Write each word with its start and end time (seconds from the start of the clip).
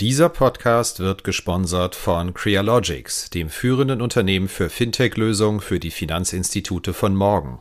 Dieser 0.00 0.30
Podcast 0.30 0.98
wird 1.00 1.24
gesponsert 1.24 1.94
von 1.94 2.32
Crealogics, 2.32 3.28
dem 3.28 3.50
führenden 3.50 4.00
Unternehmen 4.00 4.48
für 4.48 4.70
Fintech-Lösungen 4.70 5.60
für 5.60 5.78
die 5.78 5.90
Finanzinstitute 5.90 6.94
von 6.94 7.14
morgen. 7.14 7.60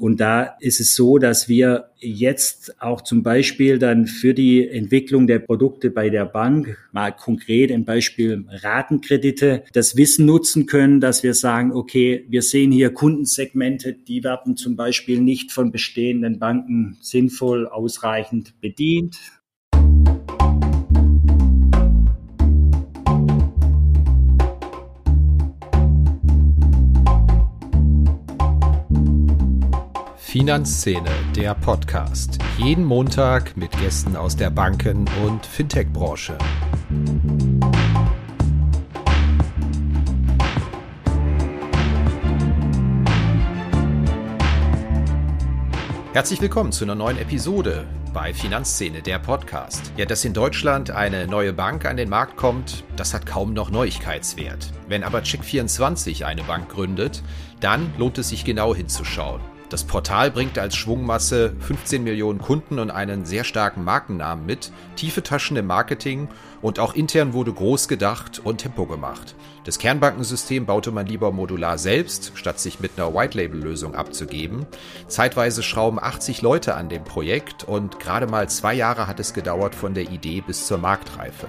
Und 0.00 0.20
da 0.20 0.56
ist 0.58 0.80
es 0.80 0.94
so, 0.94 1.18
dass 1.18 1.46
wir 1.46 1.90
jetzt 1.98 2.80
auch 2.80 3.02
zum 3.02 3.22
Beispiel 3.22 3.78
dann 3.78 4.06
für 4.06 4.32
die 4.32 4.66
Entwicklung 4.66 5.26
der 5.26 5.38
Produkte 5.38 5.90
bei 5.90 6.08
der 6.08 6.24
Bank, 6.24 6.78
mal 6.92 7.12
konkret 7.12 7.70
im 7.70 7.84
Beispiel 7.84 8.46
Ratenkredite, 8.48 9.64
das 9.74 9.96
Wissen 9.96 10.24
nutzen 10.24 10.64
können, 10.64 11.00
dass 11.00 11.22
wir 11.22 11.34
sagen, 11.34 11.72
okay, 11.72 12.24
wir 12.28 12.40
sehen 12.40 12.72
hier 12.72 12.94
Kundensegmente, 12.94 13.92
die 13.92 14.24
werden 14.24 14.56
zum 14.56 14.76
Beispiel 14.76 15.20
nicht 15.20 15.52
von 15.52 15.70
bestehenden 15.70 16.38
Banken 16.38 16.96
sinnvoll 17.02 17.68
ausreichend 17.68 18.58
bedient. 18.62 19.16
Finanzszene, 30.34 31.12
der 31.36 31.54
Podcast. 31.54 32.38
Jeden 32.58 32.84
Montag 32.84 33.56
mit 33.56 33.70
Gästen 33.78 34.16
aus 34.16 34.34
der 34.34 34.50
Banken- 34.50 35.08
und 35.24 35.46
Fintech-Branche. 35.46 36.36
Herzlich 46.12 46.40
willkommen 46.40 46.72
zu 46.72 46.82
einer 46.82 46.96
neuen 46.96 47.18
Episode 47.18 47.86
bei 48.12 48.34
Finanzszene, 48.34 49.02
der 49.02 49.20
Podcast. 49.20 49.92
Ja, 49.96 50.04
dass 50.04 50.24
in 50.24 50.32
Deutschland 50.32 50.90
eine 50.90 51.28
neue 51.28 51.52
Bank 51.52 51.84
an 51.84 51.96
den 51.96 52.08
Markt 52.08 52.36
kommt, 52.36 52.82
das 52.96 53.14
hat 53.14 53.24
kaum 53.24 53.52
noch 53.52 53.70
Neuigkeitswert. 53.70 54.72
Wenn 54.88 55.04
aber 55.04 55.20
Check24 55.20 56.24
eine 56.24 56.42
Bank 56.42 56.70
gründet, 56.70 57.22
dann 57.60 57.92
lohnt 57.98 58.18
es 58.18 58.30
sich 58.30 58.44
genau 58.44 58.74
hinzuschauen. 58.74 59.53
Das 59.74 59.82
Portal 59.82 60.30
bringt 60.30 60.56
als 60.56 60.76
Schwungmasse 60.76 61.52
15 61.58 62.04
Millionen 62.04 62.38
Kunden 62.38 62.78
und 62.78 62.92
einen 62.92 63.24
sehr 63.24 63.42
starken 63.42 63.82
Markennamen 63.82 64.46
mit, 64.46 64.70
tiefe 64.94 65.24
Taschen 65.24 65.56
im 65.56 65.66
Marketing 65.66 66.28
und 66.62 66.78
auch 66.78 66.94
intern 66.94 67.32
wurde 67.32 67.52
groß 67.52 67.88
gedacht 67.88 68.40
und 68.44 68.58
Tempo 68.58 68.86
gemacht. 68.86 69.34
Das 69.64 69.80
Kernbankensystem 69.80 70.64
baute 70.64 70.92
man 70.92 71.08
lieber 71.08 71.32
modular 71.32 71.76
selbst, 71.76 72.30
statt 72.36 72.60
sich 72.60 72.78
mit 72.78 72.92
einer 72.96 73.12
White-Label-Lösung 73.14 73.96
abzugeben. 73.96 74.64
Zeitweise 75.08 75.64
schrauben 75.64 75.98
80 76.00 76.40
Leute 76.40 76.76
an 76.76 76.88
dem 76.88 77.02
Projekt 77.02 77.64
und 77.64 77.98
gerade 77.98 78.28
mal 78.28 78.48
zwei 78.48 78.74
Jahre 78.74 79.08
hat 79.08 79.18
es 79.18 79.34
gedauert 79.34 79.74
von 79.74 79.92
der 79.92 80.08
Idee 80.08 80.40
bis 80.40 80.68
zur 80.68 80.78
Marktreife. 80.78 81.48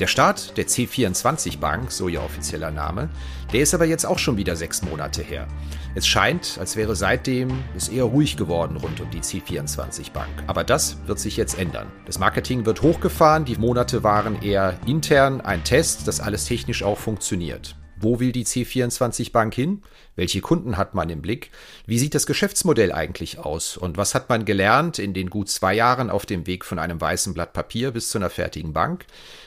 Der 0.00 0.06
Start 0.06 0.56
der 0.56 0.66
C24 0.66 1.58
Bank, 1.58 1.92
so 1.92 2.08
ihr 2.08 2.22
offizieller 2.22 2.70
Name, 2.70 3.10
der 3.52 3.60
ist 3.60 3.74
aber 3.74 3.84
jetzt 3.84 4.06
auch 4.06 4.18
schon 4.18 4.38
wieder 4.38 4.56
sechs 4.56 4.80
Monate 4.80 5.20
her. 5.20 5.46
Es 5.94 6.06
scheint, 6.06 6.56
als 6.58 6.74
wäre 6.74 6.96
seitdem 6.96 7.50
es 7.76 7.90
eher 7.90 8.04
ruhig 8.04 8.38
geworden 8.38 8.78
rund 8.78 8.98
um 9.02 9.10
die 9.10 9.20
C24 9.20 10.12
Bank. 10.12 10.30
Aber 10.46 10.64
das 10.64 10.96
wird 11.04 11.18
sich 11.18 11.36
jetzt 11.36 11.58
ändern. 11.58 11.88
Das 12.06 12.18
Marketing 12.18 12.64
wird 12.64 12.80
hochgefahren, 12.80 13.44
die 13.44 13.56
Monate 13.56 14.02
waren 14.02 14.40
eher 14.40 14.78
intern 14.86 15.42
ein 15.42 15.64
Test, 15.64 16.08
dass 16.08 16.20
alles 16.20 16.46
technisch 16.46 16.82
auch 16.82 16.96
funktioniert. 16.96 17.76
Wo 18.02 18.18
will 18.18 18.32
die 18.32 18.46
C24 18.46 19.30
Bank 19.30 19.54
hin? 19.54 19.82
Welche 20.16 20.40
Kunden 20.40 20.78
hat 20.78 20.94
man 20.94 21.10
im 21.10 21.20
Blick? 21.20 21.50
Wie 21.86 21.98
sieht 21.98 22.14
das 22.14 22.26
Geschäftsmodell 22.26 22.92
eigentlich 22.92 23.38
aus? 23.38 23.76
Und 23.76 23.98
was 23.98 24.14
hat 24.14 24.28
man 24.30 24.46
gelernt 24.46 24.98
in 24.98 25.12
den 25.12 25.28
gut 25.28 25.50
zwei 25.50 25.74
Jahren 25.74 26.08
auf 26.08 26.24
dem 26.24 26.46
Weg 26.46 26.64
von 26.64 26.78
einem 26.78 27.00
weißen 27.00 27.34
Blatt 27.34 27.52
Papier 27.52 27.90
bis 27.90 28.08
zu 28.08 28.18
einer 28.18 28.30
fertigen 28.30 28.72
Bank? 28.72 29.04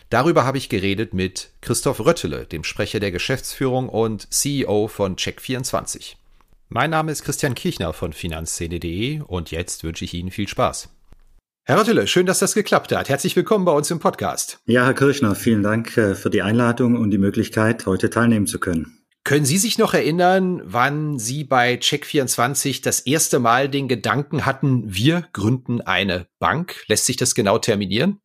Darüber 0.10 0.46
habe 0.46 0.60
ich 0.60 0.70
geredet 0.70 1.16
mit 1.16 1.50
Christoph 1.62 2.00
Röttele, 2.00 2.46
dem 2.46 2.64
Sprecher 2.64 3.00
der 3.00 3.12
Geschäftsführung 3.12 3.90
und 3.90 4.32
CEO 4.32 4.88
von 4.88 5.16
Check24. 5.16 6.16
Mein 6.70 6.92
Name 6.92 7.12
ist 7.12 7.24
Christian 7.24 7.56
Kirchner 7.56 7.94
von 7.94 8.14
finanzszene.de 8.14 9.22
und 9.22 9.52
jetzt 9.52 9.84
wünsche 9.84 10.06
ich 10.06 10.14
Ihnen 10.14 10.32
viel 10.32 10.48
Spaß. 10.48 10.90
Herr 11.66 11.80
Röttele, 11.80 12.08
schön, 12.08 12.26
dass 12.26 12.40
das 12.40 12.56
geklappt 12.56 12.92
hat. 12.94 13.08
Herzlich 13.08 13.38
willkommen 13.38 13.64
bei 13.64 13.72
uns 13.72 13.90
im 13.90 14.00
Podcast. 14.00 14.60
Ja, 14.66 14.84
Herr 14.84 14.94
Kirchner, 14.94 15.34
vielen 15.34 15.64
Dank 15.64 15.96
äh, 15.96 16.14
für 16.14 16.30
die 16.30 16.42
Einladung 16.42 16.98
und 16.98 17.12
die 17.12 17.18
Möglichkeit, 17.18 17.86
heute 17.86 18.10
teilnehmen 18.10 18.48
zu 18.48 18.60
können. 18.60 18.98
Können 19.24 19.46
Sie 19.46 19.58
sich 19.58 19.78
noch 19.78 19.94
erinnern, 19.94 20.62
wann 20.66 21.20
Sie 21.20 21.46
bei 21.46 21.76
Check24 21.76 22.84
das 22.84 23.00
erste 23.00 23.40
Mal 23.40 23.70
den 23.70 23.88
Gedanken 23.88 24.46
hatten, 24.46 24.94
wir 24.94 25.26
gründen 25.32 25.80
eine 25.80 26.28
Bank? 26.38 26.84
Lässt 26.88 27.06
sich 27.06 27.16
das 27.16 27.34
genau 27.34 27.60
terminieren? 27.60 28.20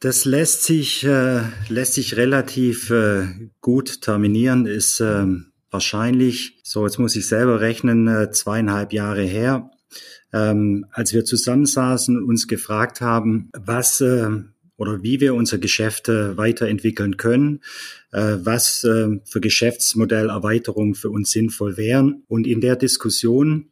Das 0.00 0.26
lässt 0.26 0.64
sich, 0.64 1.02
äh, 1.04 1.40
lässt 1.70 1.94
sich 1.94 2.18
relativ 2.18 2.90
äh, 2.90 3.28
gut 3.62 4.02
terminieren, 4.02 4.66
ist 4.66 5.00
äh, 5.00 5.24
wahrscheinlich, 5.70 6.60
so 6.64 6.84
jetzt 6.84 6.98
muss 6.98 7.16
ich 7.16 7.26
selber 7.26 7.62
rechnen, 7.62 8.08
äh, 8.08 8.30
zweieinhalb 8.30 8.92
Jahre 8.92 9.22
her 9.22 9.70
ähm, 10.32 10.86
als 10.90 11.12
wir 11.12 11.24
zusammensaßen 11.24 12.16
und 12.16 12.24
uns 12.24 12.46
gefragt 12.46 13.00
haben, 13.00 13.50
was 13.52 14.00
äh, 14.00 14.30
oder 14.80 15.02
wie 15.02 15.20
wir 15.20 15.34
unser 15.34 15.58
Geschäft 15.58 16.08
äh, 16.08 16.38
weiterentwickeln 16.38 17.18
können, 17.18 17.60
äh, 18.12 18.38
was 18.40 18.82
äh, 18.84 19.20
für 19.24 19.40
Geschäftsmodellerweiterungen 19.40 20.94
für 20.94 21.10
uns 21.10 21.30
sinnvoll 21.30 21.76
wären. 21.76 22.22
Und 22.28 22.46
in 22.46 22.62
der 22.62 22.76
Diskussion 22.76 23.66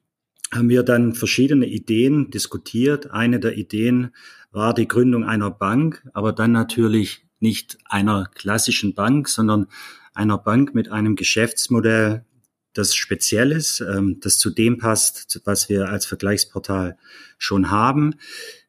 haben 0.52 0.68
wir 0.68 0.82
dann 0.82 1.14
verschiedene 1.14 1.66
Ideen 1.66 2.30
diskutiert. 2.30 3.10
Eine 3.10 3.40
der 3.40 3.56
Ideen 3.56 4.10
war 4.50 4.74
die 4.74 4.86
Gründung 4.86 5.24
einer 5.24 5.50
Bank, 5.50 6.06
aber 6.12 6.32
dann 6.32 6.52
natürlich 6.52 7.24
nicht 7.40 7.78
einer 7.86 8.28
klassischen 8.34 8.94
Bank, 8.94 9.28
sondern 9.28 9.66
einer 10.14 10.36
Bank 10.36 10.74
mit 10.74 10.90
einem 10.90 11.16
Geschäftsmodell, 11.16 12.24
das 12.74 12.94
speziell 12.94 13.52
ist, 13.52 13.80
ähm, 13.80 14.18
das 14.20 14.38
zu 14.38 14.50
dem 14.50 14.78
passt, 14.78 15.40
was 15.44 15.68
wir 15.68 15.88
als 15.88 16.06
Vergleichsportal 16.06 16.96
schon 17.38 17.70
haben. 17.70 18.14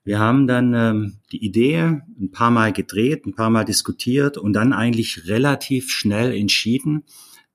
Wir 0.03 0.19
haben 0.19 0.47
dann 0.47 0.73
ähm, 0.73 1.19
die 1.31 1.43
Idee 1.43 2.01
ein 2.19 2.31
paar 2.31 2.51
Mal 2.51 2.73
gedreht, 2.73 3.25
ein 3.25 3.35
paar 3.35 3.49
Mal 3.49 3.65
diskutiert 3.65 4.37
und 4.37 4.53
dann 4.53 4.73
eigentlich 4.73 5.27
relativ 5.27 5.91
schnell 5.91 6.33
entschieden, 6.33 7.03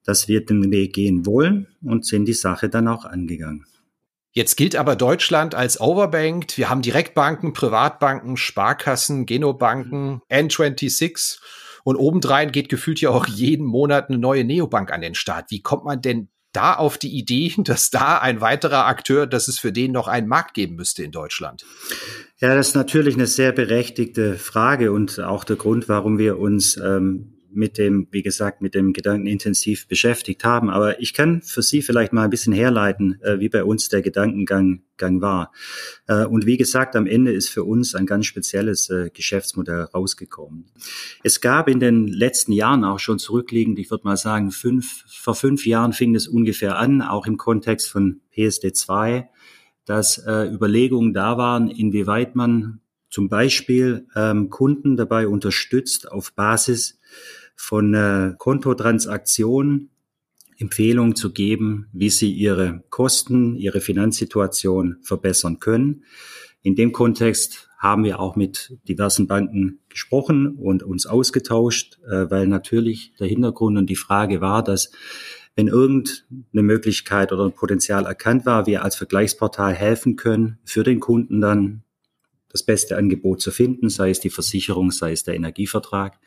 dass 0.04 0.28
wir 0.28 0.44
den 0.44 0.70
Weg 0.70 0.92
gehen 0.92 1.26
wollen 1.26 1.66
und 1.82 2.06
sind 2.06 2.26
die 2.26 2.34
Sache 2.34 2.68
dann 2.68 2.88
auch 2.88 3.04
angegangen. 3.04 3.66
Jetzt 4.32 4.56
gilt 4.56 4.76
aber 4.76 4.96
Deutschland 4.96 5.54
als 5.54 5.80
overbanked. 5.80 6.58
Wir 6.58 6.68
haben 6.68 6.82
Direktbanken, 6.82 7.52
Privatbanken, 7.52 8.36
Sparkassen, 8.36 9.26
Genobanken, 9.26 10.20
N26 10.28 11.38
und 11.84 11.96
obendrein 11.96 12.50
geht 12.50 12.68
gefühlt 12.68 13.00
ja 13.00 13.10
auch 13.10 13.26
jeden 13.26 13.66
Monat 13.66 14.08
eine 14.08 14.18
neue 14.18 14.44
Neobank 14.44 14.90
an 14.90 15.02
den 15.02 15.14
Start. 15.14 15.50
Wie 15.50 15.62
kommt 15.62 15.84
man 15.84 16.02
denn 16.02 16.30
da 16.54 16.74
auf 16.74 16.98
die 16.98 17.16
Idee, 17.16 17.52
dass 17.58 17.90
da 17.90 18.18
ein 18.18 18.40
weiterer 18.40 18.86
Akteur, 18.86 19.26
dass 19.26 19.48
es 19.48 19.58
für 19.58 19.72
den 19.72 19.92
noch 19.92 20.08
einen 20.08 20.28
Markt 20.28 20.54
geben 20.54 20.76
müsste 20.76 21.02
in 21.02 21.12
Deutschland? 21.12 21.64
Ja, 22.38 22.54
das 22.54 22.68
ist 22.68 22.74
natürlich 22.74 23.14
eine 23.14 23.26
sehr 23.26 23.52
berechtigte 23.52 24.36
Frage 24.36 24.92
und 24.92 25.20
auch 25.20 25.44
der 25.44 25.56
Grund, 25.56 25.88
warum 25.88 26.18
wir 26.18 26.38
uns 26.38 26.76
ähm, 26.76 27.33
mit 27.54 27.78
dem, 27.78 28.08
wie 28.10 28.22
gesagt, 28.22 28.60
mit 28.60 28.74
dem 28.74 28.92
Gedanken 28.92 29.26
intensiv 29.26 29.88
beschäftigt 29.88 30.44
haben. 30.44 30.70
Aber 30.70 31.00
ich 31.00 31.12
kann 31.12 31.42
für 31.42 31.62
Sie 31.62 31.82
vielleicht 31.82 32.12
mal 32.12 32.24
ein 32.24 32.30
bisschen 32.30 32.52
herleiten, 32.52 33.20
äh, 33.22 33.40
wie 33.40 33.48
bei 33.48 33.64
uns 33.64 33.88
der 33.88 34.02
Gedankengang 34.02 34.82
Gang 34.96 35.20
war. 35.20 35.52
Äh, 36.06 36.24
und 36.24 36.46
wie 36.46 36.56
gesagt, 36.56 36.96
am 36.96 37.06
Ende 37.06 37.32
ist 37.32 37.48
für 37.48 37.64
uns 37.64 37.94
ein 37.94 38.06
ganz 38.06 38.26
spezielles 38.26 38.90
äh, 38.90 39.10
Geschäftsmodell 39.12 39.82
rausgekommen. 39.94 40.66
Es 41.22 41.40
gab 41.40 41.68
in 41.68 41.80
den 41.80 42.06
letzten 42.06 42.52
Jahren 42.52 42.84
auch 42.84 42.98
schon 42.98 43.18
zurückliegend, 43.18 43.78
ich 43.78 43.90
würde 43.90 44.04
mal 44.04 44.16
sagen, 44.16 44.50
fünf, 44.50 45.04
vor 45.08 45.34
fünf 45.34 45.66
Jahren 45.66 45.92
fing 45.92 46.14
es 46.14 46.28
ungefähr 46.28 46.78
an, 46.78 47.02
auch 47.02 47.26
im 47.26 47.36
Kontext 47.36 47.90
von 47.90 48.20
PSD 48.32 48.72
2, 48.72 49.28
dass 49.84 50.18
äh, 50.18 50.48
Überlegungen 50.52 51.12
da 51.12 51.36
waren, 51.38 51.70
inwieweit 51.70 52.36
man 52.36 52.80
zum 53.10 53.28
Beispiel 53.28 54.06
ähm, 54.16 54.50
Kunden 54.50 54.96
dabei 54.96 55.28
unterstützt, 55.28 56.10
auf 56.10 56.32
Basis 56.32 56.98
von 57.56 57.94
äh, 57.94 58.34
Kontotransaktionen 58.38 59.90
Empfehlungen 60.58 61.16
zu 61.16 61.32
geben, 61.32 61.88
wie 61.92 62.10
sie 62.10 62.32
ihre 62.32 62.82
Kosten, 62.90 63.56
ihre 63.56 63.80
Finanzsituation 63.80 64.98
verbessern 65.02 65.58
können. 65.58 66.04
In 66.62 66.76
dem 66.76 66.92
Kontext 66.92 67.68
haben 67.78 68.04
wir 68.04 68.20
auch 68.20 68.36
mit 68.36 68.78
diversen 68.88 69.26
Banken 69.26 69.80
gesprochen 69.88 70.56
und 70.56 70.82
uns 70.82 71.06
ausgetauscht, 71.06 71.98
äh, 72.08 72.30
weil 72.30 72.46
natürlich 72.46 73.12
der 73.18 73.26
Hintergrund 73.26 73.76
und 73.76 73.90
die 73.90 73.96
Frage 73.96 74.40
war, 74.40 74.64
dass 74.64 74.90
wenn 75.56 75.68
irgendeine 75.68 76.62
Möglichkeit 76.62 77.32
oder 77.32 77.44
ein 77.44 77.52
Potenzial 77.52 78.06
erkannt 78.06 78.44
war, 78.44 78.66
wir 78.66 78.82
als 78.82 78.96
Vergleichsportal 78.96 79.72
helfen 79.72 80.16
können, 80.16 80.58
für 80.64 80.82
den 80.82 80.98
Kunden 80.98 81.40
dann 81.40 81.83
das 82.54 82.62
beste 82.62 82.96
Angebot 82.96 83.42
zu 83.42 83.50
finden, 83.50 83.90
sei 83.90 84.10
es 84.10 84.20
die 84.20 84.30
Versicherung, 84.30 84.92
sei 84.92 85.12
es 85.12 85.24
der 85.24 85.34
Energievertrag. 85.34 86.18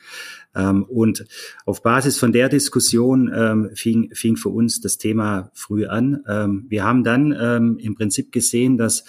Ähm, 0.53 0.83
und 0.83 1.25
auf 1.65 1.81
Basis 1.81 2.19
von 2.19 2.31
der 2.31 2.49
Diskussion 2.49 3.31
ähm, 3.33 3.71
fing, 3.73 4.13
fing 4.13 4.35
für 4.35 4.49
uns 4.49 4.81
das 4.81 4.99
Thema 4.99 5.49
früh 5.55 5.87
an. 5.87 6.23
Ähm, 6.27 6.65
wir 6.69 6.83
haben 6.83 7.03
dann 7.03 7.31
im 7.31 7.95
Prinzip 7.95 8.31
gesehen, 8.31 8.77
dass 8.77 9.05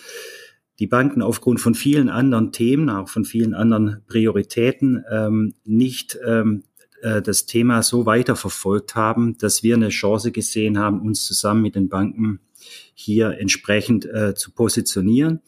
die 0.78 0.86
Banken 0.86 1.22
aufgrund 1.22 1.60
von 1.60 1.74
vielen 1.74 2.08
anderen 2.08 2.52
Themen, 2.52 2.88
auch 2.88 3.08
von 3.08 3.24
vielen 3.24 3.54
anderen 3.54 4.02
Prioritäten, 4.06 5.04
ähm, 5.10 5.54
nicht 5.64 6.18
ähm, 6.24 6.62
äh, 7.02 7.22
das 7.22 7.46
Thema 7.46 7.82
so 7.82 8.06
weiterverfolgt 8.06 8.94
haben, 8.94 9.36
dass 9.38 9.62
wir 9.62 9.74
eine 9.74 9.88
Chance 9.88 10.32
gesehen 10.32 10.78
haben, 10.78 11.00
uns 11.00 11.24
zusammen 11.24 11.62
mit 11.62 11.74
den 11.74 11.88
Banken 11.88 12.40
hier 12.94 13.38
entsprechend 13.38 14.06
äh, 14.06 14.34
zu 14.34 14.52
positionieren. 14.52 15.40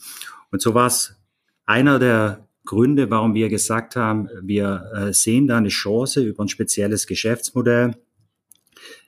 Und 0.50 0.62
so 0.62 0.74
war 0.74 0.86
es 0.86 1.16
einer 1.70 2.00
der 2.00 2.48
Gründe, 2.64 3.10
warum 3.10 3.34
wir 3.34 3.48
gesagt 3.48 3.94
haben, 3.94 4.28
wir 4.42 4.90
äh, 4.92 5.12
sehen 5.12 5.46
da 5.46 5.56
eine 5.56 5.68
Chance 5.68 6.20
über 6.20 6.42
ein 6.42 6.48
spezielles 6.48 7.06
Geschäftsmodell, 7.06 7.94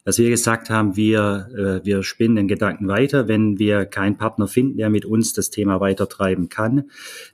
dass 0.04 0.18
wir 0.18 0.30
gesagt 0.30 0.70
haben, 0.70 0.94
wir, 0.94 1.48
äh, 1.56 1.84
wir 1.84 2.04
spinnen 2.04 2.36
den 2.36 2.46
Gedanken 2.46 2.86
weiter. 2.86 3.26
Wenn 3.26 3.58
wir 3.58 3.84
keinen 3.84 4.16
Partner 4.16 4.46
finden, 4.46 4.76
der 4.76 4.90
mit 4.90 5.04
uns 5.04 5.32
das 5.32 5.50
Thema 5.50 5.80
weitertreiben 5.80 6.48
kann, 6.50 6.88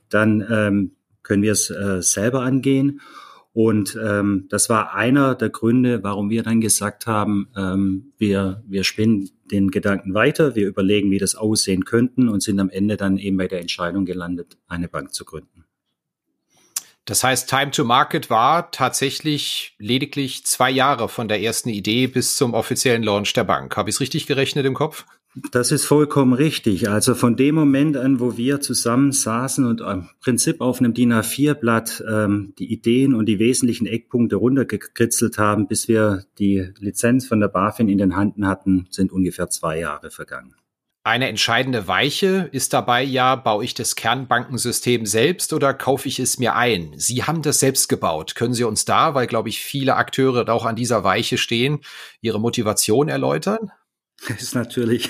dann 0.09 0.43
ähm, 0.49 0.91
können 1.21 1.43
wir 1.43 1.51
es 1.51 1.69
äh, 1.69 2.01
selber 2.01 2.41
angehen. 2.41 2.99
Und 3.51 3.97
ähm, 4.01 4.45
das 4.49 4.69
war 4.69 4.93
einer 4.93 5.33
der 5.35 5.49
Gründe, 5.49 6.03
warum 6.03 6.29
wir 6.29 6.43
dann 6.43 6.61
gesagt 6.61 7.07
haben, 7.07 7.49
ähm, 7.57 8.13
wir, 8.17 8.63
wir 8.67 8.83
spinnen 8.83 9.29
den 9.51 9.71
Gedanken 9.71 10.13
weiter, 10.13 10.55
wir 10.55 10.67
überlegen, 10.67 11.09
wie 11.09 11.17
das 11.17 11.35
aussehen 11.35 11.83
könnten 11.83 12.29
und 12.29 12.43
sind 12.43 12.59
am 12.59 12.69
Ende 12.69 12.95
dann 12.95 13.17
eben 13.17 13.37
bei 13.37 13.47
der 13.47 13.61
Entscheidung 13.61 14.05
gelandet, 14.05 14.57
eine 14.67 14.87
Bank 14.87 15.13
zu 15.13 15.25
gründen. 15.25 15.65
Das 17.05 17.23
heißt, 17.23 17.49
Time 17.49 17.71
to 17.71 17.83
Market 17.83 18.29
war 18.29 18.69
tatsächlich 18.69 19.73
lediglich 19.79 20.45
zwei 20.45 20.69
Jahre 20.69 21.09
von 21.09 21.27
der 21.27 21.41
ersten 21.41 21.69
Idee 21.69 22.05
bis 22.05 22.37
zum 22.37 22.53
offiziellen 22.53 23.01
Launch 23.01 23.33
der 23.33 23.45
Bank. 23.45 23.75
Habe 23.75 23.89
ich 23.89 23.95
es 23.95 23.99
richtig 23.99 24.27
gerechnet 24.27 24.67
im 24.67 24.75
Kopf? 24.75 25.05
Das 25.51 25.71
ist 25.71 25.85
vollkommen 25.85 26.33
richtig. 26.33 26.89
Also 26.89 27.13
von 27.13 27.35
dem 27.35 27.53
Moment 27.53 27.97
an, 27.97 28.19
wo 28.19 28.35
wir 28.35 28.61
zusammen 28.61 29.11
saßen 29.11 29.63
und 29.65 29.79
im 29.81 30.09
Prinzip 30.21 30.59
auf 30.59 30.79
einem 30.79 30.93
DIN 30.93 31.13
A4-Blatt 31.13 32.03
ähm, 32.09 32.53
die 32.57 32.73
Ideen 32.73 33.13
und 33.13 33.27
die 33.27 33.37
wesentlichen 33.37 33.85
Eckpunkte 33.85 34.37
runtergekritzelt 34.37 35.37
haben, 35.37 35.67
bis 35.67 35.87
wir 35.87 36.25
die 36.39 36.73
Lizenz 36.79 37.27
von 37.27 37.39
der 37.39 37.47
BaFin 37.47 37.89
in 37.89 37.99
den 37.99 38.15
Handen 38.15 38.47
hatten, 38.47 38.87
sind 38.89 39.11
ungefähr 39.11 39.49
zwei 39.49 39.79
Jahre 39.79 40.09
vergangen. 40.09 40.55
Eine 41.03 41.29
entscheidende 41.29 41.87
Weiche 41.87 42.49
ist 42.51 42.73
dabei 42.73 43.03
ja, 43.03 43.35
baue 43.35 43.63
ich 43.63 43.73
das 43.73 43.95
Kernbankensystem 43.95 45.05
selbst 45.05 45.53
oder 45.53 45.73
kaufe 45.73 46.07
ich 46.07 46.19
es 46.19 46.39
mir 46.39 46.55
ein? 46.55 46.93
Sie 46.97 47.23
haben 47.23 47.41
das 47.41 47.59
selbst 47.59 47.87
gebaut. 47.87 48.35
Können 48.35 48.53
Sie 48.53 48.65
uns 48.65 48.83
da, 48.83 49.15
weil, 49.15 49.25
glaube 49.25 49.49
ich, 49.49 49.61
viele 49.61 49.95
Akteure 49.95 50.49
auch 50.49 50.65
an 50.65 50.75
dieser 50.75 51.03
Weiche 51.03 51.37
stehen, 51.37 51.79
Ihre 52.21 52.39
Motivation 52.39 53.07
erläutern? 53.07 53.71
Das 54.27 54.41
ist 54.41 54.55
natürlich 54.55 55.09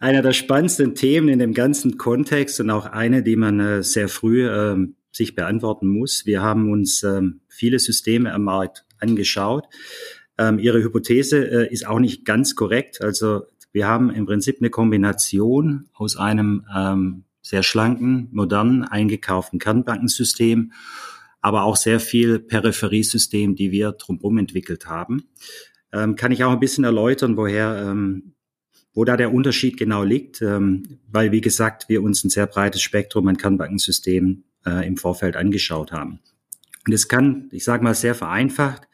einer 0.00 0.22
der 0.22 0.32
spannendsten 0.32 0.94
Themen 0.94 1.28
in 1.28 1.38
dem 1.38 1.54
ganzen 1.54 1.98
Kontext 1.98 2.60
und 2.60 2.70
auch 2.70 2.86
eine, 2.86 3.22
die 3.22 3.36
man 3.36 3.60
äh, 3.60 3.82
sehr 3.82 4.08
früh 4.08 4.48
äh, 4.48 4.76
sich 5.12 5.34
beantworten 5.34 5.88
muss. 5.88 6.26
Wir 6.26 6.42
haben 6.42 6.70
uns 6.70 7.02
ähm, 7.02 7.40
viele 7.48 7.78
Systeme 7.78 8.32
am 8.32 8.44
Markt 8.44 8.84
angeschaut. 8.98 9.66
Ähm, 10.38 10.58
Ihre 10.58 10.82
Hypothese 10.82 11.66
äh, 11.68 11.72
ist 11.72 11.86
auch 11.86 11.98
nicht 11.98 12.24
ganz 12.24 12.54
korrekt. 12.54 13.00
Also 13.00 13.44
wir 13.72 13.86
haben 13.86 14.10
im 14.10 14.26
Prinzip 14.26 14.56
eine 14.60 14.70
Kombination 14.70 15.88
aus 15.94 16.16
einem 16.16 16.66
ähm, 16.74 17.24
sehr 17.40 17.62
schlanken, 17.62 18.28
modernen, 18.32 18.84
eingekauften 18.84 19.58
Kernbankensystem, 19.58 20.72
aber 21.40 21.62
auch 21.62 21.76
sehr 21.76 22.00
viel 22.00 22.38
Peripheriesystem, 22.38 23.54
die 23.54 23.70
wir 23.70 23.92
drumherum 23.92 24.38
entwickelt 24.38 24.86
haben. 24.86 25.28
Ähm, 25.92 26.16
kann 26.16 26.32
ich 26.32 26.44
auch 26.44 26.52
ein 26.52 26.60
bisschen 26.60 26.84
erläutern, 26.84 27.36
woher, 27.36 27.86
ähm, 27.88 28.34
wo 28.92 29.04
da 29.04 29.16
der 29.16 29.32
Unterschied 29.32 29.76
genau 29.76 30.02
liegt, 30.02 30.42
ähm, 30.42 30.98
weil, 31.08 31.32
wie 31.32 31.40
gesagt, 31.40 31.88
wir 31.88 32.02
uns 32.02 32.24
ein 32.24 32.30
sehr 32.30 32.46
breites 32.46 32.82
Spektrum 32.82 33.28
an 33.28 33.36
Kernbankensystemen 33.36 34.44
äh, 34.64 34.86
im 34.86 34.96
Vorfeld 34.96 35.36
angeschaut 35.36 35.92
haben. 35.92 36.20
Und 36.86 36.92
es 36.92 37.08
kann, 37.08 37.48
ich 37.52 37.64
sage 37.64 37.82
mal 37.82 37.94
sehr 37.94 38.14
vereinfacht, 38.14 38.88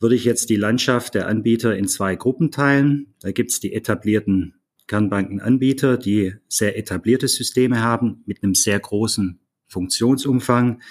würde 0.00 0.14
ich 0.14 0.24
jetzt 0.24 0.50
die 0.50 0.56
Landschaft 0.56 1.14
der 1.14 1.28
Anbieter 1.28 1.76
in 1.76 1.88
zwei 1.88 2.14
Gruppen 2.16 2.50
teilen. 2.50 3.14
Da 3.20 3.32
gibt 3.32 3.50
es 3.50 3.60
die 3.60 3.72
etablierten 3.72 4.54
Kernbankenanbieter, 4.86 5.96
die 5.96 6.34
sehr 6.48 6.76
etablierte 6.76 7.28
Systeme 7.28 7.82
haben 7.82 8.22
mit 8.26 8.42
einem 8.42 8.54
sehr 8.54 8.78
großen 8.78 9.40
Funktionsumfang. 9.66 10.82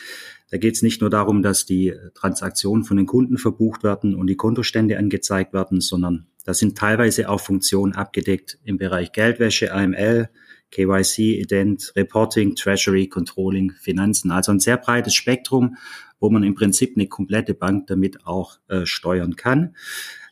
Da 0.52 0.58
geht 0.58 0.76
es 0.76 0.82
nicht 0.82 1.02
nur 1.02 1.10
darum, 1.10 1.42
dass 1.42 1.66
die 1.66 1.94
Transaktionen 2.14 2.84
von 2.84 2.98
den 2.98 3.06
Kunden 3.06 3.38
verbucht 3.38 3.84
werden 3.84 4.16
und 4.16 4.28
die 4.28 4.36
Kontostände 4.36 4.98
angezeigt 4.98 5.54
werden, 5.54 5.82
sondern 5.82 6.28
da 6.46 6.54
sind 6.54 6.78
teilweise 6.78 7.30
auch 7.30 7.40
Funktionen 7.40 7.94
abgedeckt 7.94 8.60
im 8.64 8.78
Bereich 8.78 9.12
Geldwäsche, 9.14 9.74
AML, 9.74 10.30
KYC, 10.72 11.40
Ident, 11.40 11.94
Reporting, 11.96 12.56
Treasury, 12.56 13.08
Controlling, 13.08 13.72
Finanzen. 13.80 14.32
Also 14.32 14.52
ein 14.52 14.60
sehr 14.60 14.78
breites 14.78 15.14
Spektrum, 15.14 15.78
wo 16.20 16.30
man 16.30 16.44
im 16.44 16.56
Prinzip 16.56 16.94
eine 16.96 17.08
komplette 17.08 17.54
Bank 17.54 17.88
damit 17.88 18.26
auch 18.26 18.58
äh, 18.68 18.86
steuern 18.86 19.36
kann. 19.36 19.76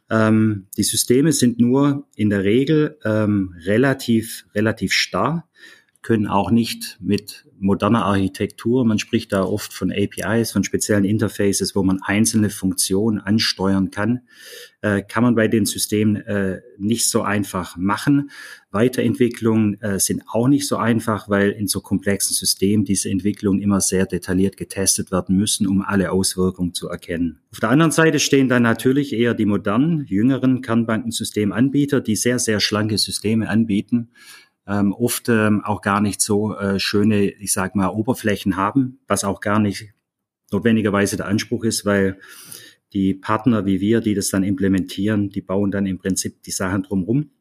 Ähm, 0.09 0.67
die 0.77 0.83
Systeme 0.83 1.31
sind 1.31 1.59
nur 1.59 2.07
in 2.15 2.29
der 2.29 2.43
Regel 2.43 2.97
ähm, 3.05 3.55
relativ, 3.65 4.45
relativ 4.53 4.93
starr 4.93 5.47
können 6.01 6.27
auch 6.27 6.50
nicht 6.50 6.98
mit 7.00 7.45
moderner 7.59 8.06
Architektur, 8.06 8.83
man 8.86 8.98
spricht 8.98 9.31
da 9.31 9.44
oft 9.44 9.71
von 9.71 9.92
APIs, 9.92 10.51
von 10.51 10.63
speziellen 10.63 11.06
Interfaces, 11.06 11.75
wo 11.75 11.83
man 11.83 12.00
einzelne 12.01 12.50
Funktionen 12.50 13.19
ansteuern 13.19 13.92
kann, 13.92 14.21
äh, 14.81 15.03
kann 15.03 15.24
man 15.24 15.36
bei 15.36 15.48
den 15.48 15.68
Systemen 15.68 16.15
äh, 16.15 16.62
nicht 16.80 17.07
so 17.07 17.21
einfach 17.21 17.77
machen. 17.77 18.31
Weiterentwicklungen 18.71 19.80
äh, 19.81 20.00
sind 20.00 20.24
auch 20.31 20.48
nicht 20.48 20.68
so 20.68 20.77
einfach, 20.77 21.30
weil 21.30 21.51
in 21.51 21.68
so 21.68 21.81
komplexen 21.81 22.36
Systemen 22.36 22.83
diese 22.83 23.12
Entwicklungen 23.12 23.62
immer 23.62 23.80
sehr 23.80 24.07
detailliert 24.07 24.57
getestet 24.57 25.12
werden 25.12 25.38
müssen, 25.38 25.68
um 25.68 25.83
alle 25.83 26.12
Auswirkungen 26.12 26.74
zu 26.74 26.89
erkennen. 26.89 27.42
Auf 27.51 27.59
der 27.59 27.69
anderen 27.69 27.92
Seite 27.92 28.18
stehen 28.18 28.50
dann 28.50 28.63
natürlich 28.63 29.13
eher 29.13 29.36
die 29.36 29.45
modernen, 29.45 30.06
jüngeren 30.07 30.63
Kernbankensystemanbieter, 30.63 32.01
die 32.01 32.15
sehr, 32.15 32.39
sehr 32.39 32.59
schlanke 32.59 32.97
Systeme 32.97 33.47
anbieten 33.47 34.09
ähm, 34.67 34.93
oft 34.93 35.29
ähm, 35.29 35.63
auch 35.63 35.81
gar 35.81 36.01
nicht 36.01 36.21
so 36.21 36.55
äh, 36.55 36.79
schöne, 36.79 37.29
ich 37.29 37.53
sag 37.53 37.75
mal, 37.75 37.89
Oberflächen 37.89 38.55
haben, 38.55 38.99
was 39.07 39.23
auch 39.23 39.39
gar 39.41 39.59
nicht 39.59 39.93
notwendigerweise 40.51 41.17
der 41.17 41.27
Anspruch 41.27 41.63
ist, 41.63 41.85
weil 41.85 42.19
die 42.93 43.13
Partner 43.13 43.65
wie 43.65 43.79
wir, 43.79 44.01
die 44.01 44.13
das 44.13 44.29
dann 44.29 44.43
implementieren, 44.43 45.29
die 45.29 45.41
bauen 45.41 45.71
dann 45.71 45.85
im 45.85 45.97
Prinzip 45.97 46.43
die 46.43 46.51
Sachen 46.51 46.83
drumherum. 46.83 47.31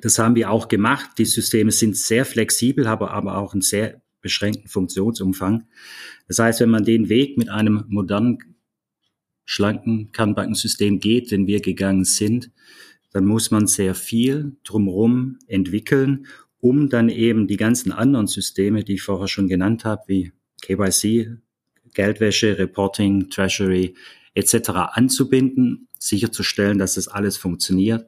Das 0.00 0.18
haben 0.18 0.34
wir 0.34 0.50
auch 0.50 0.68
gemacht. 0.68 1.10
Die 1.18 1.24
Systeme 1.24 1.72
sind 1.72 1.96
sehr 1.96 2.24
flexibel, 2.24 2.88
haben 2.88 3.06
aber 3.06 3.38
auch 3.38 3.52
einen 3.52 3.62
sehr 3.62 4.02
beschränkten 4.20 4.68
Funktionsumfang. 4.68 5.66
Das 6.28 6.38
heißt, 6.38 6.60
wenn 6.60 6.70
man 6.70 6.84
den 6.84 7.08
Weg 7.08 7.38
mit 7.38 7.48
einem 7.48 7.84
modernen, 7.88 8.38
schlanken 9.44 10.10
Kernbankensystem 10.12 10.98
geht, 10.98 11.30
den 11.30 11.46
wir 11.46 11.60
gegangen 11.60 12.04
sind, 12.04 12.50
dann 13.12 13.24
muss 13.24 13.50
man 13.50 13.68
sehr 13.68 13.94
viel 13.94 14.56
drumherum 14.64 15.38
entwickeln 15.46 16.26
um 16.66 16.88
dann 16.88 17.08
eben 17.08 17.46
die 17.46 17.56
ganzen 17.56 17.92
anderen 17.92 18.26
Systeme, 18.26 18.82
die 18.82 18.94
ich 18.94 19.02
vorher 19.02 19.28
schon 19.28 19.46
genannt 19.46 19.84
habe, 19.84 20.02
wie 20.08 20.32
KYC, 20.62 21.36
Geldwäsche, 21.94 22.58
Reporting, 22.58 23.30
Treasury 23.30 23.94
etc. 24.34 24.70
anzubinden, 24.92 25.86
sicherzustellen, 26.00 26.78
dass 26.78 26.94
das 26.94 27.06
alles 27.06 27.36
funktioniert. 27.36 28.06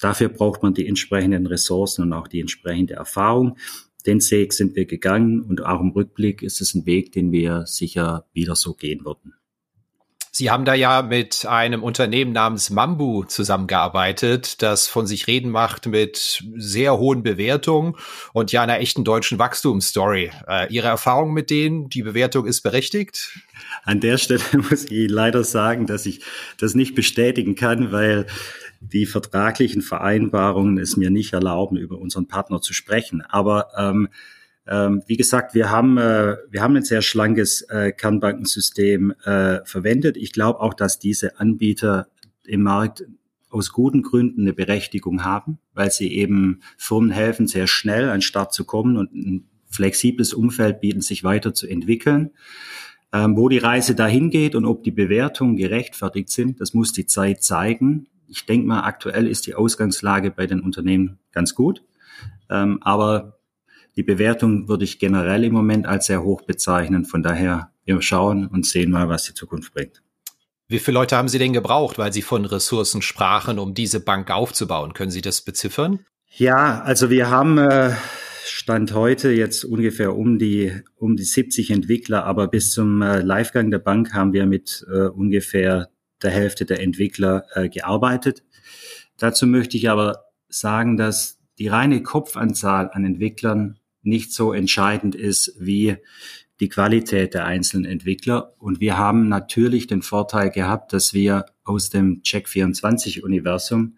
Dafür 0.00 0.28
braucht 0.28 0.62
man 0.62 0.74
die 0.74 0.86
entsprechenden 0.86 1.46
Ressourcen 1.46 2.02
und 2.02 2.12
auch 2.12 2.28
die 2.28 2.40
entsprechende 2.40 2.94
Erfahrung. 2.94 3.56
Den 4.04 4.20
Weg 4.20 4.52
sind 4.52 4.76
wir 4.76 4.84
gegangen 4.84 5.40
und 5.40 5.64
auch 5.64 5.80
im 5.80 5.90
Rückblick 5.90 6.42
ist 6.42 6.60
es 6.60 6.74
ein 6.74 6.84
Weg, 6.84 7.12
den 7.12 7.32
wir 7.32 7.64
sicher 7.64 8.26
wieder 8.34 8.54
so 8.54 8.74
gehen 8.74 9.02
würden. 9.06 9.32
Sie 10.36 10.50
haben 10.50 10.64
da 10.64 10.74
ja 10.74 11.02
mit 11.02 11.46
einem 11.46 11.84
Unternehmen 11.84 12.32
namens 12.32 12.68
Mambu 12.68 13.22
zusammengearbeitet, 13.22 14.62
das 14.62 14.88
von 14.88 15.06
sich 15.06 15.28
reden 15.28 15.48
macht 15.48 15.86
mit 15.86 16.42
sehr 16.56 16.98
hohen 16.98 17.22
Bewertungen 17.22 17.94
und 18.32 18.50
ja 18.50 18.64
einer 18.64 18.80
echten 18.80 19.04
deutschen 19.04 19.38
Wachstumsstory. 19.38 20.32
Äh, 20.48 20.74
Ihre 20.74 20.88
Erfahrung 20.88 21.34
mit 21.34 21.50
denen, 21.50 21.88
die 21.88 22.02
Bewertung 22.02 22.46
ist 22.46 22.62
berechtigt? 22.62 23.38
An 23.84 24.00
der 24.00 24.18
Stelle 24.18 24.42
muss 24.68 24.90
ich 24.90 25.08
leider 25.08 25.44
sagen, 25.44 25.86
dass 25.86 26.04
ich 26.04 26.20
das 26.58 26.74
nicht 26.74 26.96
bestätigen 26.96 27.54
kann, 27.54 27.92
weil 27.92 28.26
die 28.80 29.06
vertraglichen 29.06 29.82
Vereinbarungen 29.82 30.78
es 30.78 30.96
mir 30.96 31.10
nicht 31.10 31.32
erlauben, 31.32 31.76
über 31.76 31.98
unseren 31.98 32.26
Partner 32.26 32.60
zu 32.60 32.74
sprechen. 32.74 33.22
Aber 33.22 33.68
ähm, 33.78 34.08
ähm, 34.66 35.02
wie 35.06 35.16
gesagt, 35.16 35.54
wir 35.54 35.70
haben, 35.70 35.98
äh, 35.98 36.36
wir 36.50 36.62
haben 36.62 36.76
ein 36.76 36.84
sehr 36.84 37.02
schlankes 37.02 37.62
äh, 37.62 37.92
Kernbankensystem 37.92 39.12
äh, 39.24 39.60
verwendet. 39.64 40.16
Ich 40.16 40.32
glaube 40.32 40.60
auch, 40.60 40.74
dass 40.74 40.98
diese 40.98 41.38
Anbieter 41.38 42.08
im 42.44 42.62
Markt 42.62 43.04
aus 43.50 43.72
guten 43.72 44.02
Gründen 44.02 44.42
eine 44.42 44.52
Berechtigung 44.52 45.24
haben, 45.24 45.58
weil 45.74 45.90
sie 45.90 46.12
eben 46.12 46.60
Firmen 46.76 47.10
helfen, 47.10 47.46
sehr 47.46 47.66
schnell 47.66 48.06
an 48.06 48.16
den 48.16 48.22
Start 48.22 48.52
zu 48.52 48.64
kommen 48.64 48.96
und 48.96 49.14
ein 49.14 49.48
flexibles 49.68 50.32
Umfeld 50.32 50.80
bieten, 50.80 51.02
sich 51.02 51.24
weiterzuentwickeln. 51.24 52.30
Ähm, 53.12 53.36
wo 53.36 53.48
die 53.48 53.58
Reise 53.58 53.94
dahin 53.94 54.30
geht 54.30 54.56
und 54.56 54.64
ob 54.64 54.82
die 54.82 54.90
Bewertungen 54.90 55.56
gerechtfertigt 55.56 56.30
sind, 56.30 56.60
das 56.60 56.74
muss 56.74 56.92
die 56.92 57.06
Zeit 57.06 57.44
zeigen. 57.44 58.08
Ich 58.26 58.44
denke 58.44 58.66
mal, 58.66 58.80
aktuell 58.80 59.28
ist 59.28 59.46
die 59.46 59.54
Ausgangslage 59.54 60.32
bei 60.32 60.48
den 60.48 60.60
Unternehmen 60.60 61.18
ganz 61.30 61.54
gut. 61.54 61.84
Ähm, 62.50 62.78
aber 62.82 63.38
die 63.96 64.02
Bewertung 64.02 64.68
würde 64.68 64.84
ich 64.84 64.98
generell 64.98 65.44
im 65.44 65.52
Moment 65.52 65.86
als 65.86 66.06
sehr 66.06 66.22
hoch 66.22 66.42
bezeichnen. 66.42 67.04
Von 67.04 67.22
daher, 67.22 67.70
wir 67.84 68.00
schauen 68.02 68.46
und 68.46 68.66
sehen 68.66 68.90
mal, 68.90 69.08
was 69.08 69.24
die 69.24 69.34
Zukunft 69.34 69.72
bringt. 69.72 70.02
Wie 70.66 70.78
viele 70.78 70.94
Leute 70.98 71.16
haben 71.16 71.28
Sie 71.28 71.38
denn 71.38 71.52
gebraucht, 71.52 71.98
weil 71.98 72.12
Sie 72.12 72.22
von 72.22 72.44
Ressourcen 72.44 73.02
sprachen, 73.02 73.58
um 73.58 73.74
diese 73.74 74.00
Bank 74.00 74.30
aufzubauen? 74.30 74.94
Können 74.94 75.10
Sie 75.10 75.20
das 75.20 75.42
beziffern? 75.42 76.00
Ja, 76.36 76.82
also 76.82 77.10
wir 77.10 77.30
haben 77.30 77.58
äh, 77.58 77.92
Stand 78.46 78.92
heute 78.94 79.30
jetzt 79.30 79.64
ungefähr 79.64 80.16
um 80.16 80.38
die 80.38 80.72
um 80.96 81.16
die 81.16 81.24
70 81.24 81.70
Entwickler, 81.70 82.24
aber 82.24 82.48
bis 82.48 82.72
zum 82.72 83.02
äh, 83.02 83.20
Livegang 83.20 83.70
der 83.70 83.78
Bank 83.78 84.14
haben 84.14 84.32
wir 84.32 84.46
mit 84.46 84.84
äh, 84.90 85.06
ungefähr 85.06 85.90
der 86.22 86.30
Hälfte 86.30 86.64
der 86.64 86.80
Entwickler 86.80 87.44
äh, 87.54 87.68
gearbeitet. 87.68 88.42
Dazu 89.18 89.46
möchte 89.46 89.76
ich 89.76 89.88
aber 89.90 90.24
sagen, 90.48 90.96
dass 90.96 91.38
die 91.58 91.68
reine 91.68 92.02
Kopfanzahl 92.02 92.90
an 92.92 93.04
Entwicklern 93.04 93.78
nicht 94.04 94.32
so 94.32 94.52
entscheidend 94.52 95.14
ist 95.14 95.54
wie 95.58 95.96
die 96.60 96.68
Qualität 96.68 97.34
der 97.34 97.46
einzelnen 97.46 97.84
Entwickler. 97.84 98.52
Und 98.58 98.80
wir 98.80 98.96
haben 98.96 99.28
natürlich 99.28 99.86
den 99.86 100.02
Vorteil 100.02 100.50
gehabt, 100.50 100.92
dass 100.92 101.12
wir 101.12 101.46
aus 101.64 101.90
dem 101.90 102.22
Check24-Universum 102.22 103.96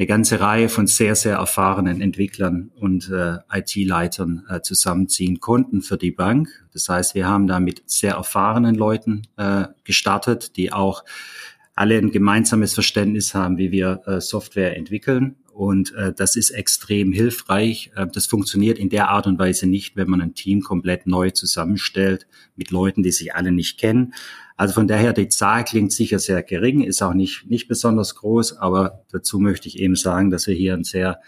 eine 0.00 0.06
ganze 0.06 0.40
Reihe 0.40 0.70
von 0.70 0.86
sehr, 0.86 1.14
sehr 1.14 1.36
erfahrenen 1.36 2.00
Entwicklern 2.00 2.70
und 2.74 3.10
äh, 3.10 3.36
IT-Leitern 3.52 4.46
äh, 4.48 4.62
zusammenziehen 4.62 5.40
konnten 5.40 5.82
für 5.82 5.98
die 5.98 6.10
Bank. 6.10 6.48
Das 6.72 6.88
heißt, 6.88 7.14
wir 7.14 7.28
haben 7.28 7.46
da 7.46 7.60
mit 7.60 7.82
sehr 7.84 8.14
erfahrenen 8.14 8.76
Leuten 8.76 9.26
äh, 9.36 9.64
gestartet, 9.84 10.56
die 10.56 10.72
auch 10.72 11.04
alle 11.74 11.98
ein 11.98 12.10
gemeinsames 12.12 12.72
Verständnis 12.72 13.34
haben, 13.34 13.58
wie 13.58 13.72
wir 13.72 14.00
äh, 14.06 14.22
Software 14.22 14.74
entwickeln. 14.74 15.36
Und 15.52 15.94
äh, 15.94 16.12
das 16.12 16.36
ist 16.36 16.50
extrem 16.50 17.12
hilfreich. 17.12 17.90
Äh, 17.94 18.06
das 18.12 18.26
funktioniert 18.26 18.78
in 18.78 18.88
der 18.88 19.08
Art 19.08 19.26
und 19.26 19.38
Weise 19.38 19.66
nicht, 19.66 19.96
wenn 19.96 20.08
man 20.08 20.20
ein 20.20 20.34
Team 20.34 20.62
komplett 20.62 21.06
neu 21.06 21.30
zusammenstellt 21.30 22.26
mit 22.56 22.70
Leuten, 22.70 23.02
die 23.02 23.12
sich 23.12 23.34
alle 23.34 23.52
nicht 23.52 23.78
kennen. 23.78 24.14
Also 24.56 24.74
von 24.74 24.86
daher, 24.86 25.12
die 25.12 25.28
Zahl 25.28 25.64
klingt 25.64 25.92
sicher 25.92 26.18
sehr 26.18 26.42
gering, 26.42 26.82
ist 26.82 27.02
auch 27.02 27.14
nicht, 27.14 27.46
nicht 27.48 27.66
besonders 27.66 28.14
groß, 28.14 28.58
aber 28.58 29.04
dazu 29.10 29.38
möchte 29.38 29.68
ich 29.68 29.78
eben 29.78 29.96
sagen, 29.96 30.30
dass 30.30 30.46
wir 30.46 30.54
hier 30.54 30.74
ein 30.74 30.84
sehr 30.84 31.20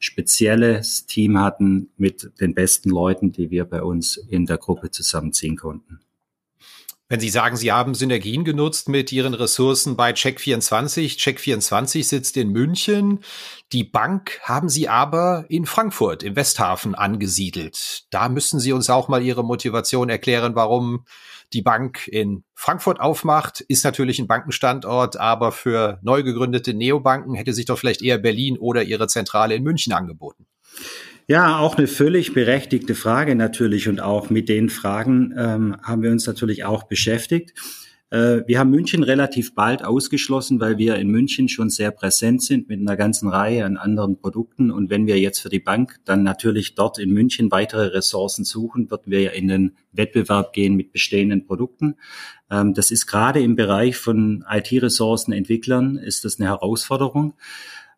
spezielles 0.00 1.06
Team 1.06 1.38
hatten 1.38 1.90
mit 1.96 2.32
den 2.40 2.54
besten 2.54 2.90
Leuten, 2.90 3.30
die 3.30 3.50
wir 3.50 3.64
bei 3.64 3.82
uns 3.82 4.16
in 4.16 4.46
der 4.46 4.58
Gruppe 4.58 4.90
zusammenziehen 4.90 5.56
konnten. 5.56 6.00
Wenn 7.10 7.18
Sie 7.18 7.28
sagen, 7.28 7.56
Sie 7.56 7.72
haben 7.72 7.94
Synergien 7.94 8.44
genutzt 8.44 8.88
mit 8.88 9.10
Ihren 9.10 9.34
Ressourcen 9.34 9.96
bei 9.96 10.12
Check24, 10.12 11.18
Check24 11.18 12.04
sitzt 12.04 12.36
in 12.36 12.50
München. 12.50 13.24
Die 13.72 13.82
Bank 13.82 14.38
haben 14.44 14.68
Sie 14.68 14.88
aber 14.88 15.44
in 15.48 15.66
Frankfurt 15.66 16.22
im 16.22 16.36
Westhafen 16.36 16.94
angesiedelt. 16.94 18.04
Da 18.10 18.28
müssen 18.28 18.60
Sie 18.60 18.72
uns 18.72 18.88
auch 18.90 19.08
mal 19.08 19.24
Ihre 19.24 19.42
Motivation 19.42 20.08
erklären, 20.08 20.54
warum 20.54 21.04
die 21.52 21.62
Bank 21.62 22.06
in 22.06 22.44
Frankfurt 22.54 23.00
aufmacht. 23.00 23.60
Ist 23.62 23.82
natürlich 23.82 24.20
ein 24.20 24.28
Bankenstandort, 24.28 25.16
aber 25.16 25.50
für 25.50 25.98
neu 26.02 26.22
gegründete 26.22 26.74
Neobanken 26.74 27.34
hätte 27.34 27.54
sich 27.54 27.64
doch 27.64 27.76
vielleicht 27.76 28.02
eher 28.02 28.18
Berlin 28.18 28.56
oder 28.56 28.84
Ihre 28.84 29.08
Zentrale 29.08 29.56
in 29.56 29.64
München 29.64 29.92
angeboten. 29.92 30.46
Ja, 31.30 31.60
auch 31.60 31.76
eine 31.76 31.86
völlig 31.86 32.34
berechtigte 32.34 32.96
Frage 32.96 33.36
natürlich 33.36 33.86
und 33.86 34.00
auch 34.00 34.30
mit 34.30 34.48
den 34.48 34.68
Fragen 34.68 35.32
ähm, 35.38 35.76
haben 35.80 36.02
wir 36.02 36.10
uns 36.10 36.26
natürlich 36.26 36.64
auch 36.64 36.82
beschäftigt. 36.82 37.54
Äh, 38.10 38.42
wir 38.48 38.58
haben 38.58 38.70
München 38.70 39.04
relativ 39.04 39.54
bald 39.54 39.84
ausgeschlossen, 39.84 40.58
weil 40.58 40.76
wir 40.76 40.96
in 40.96 41.06
München 41.06 41.48
schon 41.48 41.70
sehr 41.70 41.92
präsent 41.92 42.42
sind 42.42 42.68
mit 42.68 42.80
einer 42.80 42.96
ganzen 42.96 43.28
Reihe 43.28 43.64
an 43.64 43.76
anderen 43.76 44.16
Produkten. 44.16 44.72
Und 44.72 44.90
wenn 44.90 45.06
wir 45.06 45.20
jetzt 45.20 45.38
für 45.38 45.50
die 45.50 45.60
Bank 45.60 46.00
dann 46.04 46.24
natürlich 46.24 46.74
dort 46.74 46.98
in 46.98 47.12
München 47.12 47.52
weitere 47.52 47.86
Ressourcen 47.86 48.44
suchen, 48.44 48.90
würden 48.90 49.12
wir 49.12 49.20
ja 49.20 49.30
in 49.30 49.46
den 49.46 49.76
Wettbewerb 49.92 50.52
gehen 50.52 50.74
mit 50.74 50.90
bestehenden 50.90 51.46
Produkten. 51.46 51.94
Ähm, 52.50 52.74
das 52.74 52.90
ist 52.90 53.06
gerade 53.06 53.40
im 53.40 53.54
Bereich 53.54 53.96
von 53.96 54.44
IT-Ressourcen, 54.50 55.32
Entwicklern, 55.32 55.94
ist 55.94 56.24
das 56.24 56.40
eine 56.40 56.48
Herausforderung. 56.48 57.34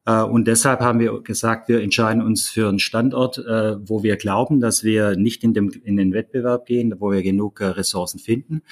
Äh, 0.05 0.23
und 0.23 0.47
deshalb 0.47 0.81
haben 0.81 0.99
wir 0.99 1.23
gesagt, 1.23 1.69
wir 1.69 1.81
entscheiden 1.81 2.23
uns 2.23 2.49
für 2.49 2.69
einen 2.69 2.79
Standort, 2.79 3.39
äh, 3.39 3.77
wo 3.89 4.03
wir 4.03 4.17
glauben, 4.17 4.61
dass 4.61 4.85
wir 4.85 5.17
nicht 5.17 5.45
in, 5.45 5.55
dem, 5.55 5.71
in 5.71 5.97
den 5.97 6.13
Wettbewerb 6.13 6.67
gehen, 6.67 6.95
wo 6.99 7.13
wir 7.13 7.23
genug 7.23 7.61
äh, 7.61 7.67
Ressourcen 7.67 8.19
finden. 8.19 8.63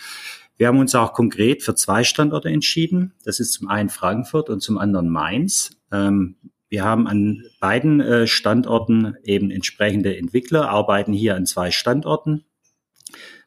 Wir 0.56 0.68
haben 0.68 0.78
uns 0.78 0.94
auch 0.94 1.14
konkret 1.14 1.62
für 1.62 1.74
zwei 1.74 2.04
Standorte 2.04 2.50
entschieden. 2.50 3.14
Das 3.24 3.40
ist 3.40 3.52
zum 3.52 3.68
einen 3.68 3.88
Frankfurt 3.88 4.50
und 4.50 4.60
zum 4.60 4.76
anderen 4.76 5.08
Mainz. 5.08 5.70
Ähm, 5.90 6.36
wir 6.68 6.84
haben 6.84 7.08
an 7.08 7.42
beiden 7.58 8.28
Standorten 8.28 9.16
eben 9.24 9.50
entsprechende 9.50 10.16
Entwickler, 10.16 10.68
arbeiten 10.68 11.12
hier 11.12 11.34
an 11.34 11.44
zwei 11.44 11.72
Standorten. 11.72 12.44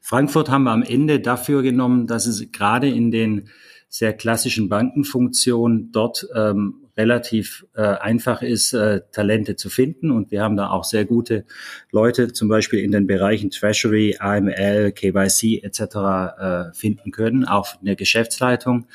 Frankfurt 0.02 0.50
haben 0.50 0.64
wir 0.64 0.72
am 0.72 0.84
Ende 0.84 1.22
dafür 1.22 1.62
genommen, 1.62 2.06
dass 2.06 2.26
es 2.26 2.52
gerade 2.52 2.90
in 2.90 3.12
den 3.12 3.48
sehr 3.88 4.12
klassischen 4.12 4.68
Bankenfunktionen 4.68 5.94
dort 5.94 6.28
ähm, 6.36 6.83
relativ 6.98 7.66
äh, 7.76 7.82
einfach 7.82 8.42
ist, 8.42 8.74
äh, 8.74 9.02
Talente 9.12 9.56
zu 9.56 9.70
finden. 9.70 10.12
Und 10.12 10.32
wir 10.32 10.42
haben 10.42 10.58
da 10.58 10.70
auch 10.70 10.84
sehr 10.84 11.06
gute 11.06 11.46
Leute, 11.92 12.34
zum 12.34 12.48
Beispiel 12.48 12.80
in 12.80 12.92
den 12.92 13.08
Bereichen 13.08 13.50
Treasury, 13.50 14.18
AML, 14.20 14.92
KYC 14.92 15.64
etc. 15.64 15.80
Äh, 15.82 16.74
finden 16.74 17.12
können, 17.12 17.46
auch 17.46 17.80
in 17.80 17.86
der 17.86 17.96
Geschäftsleitung. 17.96 18.88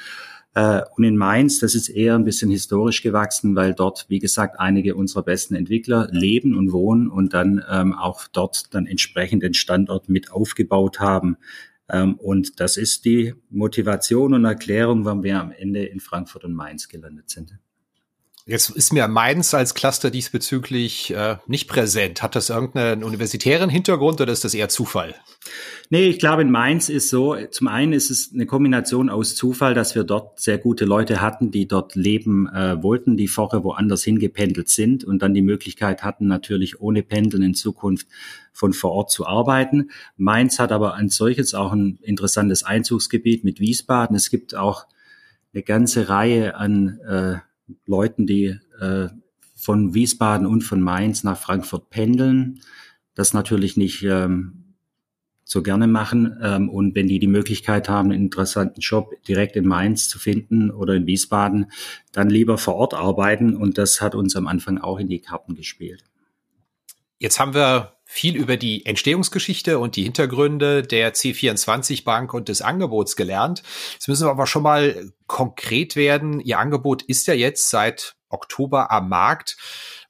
Äh, 0.55 0.83
und 0.97 1.05
in 1.05 1.17
Mainz, 1.17 1.61
das 1.61 1.75
ist 1.75 1.89
eher 1.89 2.15
ein 2.15 2.25
bisschen 2.25 2.51
historisch 2.51 3.03
gewachsen, 3.03 3.55
weil 3.55 3.75
dort, 3.75 4.07
wie 4.09 4.19
gesagt, 4.19 4.59
einige 4.59 4.95
unserer 4.95 5.23
besten 5.23 5.55
Entwickler 5.55 6.09
leben 6.11 6.57
und 6.57 6.73
wohnen 6.73 7.09
und 7.09 7.35
dann 7.35 7.65
ähm, 7.71 7.95
auch 7.95 8.27
dort 8.29 8.75
dann 8.75 8.87
entsprechend 8.87 9.43
den 9.43 9.55
Standort 9.55 10.09
mit 10.09 10.33
aufgebaut 10.33 11.01
haben. 11.01 11.37
Ähm, 11.89 12.15
und 12.15 12.61
das 12.61 12.77
ist 12.77 13.05
die 13.05 13.35
Motivation 13.51 14.35
und 14.35 14.45
Erklärung, 14.45 15.05
warum 15.05 15.23
wir 15.23 15.41
am 15.41 15.53
Ende 15.53 15.85
in 15.85 16.01
Frankfurt 16.01 16.45
und 16.45 16.55
Mainz 16.55 16.89
gelandet 16.89 17.31
sind. 17.31 17.59
Jetzt 18.49 18.71
ist 18.71 18.95
mir 18.95 19.07
Mainz 19.09 19.53
als 19.53 19.75
Cluster 19.75 20.11
diesbezüglich 20.11 21.11
äh, 21.11 21.37
nicht 21.47 21.69
präsent. 21.69 22.23
Hat 22.23 22.35
das 22.35 22.49
irgendeinen 22.49 23.05
universitären 23.05 23.69
Hintergrund 23.69 24.23
oder 24.23 24.33
ist 24.33 24.43
das 24.43 24.55
eher 24.55 24.71
Zufall? 24.71 25.15
Nee, 25.91 26.07
ich 26.07 26.19
glaube, 26.19 26.41
in 26.41 26.51
Mainz 26.51 26.89
ist 26.89 27.11
so, 27.11 27.37
zum 27.51 27.69
einen 27.69 27.93
ist 27.93 28.09
es 28.09 28.31
eine 28.33 28.47
Kombination 28.47 29.11
aus 29.11 29.35
Zufall, 29.35 29.75
dass 29.75 29.95
wir 29.95 30.03
dort 30.03 30.41
sehr 30.41 30.57
gute 30.57 30.87
Leute 30.87 31.21
hatten, 31.21 31.51
die 31.51 31.69
dort 31.69 31.95
leben 31.95 32.49
äh, 32.49 32.83
wollten, 32.83 33.19
die 33.19 33.29
vorher 33.29 33.65
woanders 33.65 34.03
hingependelt 34.03 34.71
sind 34.71 35.05
und 35.05 35.21
dann 35.21 35.35
die 35.35 35.43
Möglichkeit 35.43 36.03
hatten, 36.03 36.27
natürlich 36.27 36.81
ohne 36.81 37.03
Pendeln 37.03 37.43
in 37.43 37.55
Zukunft 37.55 38.07
von 38.55 38.73
vor 38.73 38.93
Ort 38.93 39.11
zu 39.11 39.27
arbeiten. 39.27 39.91
Mainz 40.17 40.59
hat 40.59 40.73
aber 40.73 40.95
ein 40.95 41.11
solches 41.11 41.53
auch 41.53 41.73
ein 41.73 41.99
interessantes 42.01 42.63
Einzugsgebiet 42.65 43.45
mit 43.45 43.61
Wiesbaden. 43.61 44.17
Es 44.17 44.31
gibt 44.31 44.55
auch 44.55 44.87
eine 45.53 45.63
ganze 45.63 46.09
Reihe 46.09 46.55
an 46.55 46.99
äh, 47.07 47.48
Leuten, 47.87 48.27
die 48.27 48.59
äh, 48.81 49.09
von 49.55 49.95
Wiesbaden 49.95 50.47
und 50.47 50.63
von 50.63 50.81
Mainz 50.81 51.25
nach 51.25 51.39
Frankfurt 51.39 51.91
pendeln, 51.91 52.61
das 53.15 53.35
natürlich 53.35 53.77
nicht 53.77 54.05
ähm, 54.05 54.75
so 55.45 55.63
gerne 55.63 55.87
machen. 55.87 56.39
Ähm, 56.43 56.69
und 56.69 56.95
wenn 56.95 57.09
die 57.09 57.19
die 57.19 57.27
Möglichkeit 57.27 57.89
haben, 57.89 58.13
einen 58.13 58.23
interessanten 58.23 58.81
Job 58.81 59.13
direkt 59.27 59.57
in 59.57 59.67
Mainz 59.67 60.09
zu 60.09 60.19
finden 60.19 60.71
oder 60.71 60.95
in 60.95 61.07
Wiesbaden, 61.07 61.73
dann 62.13 62.31
lieber 62.31 62.59
vor 62.59 62.77
Ort 62.77 62.95
arbeiten. 62.95 63.57
Und 63.57 63.79
das 63.79 64.01
hat 64.01 64.15
uns 64.15 64.37
am 64.37 64.47
Anfang 64.47 64.79
auch 64.79 64.99
in 64.99 65.09
die 65.09 65.21
Karten 65.21 65.55
gespielt. 65.55 66.05
Jetzt 67.19 67.41
haben 67.41 67.55
wir 67.55 67.98
viel 68.11 68.37
über 68.37 68.57
die 68.57 68.87
Entstehungsgeschichte 68.87 69.79
und 69.79 69.95
die 69.95 70.03
Hintergründe 70.03 70.83
der 70.83 71.15
C24 71.15 72.05
Bank 72.05 72.33
und 72.33 72.49
des 72.49 72.63
Angebots 72.63 73.17
gelernt. 73.17 73.63
Jetzt 73.93 74.09
müssen 74.09 74.27
wir 74.27 74.31
aber 74.31 74.47
schon 74.47 74.63
mal 74.63 75.13
konkret 75.27 75.95
werden. 75.95 76.41
Ihr 76.41 76.59
Angebot 76.59 77.03
ist 77.03 77.27
ja 77.27 77.35
jetzt 77.35 77.69
seit 77.69 78.17
Oktober 78.31 78.91
am 78.91 79.11
Markt. 79.11 79.59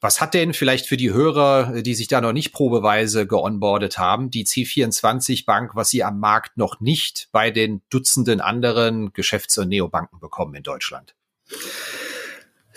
Was 0.01 0.21
hat 0.21 0.35
denn 0.35 0.55
vielleicht 0.55 0.87
für 0.87 0.97
die 0.97 1.13
Hörer, 1.13 1.83
die 1.83 1.95
sich 1.95 2.07
da 2.07 2.21
noch 2.21 2.33
nicht 2.33 2.53
probeweise 2.53 3.27
geonboardet 3.27 3.99
haben, 3.99 4.31
die 4.31 4.47
C24 4.47 5.45
Bank, 5.45 5.73
was 5.75 5.91
sie 5.91 6.05
am 6.05 6.21
Markt 6.21 6.57
noch 6.57 6.79
nicht 6.79 7.29
bei 7.33 7.51
den 7.51 7.83
Dutzenden 7.91 8.41
anderen 8.41 9.13
Geschäfts- 9.13 9.59
und 9.59 9.71
Neobanken 9.71 10.21
bekommen 10.21 10.55
in 10.55 10.63
Deutschland? 10.63 11.17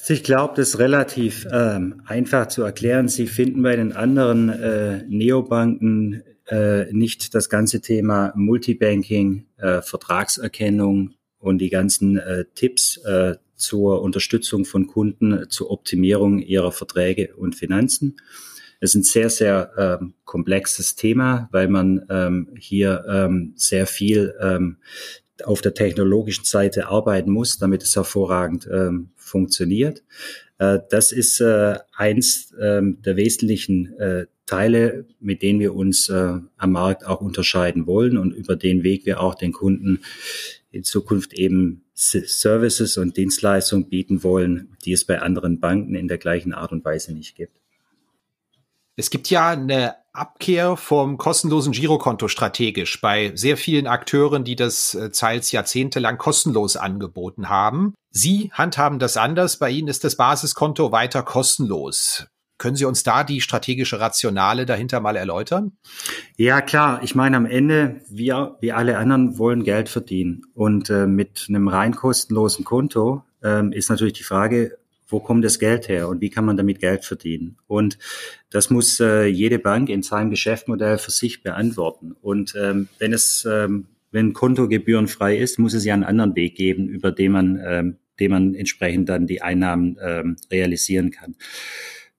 Also 0.01 0.15
ich 0.15 0.23
glaube, 0.23 0.55
das 0.55 0.69
ist 0.69 0.79
relativ 0.79 1.47
ähm, 1.51 2.01
einfach 2.07 2.47
zu 2.47 2.63
erklären. 2.63 3.07
Sie 3.07 3.27
finden 3.27 3.61
bei 3.61 3.75
den 3.75 3.93
anderen 3.93 4.49
äh, 4.49 5.03
Neobanken 5.07 6.23
äh, 6.47 6.91
nicht 6.91 7.35
das 7.35 7.49
ganze 7.49 7.81
Thema 7.81 8.33
Multibanking, 8.35 9.45
äh, 9.57 9.83
Vertragserkennung 9.83 11.13
und 11.37 11.59
die 11.59 11.69
ganzen 11.69 12.17
äh, 12.17 12.45
Tipps 12.55 12.97
äh, 13.05 13.35
zur 13.55 14.01
Unterstützung 14.01 14.65
von 14.65 14.87
Kunden, 14.87 15.47
zur 15.51 15.69
Optimierung 15.69 16.39
ihrer 16.39 16.71
Verträge 16.71 17.35
und 17.35 17.53
Finanzen. 17.55 18.17
Es 18.79 18.95
ist 18.95 18.95
ein 18.95 19.03
sehr, 19.03 19.29
sehr 19.29 19.71
ähm, 19.77 20.15
komplexes 20.25 20.95
Thema, 20.95 21.47
weil 21.51 21.67
man 21.67 22.07
ähm, 22.09 22.49
hier 22.57 23.05
ähm, 23.07 23.53
sehr 23.55 23.85
viel 23.85 24.33
ähm, 24.41 24.77
auf 25.45 25.61
der 25.61 25.73
technologischen 25.73 26.45
Seite 26.45 26.87
arbeiten 26.87 27.31
muss, 27.31 27.57
damit 27.57 27.83
es 27.83 27.95
hervorragend 27.95 28.67
ähm, 28.71 29.09
funktioniert. 29.15 30.03
Äh, 30.57 30.79
das 30.89 31.11
ist 31.11 31.41
äh, 31.41 31.77
eins 31.95 32.51
äh, 32.53 32.81
der 32.83 33.15
wesentlichen 33.15 33.97
äh, 33.97 34.25
Teile, 34.45 35.05
mit 35.19 35.41
denen 35.41 35.59
wir 35.59 35.73
uns 35.73 36.09
äh, 36.09 36.39
am 36.57 36.71
Markt 36.71 37.05
auch 37.05 37.21
unterscheiden 37.21 37.87
wollen 37.87 38.17
und 38.17 38.33
über 38.33 38.55
den 38.55 38.83
Weg 38.83 39.05
wir 39.05 39.21
auch 39.21 39.35
den 39.35 39.53
Kunden 39.53 40.01
in 40.71 40.83
Zukunft 40.83 41.33
eben 41.33 41.83
Services 41.93 42.97
und 42.97 43.15
Dienstleistungen 43.15 43.87
bieten 43.87 44.23
wollen, 44.23 44.75
die 44.83 44.93
es 44.93 45.05
bei 45.05 45.21
anderen 45.21 45.59
Banken 45.59 45.95
in 45.95 46.07
der 46.07 46.17
gleichen 46.17 46.53
Art 46.53 46.71
und 46.71 46.83
Weise 46.83 47.13
nicht 47.13 47.35
gibt. 47.35 47.60
Es 49.01 49.09
gibt 49.09 49.31
ja 49.31 49.49
eine 49.49 49.95
Abkehr 50.13 50.77
vom 50.77 51.17
kostenlosen 51.17 51.71
Girokonto 51.71 52.27
strategisch 52.27 53.01
bei 53.01 53.31
sehr 53.33 53.57
vielen 53.57 53.87
Akteuren, 53.87 54.43
die 54.43 54.55
das 54.55 54.93
äh, 54.93 55.09
teils 55.09 55.51
jahrzehntelang 55.51 56.19
kostenlos 56.19 56.77
angeboten 56.77 57.49
haben. 57.49 57.95
Sie 58.11 58.51
handhaben 58.53 58.99
das 58.99 59.17
anders. 59.17 59.57
Bei 59.57 59.71
Ihnen 59.71 59.87
ist 59.87 60.03
das 60.03 60.17
Basiskonto 60.17 60.91
weiter 60.91 61.23
kostenlos. 61.23 62.27
Können 62.59 62.75
Sie 62.75 62.85
uns 62.85 63.01
da 63.01 63.23
die 63.23 63.41
strategische 63.41 63.99
Rationale 63.99 64.67
dahinter 64.67 64.99
mal 64.99 65.15
erläutern? 65.15 65.71
Ja, 66.37 66.61
klar. 66.61 67.01
Ich 67.01 67.15
meine, 67.15 67.37
am 67.37 67.47
Ende, 67.47 68.01
wir, 68.07 68.57
wie 68.61 68.71
alle 68.71 68.99
anderen, 68.99 69.39
wollen 69.39 69.63
Geld 69.63 69.89
verdienen. 69.89 70.43
Und 70.53 70.91
äh, 70.91 71.07
mit 71.07 71.47
einem 71.49 71.69
rein 71.69 71.95
kostenlosen 71.95 72.65
Konto 72.65 73.23
ähm, 73.41 73.71
ist 73.71 73.89
natürlich 73.89 74.13
die 74.13 74.23
Frage, 74.23 74.77
wo 75.11 75.19
kommt 75.19 75.43
das 75.43 75.59
Geld 75.59 75.87
her 75.87 76.07
und 76.07 76.21
wie 76.21 76.29
kann 76.29 76.45
man 76.45 76.57
damit 76.57 76.79
Geld 76.79 77.05
verdienen? 77.05 77.57
Und 77.67 77.97
das 78.49 78.69
muss 78.69 78.99
äh, 78.99 79.25
jede 79.25 79.59
Bank 79.59 79.89
in 79.89 80.03
seinem 80.03 80.29
Geschäftsmodell 80.29 80.97
für 80.97 81.11
sich 81.11 81.43
beantworten. 81.43 82.13
Und 82.21 82.55
ähm, 82.59 82.87
wenn 82.99 83.13
es, 83.13 83.47
ähm, 83.49 83.87
wenn 84.11 84.33
Konto 84.33 84.67
gebührenfrei 84.67 85.37
ist, 85.37 85.59
muss 85.59 85.73
es 85.73 85.85
ja 85.85 85.93
einen 85.93 86.03
anderen 86.03 86.35
Weg 86.35 86.55
geben, 86.55 86.87
über 86.87 87.11
den 87.11 87.31
man, 87.31 87.61
ähm, 87.63 87.97
den 88.19 88.31
man 88.31 88.55
entsprechend 88.55 89.09
dann 89.09 89.27
die 89.27 89.41
Einnahmen 89.41 89.97
ähm, 90.01 90.35
realisieren 90.51 91.11
kann. 91.11 91.35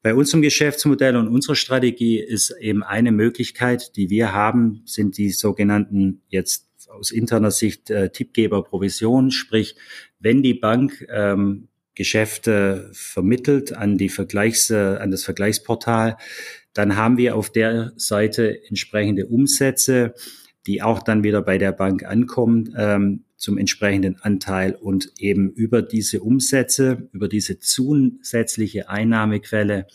Bei 0.03 0.15
unserem 0.17 0.43
Geschäftsmodell 0.43 1.17
und 1.17 1.29
unserer 1.29 1.55
Strategie 1.55 2.19
ist 2.19 2.51
eben 2.61 2.83
eine 2.83 3.13
Möglichkeit, 3.13 3.97
die 3.97 4.11
wir 4.11 4.33
haben, 4.33 4.83
sind 4.85 5.17
die 5.17 5.31
sogenannten 5.31 6.23
jetzt 6.29 6.69
aus 6.89 7.13
interner 7.13 7.53
Sicht 7.53 7.89
äh, 7.91 8.11
Tippgeber-Provisionen, 8.11 9.31
sprich, 9.31 9.77
wenn 10.19 10.43
die 10.43 10.55
Bank 10.55 11.07
ähm, 11.09 11.69
Geschäfte 11.95 12.91
vermittelt 12.93 13.73
an 13.73 13.99
die 13.99 14.09
Vergleichs, 14.09 14.71
an 14.71 15.11
das 15.11 15.25
Vergleichsportal, 15.25 16.17
dann 16.73 16.97
haben 16.97 17.19
wir 17.19 17.37
auf 17.37 17.51
der 17.51 17.93
Seite 17.97 18.59
entsprechende 18.69 19.27
Umsätze, 19.27 20.15
die 20.67 20.81
auch 20.81 21.03
dann 21.03 21.25
wieder 21.25 21.43
bei 21.43 21.59
der 21.59 21.73
Bank 21.73 22.05
ankommen 22.05 22.75
ähm, 22.77 23.25
zum 23.37 23.59
entsprechenden 23.59 24.17
Anteil 24.21 24.75
und 24.75 25.13
eben 25.19 25.51
über 25.51 25.83
diese 25.83 26.21
Umsätze, 26.21 27.09
über 27.13 27.29
diese 27.29 27.59
zusätzliche 27.59 28.89
Einnahmequelle 28.89 29.87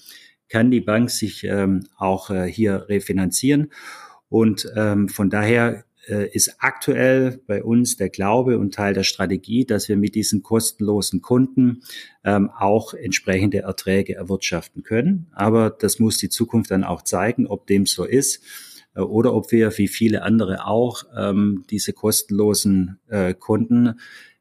kann 0.50 0.72
die 0.72 0.82
Bank 0.82 1.10
sich 1.10 1.44
ähm, 1.44 1.88
auch 1.98 2.30
äh, 2.30 2.46
hier 2.46 2.86
refinanzieren. 2.90 3.72
Und 4.30 4.70
ähm, 4.76 5.10
von 5.10 5.30
daher 5.30 5.86
ist 6.08 6.56
aktuell 6.60 7.42
bei 7.48 7.64
uns 7.64 7.98
der 7.98 8.10
Glaube 8.10 8.60
und 8.60 8.74
Teil 8.74 8.94
der 8.94 9.04
Strategie, 9.04 9.66
dass 9.66 9.90
wir 9.90 9.98
mit 9.98 10.16
diesen 10.16 10.42
kostenlosen 10.42 11.22
Kunden 11.22 11.82
ähm, 12.24 12.50
auch 12.50 12.94
entsprechende 12.94 13.60
Erträge 13.60 14.16
erwirtschaften 14.16 14.84
können. 14.84 15.28
Aber 15.34 15.70
das 15.70 16.00
muss 16.00 16.18
die 16.18 16.30
Zukunft 16.30 16.72
dann 16.72 16.84
auch 16.84 17.02
zeigen, 17.02 17.48
ob 17.48 17.68
dem 17.68 17.86
so 17.86 18.06
ist. 18.06 18.42
Äh, 18.98 19.02
oder 19.02 19.34
ob 19.34 19.52
wir, 19.52 19.78
wie 19.78 19.88
viele 19.88 20.24
andere 20.24 20.66
auch, 20.66 21.04
ähm, 21.16 21.64
diese 21.70 21.94
kostenlosen 21.94 23.00
äh, 23.08 23.34
Kunden 23.34 24.00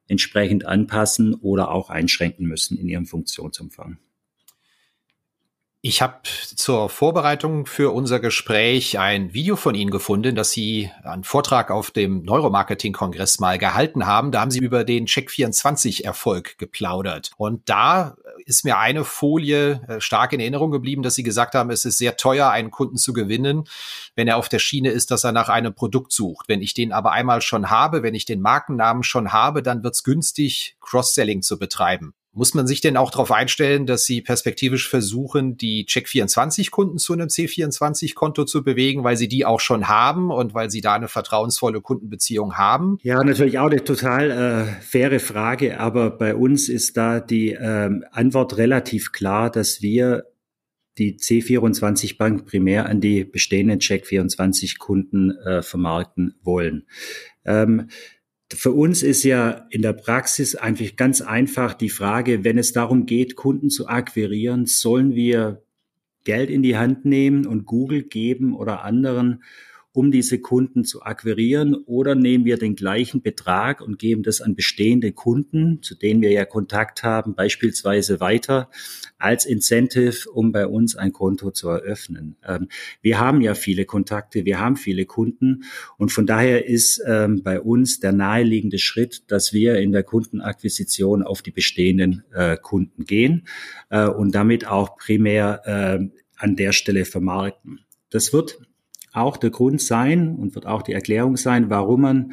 entsprechend 0.09 0.67
anpassen 0.67 1.35
oder 1.35 1.71
auch 1.71 1.91
einschränken 1.91 2.47
müssen 2.47 2.79
in 2.79 2.89
ihrem 2.89 3.07
Funktionsumfang. 3.07 3.99
Ich 5.89 6.03
habe 6.03 6.19
zur 6.57 6.89
Vorbereitung 6.89 7.65
für 7.65 7.95
unser 7.95 8.19
Gespräch 8.19 8.99
ein 8.99 9.35
Video 9.35 9.55
von 9.55 9.77
Ihnen 9.77 9.93
gefunden, 9.93 10.35
das 10.35 10.51
Sie 10.51 10.91
einen 11.05 11.23
Vortrag 11.23 11.71
auf 11.71 11.93
dem 11.93 12.25
Neuromarketing-Kongress 12.25 13.39
mal 13.39 13.57
gehalten 13.57 14.05
haben. 14.05 14.33
Da 14.33 14.41
haben 14.41 14.51
Sie 14.51 14.59
über 14.59 14.83
den 14.83 15.07
Check24-Erfolg 15.07 16.59
geplaudert. 16.59 17.31
Und 17.37 17.69
da 17.69 18.17
ist 18.47 18.65
mir 18.65 18.79
eine 18.79 19.05
Folie 19.05 19.81
äh, 19.87 20.01
stark 20.01 20.33
in 20.33 20.41
Erinnerung 20.41 20.73
geblieben, 20.73 21.05
dass 21.05 21.15
Sie 21.15 21.23
gesagt 21.23 21.55
haben, 21.55 21.71
es 21.71 21.85
ist 21.85 21.99
sehr 21.99 22.17
teuer, 22.17 22.51
einen 22.51 22.73
Kunden 22.73 22.97
zu 22.97 23.13
gewinnen, 23.13 23.69
wenn 24.17 24.27
er 24.27 24.39
auf 24.39 24.49
der 24.49 24.59
Schiene 24.59 24.91
ist, 24.91 25.13
dass 25.13 25.23
er 25.23 25.31
nach 25.31 25.49
einem 25.49 25.73
Produkt 25.73 26.11
sucht. 26.11 26.49
Wenn 26.49 26.63
ich 26.63 26.75
den 26.75 26.93
aber 26.93 27.13
einmal 27.13 27.43
schon 27.43 27.71
habe, 27.71 28.03
wenn 28.03 28.17
ich 28.17 28.25
den 28.25 28.41
Markennamen 28.41 29.05
schon 29.05 29.33
habe, 29.33 29.63
dann 29.63 29.85
wird 29.85 29.95
es 29.95 30.03
günstig, 30.03 30.77
Cross-Selling 30.81 31.43
zu 31.43 31.61
betreiben. 31.61 32.13
Muss 32.37 32.53
man 32.53 32.67
sich 32.67 32.83
denn 32.83 32.99
auch 32.99 33.11
darauf 33.11 33.33
einstellen, 33.33 33.87
dass 33.87 34.05
Sie 34.05 34.21
perspektivisch 34.21 34.91
versuchen, 34.91 35.57
die 35.57 35.87
Check24-Kunden 35.87 36.99
zu 36.99 37.15
einem 37.15 37.29
C24-Konto 37.29 38.45
zu 38.45 38.63
bewegen, 38.63 39.05
weil 39.05 39.17
Sie 39.17 39.27
die 39.27 39.47
auch 39.47 39.59
schon 39.59 39.89
haben 39.89 40.31
und 40.31 40.53
weil 40.53 40.71
Sie 40.71 40.83
da 40.83 40.93
eine 40.93 41.09
vertrauensvolle 41.09 41.81
Kundenbeziehung 41.81 42.59
haben? 42.59 42.99
Ja, 43.03 43.25
natürlich 43.25 43.59
auch 43.59 43.71
eine 43.71 43.83
total 43.83 44.31
äh, 44.31 44.65
faire 44.83 45.19
Frage, 45.19 45.81
aber 45.81 46.11
bei 46.11 46.35
uns 46.35 46.69
ist 46.69 46.99
da 46.99 47.21
die 47.21 47.53
äh, 47.53 47.91
Antwort 48.13 48.59
relativ 48.59 49.13
klar, 49.13 49.51
dass 49.51 49.81
wir 49.81 50.25
die 50.99 51.17
C24 51.17 52.19
Bank 52.19 52.45
primär 52.45 52.85
an 52.85 53.01
die 53.01 53.25
bestehenden 53.25 53.79
Check24 53.79 54.77
Kunden 54.77 55.31
äh, 55.31 55.63
vermarkten 55.63 56.35
wollen. 56.43 56.87
Ähm, 57.47 57.89
für 58.53 58.73
uns 58.73 59.03
ist 59.03 59.25
ja 59.25 59.67
in 59.71 59.83
der 59.83 59.93
Praxis 59.93 60.55
einfach 60.55 60.97
ganz 60.97 61.21
einfach 61.21 61.75
die 61.75 61.91
Frage, 61.91 62.45
wenn 62.45 62.59
es 62.59 62.73
darum 62.73 63.07
geht, 63.07 63.37
Kunden 63.37 63.71
zu 63.71 63.89
akquirieren, 63.89 64.67
sollen 64.67 65.15
wir 65.15 65.63
Geld 66.25 66.51
in 66.51 66.63
die 66.63 66.77
Hand 66.77 67.05
nehmen 67.05 67.47
und 67.47 67.67
Google 67.67 68.03
geben 68.03 68.55
oder 68.55 68.85
anderen, 68.85 69.43
um 69.97 70.11
diese 70.11 70.39
Kunden 70.39 70.85
zu 70.85 71.03
akquirieren? 71.03 71.75
Oder 71.75 72.15
nehmen 72.15 72.45
wir 72.45 72.59
den 72.59 72.77
gleichen 72.77 73.23
Betrag 73.23 73.81
und 73.81 73.99
geben 73.99 74.23
das 74.23 74.43
an 74.43 74.55
bestehende 74.55 75.13
Kunden, 75.13 75.83
zu 75.83 75.95
denen 75.95 76.21
wir 76.21 76.31
ja 76.31 76.45
Kontakt 76.45 77.03
haben, 77.03 77.35
beispielsweise 77.35 78.21
weiter 78.21 78.69
als 79.17 79.47
Incentive, 79.47 80.31
um 80.31 80.53
bei 80.53 80.67
uns 80.67 80.97
ein 80.97 81.15
Konto 81.15 81.51
zu 81.51 81.71
eröffnen? 81.71 82.37
Ähm, 82.47 82.69
wir 83.01 83.19
haben 83.19 83.41
ja 83.41 83.55
viele 83.55 83.87
Kontakte, 83.87 84.45
wir 84.45 84.61
haben 84.61 84.77
viele 84.77 85.07
Kunden 85.07 85.65
und 85.97 86.13
von 86.13 86.27
daher 86.27 86.67
ist 86.67 87.03
ähm, 87.07 87.43
bei 87.43 87.59
uns 87.59 87.99
der 87.99 88.13
naheliegende 88.13 88.79
Schritt, 88.79 89.25
dass 89.29 89.55
wir 89.55 89.79
in 89.79 89.93
der 89.93 90.03
Kundenakquisition 90.03 91.23
auf 91.23 91.41
die 91.41 91.53
bestehenden 91.53 92.23
äh, 92.35 92.59
Kunden 92.59 93.07
gehen 93.07 93.49
äh, 93.89 94.07
und 94.07 94.35
damit 94.35 94.67
auch 94.67 94.99
primär 94.99 95.63
äh, 95.65 96.07
an 96.37 96.55
der 96.55 96.73
Stelle 96.73 97.07
vermarkten. 97.07 97.81
Das 98.11 98.35
wird 98.35 98.59
auch 99.17 99.37
der 99.37 99.51
Grund 99.51 99.81
sein 99.81 100.37
und 100.37 100.55
wird 100.55 100.67
auch 100.67 100.83
die 100.83 100.93
Erklärung 100.93 101.37
sein, 101.37 101.71
warum 101.71 102.03
man 102.03 102.33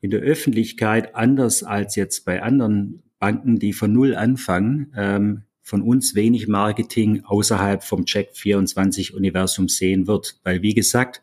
in 0.00 0.10
der 0.10 0.20
Öffentlichkeit 0.20 1.14
anders 1.14 1.62
als 1.62 1.96
jetzt 1.96 2.24
bei 2.24 2.42
anderen 2.42 3.02
Banken, 3.18 3.58
die 3.58 3.72
von 3.72 3.92
Null 3.92 4.14
anfangen, 4.14 4.92
ähm, 4.96 5.42
von 5.62 5.82
uns 5.82 6.14
wenig 6.14 6.48
Marketing 6.48 7.22
außerhalb 7.24 7.84
vom 7.84 8.04
Check24-Universum 8.04 9.68
sehen 9.68 10.06
wird. 10.06 10.40
Weil, 10.42 10.62
wie 10.62 10.74
gesagt, 10.74 11.20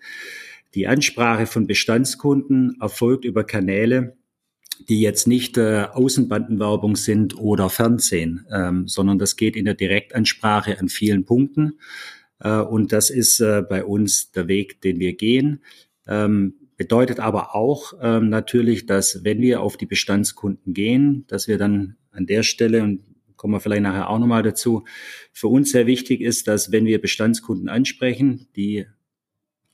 die 0.76 0.88
Ansprache 0.88 1.48
von 1.48 1.68
Bestandskunden 1.68 2.78
erfolgt 2.80 3.26
über 3.26 3.44
Kanäle, 3.44 4.16
die 4.88 5.02
jetzt 5.02 5.28
nicht 5.28 5.58
äh, 5.58 5.88
Außenbandenwerbung 5.92 6.96
sind 6.96 7.38
oder 7.38 7.70
Fernsehen, 7.70 8.46
ähm, 8.52 8.88
sondern 8.88 9.18
das 9.18 9.36
geht 9.36 9.56
in 9.56 9.66
der 9.66 9.74
Direktansprache 9.74 10.80
an 10.80 10.88
vielen 10.88 11.26
Punkten. 11.26 11.80
Äh, 12.40 12.60
und 12.60 12.92
das 12.92 13.10
ist 13.10 13.40
äh, 13.40 13.64
bei 13.68 13.84
uns 13.84 14.32
der 14.32 14.48
Weg, 14.48 14.82
den 14.82 15.00
wir 15.00 15.16
gehen. 15.16 15.64
Ähm, 16.08 16.56
bedeutet 16.78 17.20
aber 17.20 17.56
auch 17.56 17.94
ähm, 18.02 18.30
natürlich, 18.30 18.86
dass 18.86 19.24
wenn 19.24 19.42
wir 19.42 19.62
auf 19.62 19.78
die 19.78 19.88
Bestandskunden 19.88 20.74
gehen, 20.74 21.26
dass 21.28 21.48
wir 21.48 21.58
dann 21.58 21.98
an 22.12 22.26
der 22.28 22.44
Stelle, 22.44 22.84
und 22.84 23.04
kommen 23.36 23.54
wir 23.54 23.60
vielleicht 23.60 23.84
nachher 23.84 24.10
auch 24.10 24.20
nochmal 24.20 24.44
dazu, 24.44 24.86
für 25.32 25.48
uns 25.48 25.72
sehr 25.72 25.88
wichtig 25.88 26.22
ist, 26.22 26.48
dass 26.48 26.72
wenn 26.72 26.86
wir 26.86 27.02
Bestandskunden 27.02 27.68
ansprechen, 27.68 28.48
die 28.56 28.86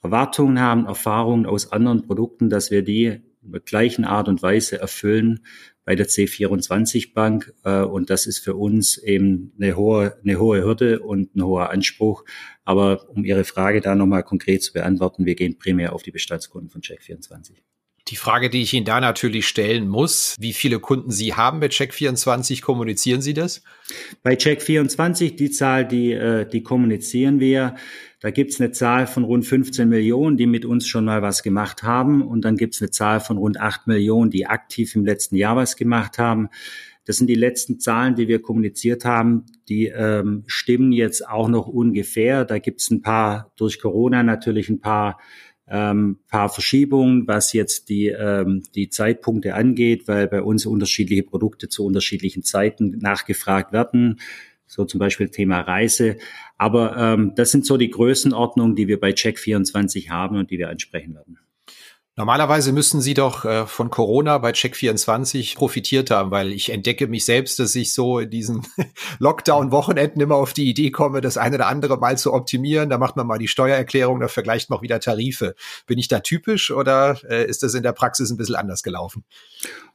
Erwartungen 0.02 0.60
haben, 0.60 0.86
Erfahrungen 0.86 1.46
aus 1.46 1.72
anderen 1.72 2.06
Produkten, 2.06 2.50
dass 2.50 2.72
wir 2.72 2.84
die 2.84 3.22
in 3.42 3.52
der 3.52 3.62
gleichen 3.62 4.06
Art 4.06 4.28
und 4.28 4.42
Weise 4.42 4.80
erfüllen 4.80 5.42
bei 5.86 5.96
der 5.96 6.08
C24 6.08 7.14
Bank. 7.14 7.54
Äh, 7.64 7.82
und 7.82 8.10
das 8.10 8.26
ist 8.26 8.40
für 8.40 8.56
uns 8.56 8.98
eben 8.98 9.54
eine 9.60 9.76
hohe, 9.76 10.18
eine 10.24 10.40
hohe 10.40 10.64
Hürde 10.64 11.00
und 11.00 11.36
ein 11.36 11.44
hoher 11.44 11.70
Anspruch. 11.70 12.24
Aber 12.64 13.10
um 13.10 13.26
Ihre 13.26 13.44
Frage 13.44 13.82
da 13.82 13.96
nochmal 13.96 14.24
konkret 14.24 14.64
zu 14.64 14.74
beantworten, 14.74 15.26
wir 15.26 15.36
gehen 15.36 15.58
primär 15.58 15.94
auf 15.94 16.04
die 16.04 16.12
Bestandskunden 16.12 16.70
von 16.70 16.82
Check24. 16.82 17.58
Die 18.10 18.18
Frage, 18.18 18.50
die 18.50 18.62
ich 18.62 18.74
Ihnen 18.74 18.86
da 18.86 19.00
natürlich 19.00 19.48
stellen 19.48 19.88
muss, 19.88 20.36
wie 20.38 20.52
viele 20.52 20.80
Kunden 20.80 21.10
Sie 21.10 21.36
haben 21.36 21.62
bei 21.62 21.68
Check24, 21.68 22.62
kommunizieren 22.62 23.22
Sie 23.22 23.34
das? 23.34 23.64
Bei 24.24 24.34
Check24, 24.34 25.38
die 25.38 25.52
Zahl, 25.52 25.88
die, 25.88 26.12
äh, 26.12 26.46
die 26.46 26.64
kommunizieren 26.64 27.40
wir. 27.40 27.76
Da 28.20 28.32
gibt's 28.32 28.60
eine 28.60 28.72
Zahl 28.72 29.08
von 29.08 29.24
rund 29.24 29.46
15 29.46 29.88
Millionen, 29.88 30.36
die 30.36 30.48
mit 30.48 30.66
uns 30.66 30.86
schon 30.86 31.06
mal 31.06 31.22
was 31.22 31.44
gemacht 31.44 31.84
haben. 31.84 32.22
Und 32.22 32.44
dann 32.44 32.58
gibt's 32.58 32.82
eine 32.82 32.92
Zahl 32.92 33.22
von 33.22 33.38
rund 33.38 33.60
8 33.60 33.88
Millionen, 33.88 34.32
die 34.32 34.48
aktiv 34.48 34.96
im 34.96 35.06
letzten 35.06 35.38
Jahr 35.38 35.56
was 35.56 35.78
gemacht 35.78 36.18
haben. 36.18 36.50
Das 37.06 37.18
sind 37.18 37.28
die 37.28 37.36
letzten 37.36 37.80
Zahlen, 37.80 38.16
die 38.16 38.28
wir 38.28 38.42
kommuniziert 38.42 39.06
haben. 39.06 39.46
Die 39.70 39.88
ähm, 39.88 40.44
stimmen 40.48 40.92
jetzt 40.92 41.28
auch 41.28 41.48
noch 41.48 41.68
ungefähr. 41.68 42.44
Da 42.44 42.60
gibt 42.60 42.82
es 42.82 42.90
ein 42.92 43.02
paar 43.02 43.52
durch 43.56 43.80
Corona 43.80 44.24
natürlich 44.24 44.70
ein 44.70 44.80
paar 44.80 45.20
ähm, 45.68 46.20
paar 46.30 46.50
Verschiebungen, 46.50 47.28
was 47.28 47.54
jetzt 47.54 47.90
die, 47.90 48.08
ähm, 48.08 48.64
die 48.76 48.90
Zeitpunkte 48.90 49.56
angeht, 49.56 50.08
weil 50.08 50.28
bei 50.28 50.42
uns 50.42 50.66
unterschiedliche 50.66 51.24
Produkte 51.24 51.70
zu 51.70 51.86
unterschiedlichen 51.86 52.44
Zeiten 52.44 52.98
nachgefragt 53.00 53.72
werden. 53.72 54.20
So 54.66 54.86
zum 54.86 55.00
Beispiel 55.00 55.30
Thema 55.30 55.62
Reise. 55.62 56.18
Aber 56.58 56.98
ähm, 56.98 57.34
das 57.36 57.52
sind 57.52 57.66
so 57.66 57.78
die 57.78 57.90
Größenordnungen, 57.90 58.76
die 58.76 58.88
wir 58.88 59.00
bei 59.00 59.12
Check24 59.12 60.10
haben 60.10 60.38
und 60.38 60.52
die 60.52 60.58
wir 60.58 60.70
ansprechen 60.70 61.16
werden. 61.16 61.38
Normalerweise 62.16 62.74
müssten 62.74 63.02
Sie 63.02 63.16
doch 63.16 63.44
äh, 63.44 63.66
von 63.66 63.90
Corona 63.90 64.38
bei 64.38 64.52
Check24 64.52 65.56
profitiert 65.56 66.12
haben, 66.12 66.30
weil 66.30 66.54
ich 66.54 66.70
entdecke 66.72 67.08
mich 67.08 67.26
selbst, 67.26 67.58
dass 67.58 67.74
ich 67.74 67.92
so 67.92 68.20
in 68.20 68.30
diesen 68.30 68.68
Lockdown-Wochenenden 69.20 70.22
immer 70.22 70.36
auf 70.36 70.54
die 70.54 70.70
Idee 70.70 70.92
komme, 70.92 71.22
das 71.22 71.38
eine 71.38 71.56
oder 71.56 71.66
andere 71.66 71.98
mal 71.98 72.16
zu 72.16 72.32
optimieren. 72.32 72.92
Da 72.92 73.00
macht 73.00 73.16
man 73.16 73.26
mal 73.26 73.40
die 73.40 73.48
Steuererklärung, 73.48 74.20
da 74.20 74.28
vergleicht 74.28 74.70
man 74.70 74.78
auch 74.78 74.84
wieder 74.84 75.00
Tarife. 75.00 75.56
Bin 75.88 75.98
ich 75.98 76.08
da 76.08 76.20
typisch 76.20 76.70
oder 76.70 77.18
äh, 77.28 77.48
ist 77.48 77.64
das 77.64 77.74
in 77.74 77.82
der 77.82 77.94
Praxis 77.94 78.30
ein 78.30 78.38
bisschen 78.38 78.56
anders 78.58 78.84
gelaufen? 78.84 79.24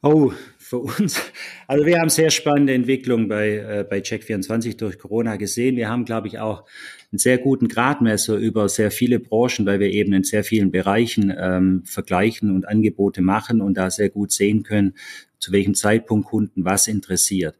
Oh, 0.01 0.33
für 0.69 0.77
uns. 0.77 1.19
Also 1.67 1.85
wir 1.87 1.99
haben 1.99 2.09
sehr 2.09 2.29
spannende 2.29 2.73
Entwicklungen 2.73 3.27
bei, 3.27 3.57
äh, 3.57 3.85
bei 3.89 3.99
Check24 3.99 4.77
durch 4.77 4.99
Corona 4.99 5.35
gesehen. 5.35 5.75
Wir 5.75 5.89
haben, 5.89 6.05
glaube 6.05 6.27
ich, 6.27 6.37
auch 6.37 6.63
einen 7.11 7.17
sehr 7.17 7.39
guten 7.39 7.67
Gradmesser 7.67 8.35
über 8.35 8.69
sehr 8.69 8.91
viele 8.91 9.19
Branchen, 9.19 9.65
weil 9.65 9.79
wir 9.79 9.89
eben 9.89 10.13
in 10.13 10.23
sehr 10.23 10.43
vielen 10.43 10.69
Bereichen 10.69 11.33
ähm, 11.35 11.81
vergleichen 11.85 12.51
und 12.51 12.67
Angebote 12.67 13.21
machen 13.23 13.61
und 13.61 13.77
da 13.77 13.89
sehr 13.89 14.09
gut 14.09 14.31
sehen 14.31 14.61
können, 14.61 14.93
zu 15.39 15.51
welchem 15.51 15.73
Zeitpunkt 15.73 16.27
Kunden 16.27 16.65
was 16.65 16.87
interessiert. 16.87 17.57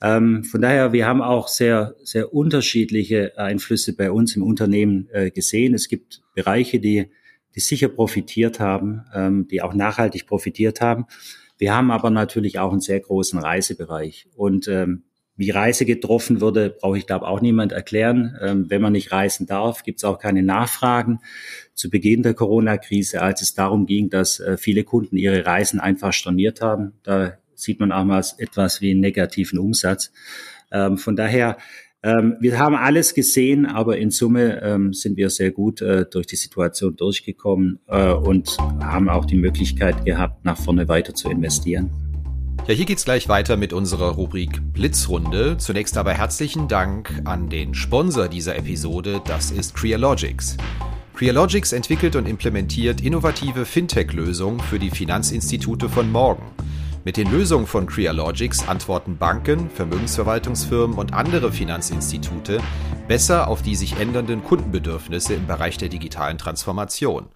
Ähm, 0.00 0.44
von 0.44 0.60
daher, 0.62 0.92
wir 0.92 1.06
haben 1.06 1.20
auch 1.20 1.48
sehr, 1.48 1.96
sehr 2.04 2.32
unterschiedliche 2.32 3.36
Einflüsse 3.38 3.96
bei 3.96 4.12
uns 4.12 4.36
im 4.36 4.44
Unternehmen 4.44 5.08
äh, 5.12 5.32
gesehen. 5.32 5.74
Es 5.74 5.88
gibt 5.88 6.22
Bereiche, 6.36 6.78
die, 6.78 7.10
die 7.56 7.60
sicher 7.60 7.88
profitiert 7.88 8.60
haben, 8.60 9.02
ähm, 9.12 9.48
die 9.48 9.62
auch 9.62 9.74
nachhaltig 9.74 10.28
profitiert 10.28 10.80
haben. 10.80 11.06
Wir 11.62 11.76
haben 11.76 11.92
aber 11.92 12.10
natürlich 12.10 12.58
auch 12.58 12.72
einen 12.72 12.80
sehr 12.80 12.98
großen 12.98 13.38
Reisebereich. 13.38 14.26
Und 14.34 14.66
ähm, 14.66 15.04
wie 15.36 15.50
Reise 15.50 15.84
getroffen 15.84 16.40
wurde, 16.40 16.70
brauche 16.70 16.98
ich 16.98 17.06
glaube 17.06 17.28
auch 17.28 17.40
niemand 17.40 17.70
erklären. 17.70 18.36
Ähm, 18.40 18.68
wenn 18.68 18.82
man 18.82 18.94
nicht 18.94 19.12
reisen 19.12 19.46
darf, 19.46 19.84
gibt 19.84 20.00
es 20.00 20.04
auch 20.04 20.18
keine 20.18 20.42
Nachfragen. 20.42 21.20
Zu 21.74 21.88
Beginn 21.88 22.24
der 22.24 22.34
Corona-Krise, 22.34 23.22
als 23.22 23.42
es 23.42 23.54
darum 23.54 23.86
ging, 23.86 24.10
dass 24.10 24.40
äh, 24.40 24.56
viele 24.56 24.82
Kunden 24.82 25.16
ihre 25.16 25.46
Reisen 25.46 25.78
einfach 25.78 26.12
storniert 26.12 26.60
haben, 26.60 26.94
da 27.04 27.38
sieht 27.54 27.78
man 27.78 27.92
auch 27.92 28.02
mal 28.02 28.24
etwas 28.38 28.80
wie 28.80 28.90
einen 28.90 28.98
negativen 28.98 29.60
Umsatz. 29.60 30.10
Ähm, 30.72 30.98
von 30.98 31.14
daher 31.14 31.58
ähm, 32.02 32.36
wir 32.40 32.58
haben 32.58 32.74
alles 32.74 33.14
gesehen, 33.14 33.64
aber 33.64 33.98
in 33.98 34.10
Summe 34.10 34.60
ähm, 34.62 34.92
sind 34.92 35.16
wir 35.16 35.30
sehr 35.30 35.52
gut 35.52 35.80
äh, 35.82 36.04
durch 36.10 36.26
die 36.26 36.36
Situation 36.36 36.96
durchgekommen 36.96 37.78
äh, 37.86 38.10
und 38.10 38.56
haben 38.80 39.08
auch 39.08 39.24
die 39.24 39.36
Möglichkeit 39.36 40.04
gehabt, 40.04 40.44
nach 40.44 40.58
vorne 40.58 40.88
weiter 40.88 41.14
zu 41.14 41.30
investieren. 41.30 41.90
Ja, 42.66 42.74
hier 42.74 42.84
geht's 42.86 43.04
gleich 43.04 43.28
weiter 43.28 43.56
mit 43.56 43.72
unserer 43.72 44.10
Rubrik 44.10 44.60
Blitzrunde. 44.72 45.56
Zunächst 45.58 45.96
aber 45.96 46.12
herzlichen 46.12 46.68
Dank 46.68 47.22
an 47.24 47.48
den 47.48 47.74
Sponsor 47.74 48.28
dieser 48.28 48.56
Episode, 48.56 49.20
das 49.26 49.50
ist 49.50 49.74
Crealogics. 49.74 50.56
Crealogics 51.14 51.72
entwickelt 51.72 52.16
und 52.16 52.28
implementiert 52.28 53.00
innovative 53.00 53.64
Fintech-Lösungen 53.64 54.60
für 54.60 54.78
die 54.78 54.90
Finanzinstitute 54.90 55.88
von 55.88 56.10
morgen. 56.10 56.42
Mit 57.04 57.16
den 57.16 57.32
Lösungen 57.32 57.66
von 57.66 57.86
Crealogics 57.86 58.68
antworten 58.68 59.16
Banken, 59.16 59.68
Vermögensverwaltungsfirmen 59.70 60.96
und 60.96 61.12
andere 61.12 61.50
Finanzinstitute 61.50 62.60
besser 63.08 63.48
auf 63.48 63.60
die 63.60 63.74
sich 63.74 63.96
ändernden 63.96 64.44
Kundenbedürfnisse 64.44 65.34
im 65.34 65.48
Bereich 65.48 65.76
der 65.76 65.88
digitalen 65.88 66.38
Transformation. 66.38 67.26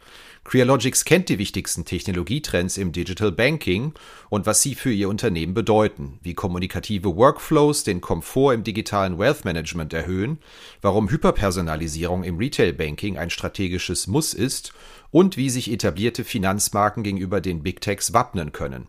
Crealogics 0.44 1.05
kennt 1.05 1.29
die 1.29 1.40
wichtigsten 1.40 1.85
Technologietrends 1.85 2.76
im 2.76 2.92
Digital 2.92 3.33
Banking 3.33 3.92
und 4.29 4.46
was 4.46 4.62
sie 4.62 4.76
für 4.76 4.92
ihr 4.92 5.09
Unternehmen 5.09 5.55
bedeuten, 5.55 6.20
wie 6.22 6.35
kommunikative 6.35 7.16
Workflows 7.16 7.83
den 7.83 8.00
Komfort 8.00 8.55
im 8.55 8.62
digitalen 8.62 9.18
Wealth 9.18 9.44
Management 9.44 9.92
erhöhen, 9.92 10.38
warum 10.81 11.11
Hyperpersonalisierung 11.11 12.22
im 12.22 12.38
Retail 12.38 12.72
Banking 12.72 13.18
ein 13.18 13.31
strategisches 13.31 14.07
Muss 14.07 14.33
ist 14.33 14.72
und 15.11 15.37
wie 15.37 15.50
sich 15.50 15.72
etablierte 15.72 16.22
Finanzmarken 16.22 17.02
gegenüber 17.02 17.40
den 17.40 17.64
Big 17.64 17.81
Techs 17.81 18.12
wappnen 18.12 18.52
können. 18.52 18.87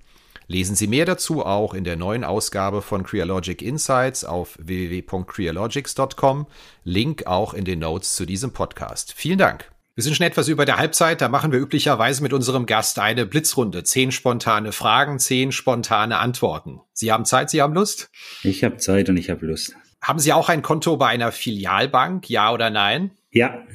Lesen 0.47 0.75
Sie 0.75 0.87
mehr 0.87 1.03
dazu 1.05 1.45
auch 1.45 1.73
in 1.73 1.83
der 1.83 1.97
neuen 1.97 2.23
Ausgabe 2.23 2.81
von 2.81 3.03
Crealogic 3.03 3.61
Insights 3.61 4.23
auf 4.23 4.57
www.crealogics.com. 4.61 6.47
Link 6.85 7.27
auch 7.27 7.53
in 7.53 7.65
den 7.65 7.79
Notes 7.79 8.15
zu 8.15 8.25
diesem 8.25 8.53
Podcast. 8.53 9.13
Vielen 9.13 9.37
Dank. 9.37 9.69
Wir 9.95 10.03
sind 10.03 10.15
schon 10.15 10.25
etwas 10.25 10.47
über 10.47 10.65
der 10.65 10.77
Halbzeit. 10.77 11.21
Da 11.21 11.27
machen 11.27 11.51
wir 11.51 11.59
üblicherweise 11.59 12.23
mit 12.23 12.31
unserem 12.31 12.65
Gast 12.65 12.99
eine 12.99 13.25
Blitzrunde. 13.25 13.83
Zehn 13.83 14.11
spontane 14.11 14.71
Fragen, 14.71 15.19
zehn 15.19 15.51
spontane 15.51 16.19
Antworten. 16.19 16.79
Sie 16.93 17.11
haben 17.11 17.25
Zeit, 17.25 17.49
Sie 17.49 17.61
haben 17.61 17.73
Lust? 17.73 18.09
Ich 18.43 18.63
habe 18.63 18.77
Zeit 18.77 19.09
und 19.09 19.17
ich 19.17 19.29
habe 19.29 19.45
Lust. 19.45 19.75
Haben 20.01 20.19
Sie 20.19 20.31
auch 20.31 20.47
ein 20.47 20.61
Konto 20.61 20.95
bei 20.95 21.07
einer 21.07 21.33
Filialbank? 21.33 22.29
Ja 22.29 22.53
oder 22.53 22.69
nein? 22.69 23.11
Ja. 23.31 23.65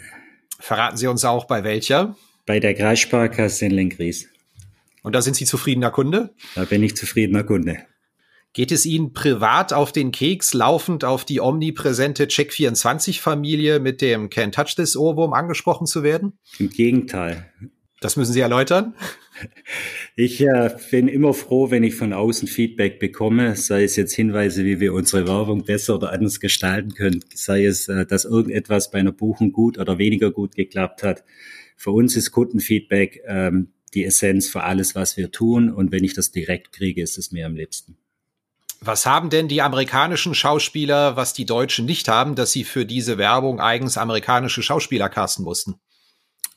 Verraten 0.58 0.96
Sie 0.96 1.08
uns 1.08 1.24
auch 1.24 1.44
bei 1.46 1.64
welcher? 1.64 2.16
Bei 2.46 2.60
der 2.60 2.74
Kreissparkasse 2.74 3.66
in 3.66 3.72
Lenkries. 3.72 4.31
Und 5.02 5.14
da 5.14 5.22
sind 5.22 5.34
Sie 5.36 5.44
zufriedener 5.44 5.90
Kunde? 5.90 6.34
Da 6.54 6.64
bin 6.64 6.82
ich 6.82 6.96
zufriedener 6.96 7.44
Kunde. 7.44 7.78
Geht 8.54 8.70
es 8.70 8.84
Ihnen 8.84 9.14
privat 9.14 9.72
auf 9.72 9.92
den 9.92 10.12
Keks, 10.12 10.52
laufend 10.52 11.04
auf 11.04 11.24
die 11.24 11.40
omnipräsente 11.40 12.26
Check24-Familie 12.26 13.80
mit 13.80 14.02
dem 14.02 14.28
Can't 14.28 14.52
Touch 14.52 14.76
This 14.76 14.94
Ohrwurm 14.94 15.32
angesprochen 15.32 15.86
zu 15.86 16.02
werden? 16.02 16.38
Im 16.58 16.68
Gegenteil. 16.68 17.50
Das 18.00 18.16
müssen 18.16 18.32
Sie 18.32 18.40
erläutern. 18.40 18.94
Ich 20.14 20.42
äh, 20.42 20.70
bin 20.90 21.08
immer 21.08 21.32
froh, 21.32 21.70
wenn 21.70 21.82
ich 21.82 21.94
von 21.94 22.12
außen 22.12 22.46
Feedback 22.46 23.00
bekomme, 23.00 23.56
sei 23.56 23.82
es 23.82 23.96
jetzt 23.96 24.14
Hinweise, 24.14 24.64
wie 24.64 24.78
wir 24.78 24.92
unsere 24.92 25.26
Werbung 25.26 25.64
besser 25.64 25.94
oder 25.96 26.12
anders 26.12 26.38
gestalten 26.38 26.94
können, 26.94 27.24
sei 27.34 27.64
es, 27.64 27.88
äh, 27.88 28.04
dass 28.04 28.26
irgendetwas 28.26 28.90
bei 28.90 28.98
einer 28.98 29.10
Buchung 29.10 29.52
gut 29.52 29.78
oder 29.78 29.96
weniger 29.98 30.30
gut 30.30 30.54
geklappt 30.54 31.02
hat. 31.02 31.24
Für 31.76 31.90
uns 31.92 32.14
ist 32.14 32.30
Kundenfeedback 32.30 33.22
ähm, 33.26 33.72
die 33.94 34.04
Essenz 34.04 34.48
für 34.48 34.62
alles, 34.62 34.94
was 34.94 35.16
wir 35.16 35.30
tun. 35.30 35.70
Und 35.70 35.92
wenn 35.92 36.04
ich 36.04 36.14
das 36.14 36.30
direkt 36.30 36.72
kriege, 36.72 37.02
ist 37.02 37.18
es 37.18 37.32
mir 37.32 37.46
am 37.46 37.56
liebsten. 37.56 37.96
Was 38.80 39.06
haben 39.06 39.30
denn 39.30 39.46
die 39.46 39.62
amerikanischen 39.62 40.34
Schauspieler, 40.34 41.14
was 41.16 41.34
die 41.34 41.46
Deutschen 41.46 41.86
nicht 41.86 42.08
haben, 42.08 42.34
dass 42.34 42.50
sie 42.50 42.64
für 42.64 42.84
diese 42.84 43.16
Werbung 43.16 43.60
eigens 43.60 43.96
amerikanische 43.96 44.62
Schauspieler 44.62 45.08
casten 45.08 45.44
mussten? 45.44 45.76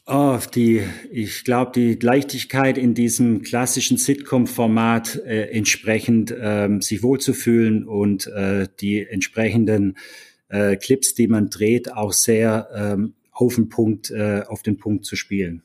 Oh, 0.07 0.39
die, 0.53 0.83
ich 1.11 1.43
glaube, 1.43 1.71
die 1.73 1.95
Leichtigkeit 1.95 2.77
in 2.77 2.93
diesem 2.93 3.41
klassischen 3.41 3.97
Sitcom-Format 3.97 5.15
äh, 5.25 5.49
entsprechend 5.49 6.33
ähm, 6.39 6.81
sich 6.81 7.01
wohlzufühlen 7.01 7.87
und 7.87 8.27
äh, 8.27 8.67
die 8.79 9.05
entsprechenden 9.05 9.97
äh, 10.49 10.75
Clips, 10.77 11.15
die 11.15 11.27
man 11.27 11.49
dreht, 11.49 11.91
auch 11.91 12.13
sehr 12.13 12.69
ähm, 12.75 13.15
auf 13.31 13.55
den 13.55 13.69
Punkt, 13.69 14.11
äh, 14.11 14.43
auf 14.47 14.61
den 14.61 14.77
Punkt 14.77 15.05
zu 15.05 15.15
spielen. 15.15 15.63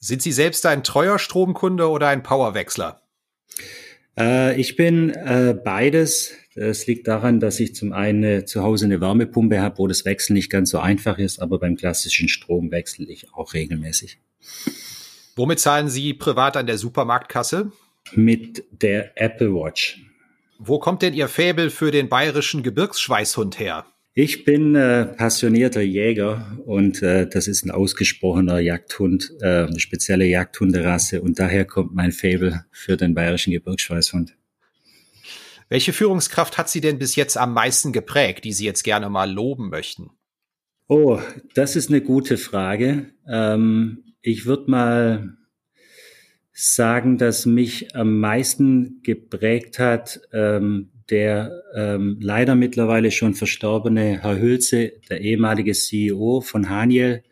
Sind 0.00 0.22
Sie 0.22 0.32
selbst 0.32 0.64
ein 0.64 0.84
treuer 0.84 1.18
Stromkunde 1.18 1.88
oder 1.88 2.08
ein 2.08 2.22
Powerwechsler? 2.22 3.02
Äh, 4.16 4.60
ich 4.60 4.76
bin 4.76 5.10
äh, 5.10 5.58
beides. 5.62 6.32
Es 6.54 6.86
liegt 6.86 7.08
daran, 7.08 7.40
dass 7.40 7.58
ich 7.60 7.74
zum 7.74 7.92
einen 7.92 8.22
äh, 8.22 8.44
zu 8.44 8.62
Hause 8.62 8.84
eine 8.84 9.00
Wärmepumpe 9.00 9.60
habe, 9.60 9.78
wo 9.78 9.86
das 9.86 10.04
Wechseln 10.04 10.34
nicht 10.34 10.50
ganz 10.50 10.70
so 10.70 10.78
einfach 10.78 11.18
ist, 11.18 11.40
aber 11.40 11.58
beim 11.58 11.76
klassischen 11.76 12.28
Strom 12.28 12.70
wechsle 12.70 13.06
ich 13.06 13.32
auch 13.32 13.54
regelmäßig. 13.54 14.18
Womit 15.36 15.60
zahlen 15.60 15.88
Sie 15.88 16.14
privat 16.14 16.56
an 16.56 16.66
der 16.66 16.78
Supermarktkasse? 16.78 17.72
Mit 18.12 18.64
der 18.70 19.20
Apple 19.20 19.52
Watch. 19.52 20.00
Wo 20.58 20.78
kommt 20.78 21.02
denn 21.02 21.14
Ihr 21.14 21.28
Fäbel 21.28 21.70
für 21.70 21.90
den 21.90 22.08
bayerischen 22.08 22.62
Gebirgsschweißhund 22.62 23.58
her? 23.58 23.86
Ich 24.20 24.44
bin 24.44 24.74
äh, 24.74 25.06
passionierter 25.06 25.80
Jäger 25.80 26.58
und 26.66 27.04
äh, 27.04 27.28
das 27.28 27.46
ist 27.46 27.64
ein 27.64 27.70
ausgesprochener 27.70 28.58
Jagdhund, 28.58 29.32
äh, 29.40 29.66
eine 29.66 29.78
spezielle 29.78 30.24
Jagdhunderasse 30.24 31.22
und 31.22 31.38
daher 31.38 31.64
kommt 31.64 31.94
mein 31.94 32.10
Faible 32.10 32.64
für 32.72 32.96
den 32.96 33.14
bayerischen 33.14 33.52
Gebirgsschweißhund. 33.52 34.36
Welche 35.68 35.92
Führungskraft 35.92 36.58
hat 36.58 36.68
Sie 36.68 36.80
denn 36.80 36.98
bis 36.98 37.14
jetzt 37.14 37.36
am 37.36 37.54
meisten 37.54 37.92
geprägt, 37.92 38.44
die 38.44 38.52
Sie 38.52 38.64
jetzt 38.64 38.82
gerne 38.82 39.08
mal 39.08 39.30
loben 39.30 39.68
möchten? 39.68 40.10
Oh, 40.88 41.20
das 41.54 41.76
ist 41.76 41.88
eine 41.88 42.00
gute 42.00 42.38
Frage. 42.38 43.12
Ähm, 43.28 44.02
ich 44.20 44.46
würde 44.46 44.68
mal 44.68 45.36
sagen, 46.52 47.18
dass 47.18 47.46
mich 47.46 47.94
am 47.94 48.18
meisten 48.18 49.00
geprägt 49.04 49.78
hat 49.78 50.20
ähm, 50.32 50.90
der 51.10 51.62
ähm, 51.74 52.18
leider 52.20 52.54
mittlerweile 52.54 53.10
schon 53.10 53.34
verstorbene 53.34 54.22
Herr 54.22 54.38
Hülse, 54.38 54.92
der 55.08 55.20
ehemalige 55.20 55.72
CEO 55.72 56.40
von 56.40 56.68
Haniel, 56.68 57.22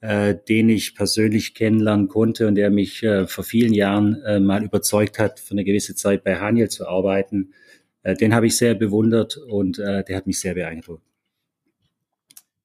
äh, 0.00 0.34
den 0.48 0.68
ich 0.68 0.94
persönlich 0.94 1.54
kennenlernen 1.54 2.08
konnte 2.08 2.46
und 2.46 2.56
der 2.56 2.70
mich 2.70 3.02
äh, 3.02 3.26
vor 3.26 3.44
vielen 3.44 3.72
Jahren 3.72 4.22
äh, 4.22 4.38
mal 4.38 4.62
überzeugt 4.62 5.18
hat, 5.18 5.40
für 5.40 5.52
eine 5.52 5.64
gewisse 5.64 5.94
Zeit 5.94 6.24
bei 6.24 6.36
Haniel 6.36 6.68
zu 6.68 6.86
arbeiten. 6.86 7.54
Äh, 8.02 8.14
den 8.14 8.34
habe 8.34 8.46
ich 8.46 8.56
sehr 8.56 8.74
bewundert 8.74 9.36
und 9.36 9.78
äh, 9.78 10.04
der 10.04 10.16
hat 10.16 10.26
mich 10.26 10.40
sehr 10.40 10.54
beeindruckt. 10.54 11.02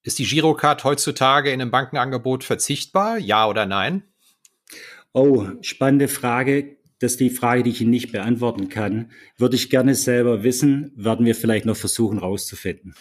Ist 0.03 0.19
die 0.19 0.25
Girocard 0.25 0.83
heutzutage 0.83 1.51
in 1.51 1.61
einem 1.61 1.71
Bankenangebot 1.71 2.43
verzichtbar? 2.43 3.17
Ja 3.17 3.47
oder 3.47 3.65
nein? 3.65 4.03
Oh, 5.13 5.47
spannende 5.61 6.07
Frage. 6.07 6.77
Das 6.99 7.13
ist 7.13 7.19
die 7.19 7.29
Frage, 7.29 7.63
die 7.63 7.71
ich 7.71 7.81
Ihnen 7.81 7.91
nicht 7.91 8.11
beantworten 8.11 8.69
kann. 8.69 9.11
Würde 9.37 9.55
ich 9.55 9.69
gerne 9.69 9.95
selber 9.95 10.43
wissen, 10.43 10.91
werden 10.95 11.25
wir 11.25 11.35
vielleicht 11.35 11.65
noch 11.65 11.77
versuchen 11.77 12.19
rauszufinden. 12.19 12.93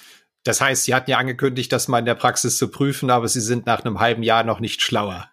Das 0.45 0.61
heißt, 0.61 0.85
Sie 0.85 0.95
hatten 0.95 1.11
ja 1.11 1.19
angekündigt, 1.19 1.73
das 1.73 1.89
mal 1.89 1.99
in 1.99 2.05
der 2.05 2.15
Praxis 2.15 2.57
zu 2.57 2.69
prüfen, 2.71 3.11
aber 3.11 3.29
Sie 3.29 3.41
sind 3.41 3.67
nach 3.67 3.85
einem 3.85 4.01
halben 4.01 4.23
Jahr 4.23 4.45
noch 4.45 4.61
nicht 4.61 4.83
schlauer. 4.83 5.29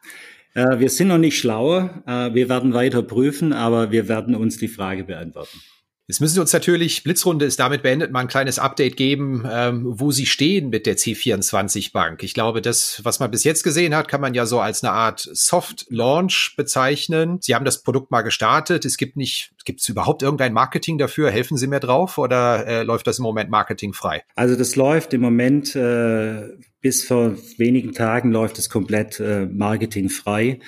Äh, 0.56 0.80
wir 0.80 0.90
sind 0.90 1.10
noch 1.10 1.18
nicht 1.20 1.38
schlauer. 1.38 2.04
Äh, 2.08 2.34
wir 2.34 2.50
werden 2.50 2.74
weiter 2.74 3.04
prüfen, 3.04 3.54
aber 3.54 3.92
wir 3.92 4.08
werden 4.08 4.36
uns 4.36 4.58
die 4.58 4.68
Frage 4.68 5.04
beantworten. 5.04 5.62
Jetzt 6.08 6.22
müssen 6.22 6.36
Sie 6.36 6.42
uns 6.42 6.54
natürlich, 6.54 7.04
Blitzrunde 7.04 7.46
ist 7.46 7.60
damit 7.60 7.82
beendet, 7.82 8.12
mal 8.12 8.20
ein 8.20 8.28
kleines 8.28 8.60
Update 8.60 8.96
geben, 8.96 9.44
ähm, 9.52 9.84
wo 9.86 10.12
Sie 10.12 10.28
stehen 10.28 10.70
mit 10.70 10.86
der 10.86 10.98
C24 10.98 11.94
Bank. 11.94 12.22
Ich 12.22 12.36
glaube, 12.36 12.62
das, 12.62 13.02
was 13.04 13.20
man 13.20 13.32
bis 13.32 13.44
jetzt 13.44 13.64
gesehen 13.64 13.96
hat, 13.96 14.08
kann 14.08 14.22
man 14.22 14.36
ja 14.36 14.46
so 14.46 14.60
als 14.60 14.84
eine 14.84 14.94
Art 14.94 15.28
Soft 15.34 15.88
Launch 15.90 16.54
bezeichnen. 16.58 17.40
Sie 17.42 17.56
haben 17.56 17.66
das 17.66 17.82
Produkt 17.82 18.12
mal 18.12 18.22
gestartet. 18.22 18.86
Es 18.86 18.98
gibt 18.98 19.18
nicht, 19.18 19.54
gibt 19.66 19.82
es 19.82 19.90
überhaupt 19.90 20.22
irgendein 20.22 20.54
Marketing 20.54 21.00
dafür? 21.00 21.32
Helfen 21.32 21.58
Sie 21.58 21.66
mir 21.66 21.80
drauf 21.80 22.20
oder 22.20 22.68
äh, 22.68 22.84
läuft 22.84 23.08
das 23.08 23.18
im 23.18 23.24
Moment 23.24 23.50
marketingfrei? 23.50 24.24
Also 24.36 24.56
das 24.56 24.76
läuft 24.76 25.12
im 25.16 25.22
Moment 25.22 25.76
äh, 25.76 26.50
bis 26.82 27.04
vor 27.04 27.36
wenigen 27.58 27.94
Tagen 27.94 28.32
läuft 28.32 28.60
es 28.60 28.70
komplett 28.70 29.20
äh, 29.20 29.48
marketingfrei. 29.48 30.60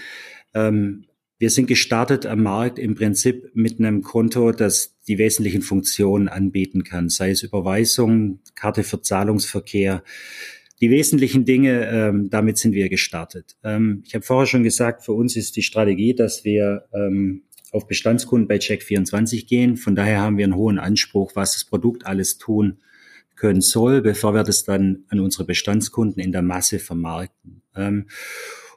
Ähm, 0.56 1.07
wir 1.40 1.50
sind 1.50 1.68
gestartet 1.68 2.26
am 2.26 2.44
Markt 2.44 2.80
im 2.80 2.96
Prinzip 2.96 3.52
mit 3.54 3.80
einem 3.80 4.02
Konto, 4.02 4.52
das 4.52 4.96
die 5.08 5.18
wesentlichen 5.18 5.62
Funktionen 5.62 6.28
anbieten 6.28 6.84
kann, 6.84 7.10
sei 7.10 7.30
es 7.30 7.44
Überweisung, 7.44 8.40
Karte 8.56 8.84
für 8.84 9.02
Zahlungsverkehr, 9.02 10.04
die 10.82 10.92
wesentlichen 10.92 11.46
Dinge, 11.46 11.88
ähm, 11.88 12.30
damit 12.30 12.58
sind 12.58 12.74
wir 12.74 12.90
gestartet. 12.90 13.56
Ähm, 13.64 14.04
ich 14.06 14.14
habe 14.14 14.26
vorher 14.26 14.48
schon 14.48 14.64
gesagt, 14.64 15.04
für 15.04 15.14
uns 15.14 15.36
ist 15.36 15.56
die 15.56 15.64
Strategie, 15.64 16.14
dass 16.14 16.44
wir 16.44 16.86
ähm, 16.94 17.44
auf 17.72 17.88
Bestandskunden 17.88 18.48
bei 18.48 18.58
Check24 18.58 19.48
gehen. 19.48 19.78
Von 19.78 19.96
daher 19.96 20.22
haben 20.22 20.38
wir 20.38 20.46
einen 20.46 20.56
hohen 20.56 20.80
Anspruch, 20.80 21.32
was 21.36 21.54
das 21.54 21.66
Produkt 21.66 22.06
alles 22.06 22.38
tun 22.38 22.78
können 23.36 23.62
soll, 23.62 24.02
bevor 24.02 24.34
wir 24.34 24.44
das 24.44 24.64
dann 24.64 25.06
an 25.10 25.20
unsere 25.20 25.46
Bestandskunden 25.46 26.22
in 26.22 26.32
der 26.32 26.42
Masse 26.42 26.80
vermarkten. 26.80 27.62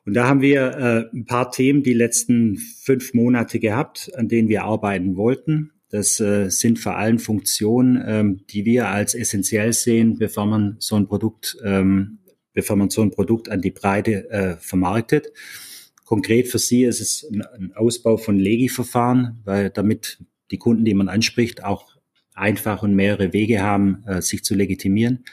Und 0.06 0.14
da 0.14 0.26
haben 0.26 0.40
wir 0.40 1.10
äh, 1.12 1.16
ein 1.16 1.26
paar 1.26 1.50
Themen 1.50 1.82
die 1.82 1.92
letzten 1.92 2.56
fünf 2.56 3.14
Monate 3.14 3.58
gehabt, 3.58 4.10
an 4.14 4.28
denen 4.28 4.48
wir 4.48 4.64
arbeiten 4.64 5.16
wollten. 5.16 5.72
Das 5.90 6.20
äh, 6.20 6.48
sind 6.50 6.78
vor 6.78 6.96
allem 6.96 7.18
Funktionen, 7.18 8.02
ähm, 8.06 8.40
die 8.48 8.64
wir 8.64 8.88
als 8.88 9.14
essentiell 9.14 9.72
sehen, 9.72 10.18
bevor 10.18 10.46
man 10.46 10.76
so 10.78 10.96
ein 10.96 11.06
Produkt, 11.06 11.56
ähm, 11.64 12.20
bevor 12.52 12.76
man 12.76 12.90
so 12.90 13.02
ein 13.02 13.10
Produkt 13.10 13.48
an 13.48 13.60
die 13.60 13.72
Breite 13.72 14.30
äh, 14.30 14.56
vermarktet. 14.56 15.32
Konkret 16.04 16.48
für 16.48 16.58
Sie 16.58 16.84
ist 16.84 17.00
es 17.00 17.28
ein, 17.30 17.42
ein 17.42 17.72
Ausbau 17.74 18.16
von 18.16 18.38
Legi-Verfahren, 18.38 19.40
weil 19.44 19.70
damit 19.70 20.18
die 20.50 20.58
Kunden, 20.58 20.84
die 20.84 20.94
man 20.94 21.08
anspricht, 21.08 21.62
auch 21.62 21.96
einfach 22.34 22.82
und 22.82 22.94
mehrere 22.94 23.32
Wege 23.32 23.60
haben, 23.60 24.04
äh, 24.06 24.22
sich 24.22 24.44
zu 24.44 24.54
legitimieren. 24.54 25.24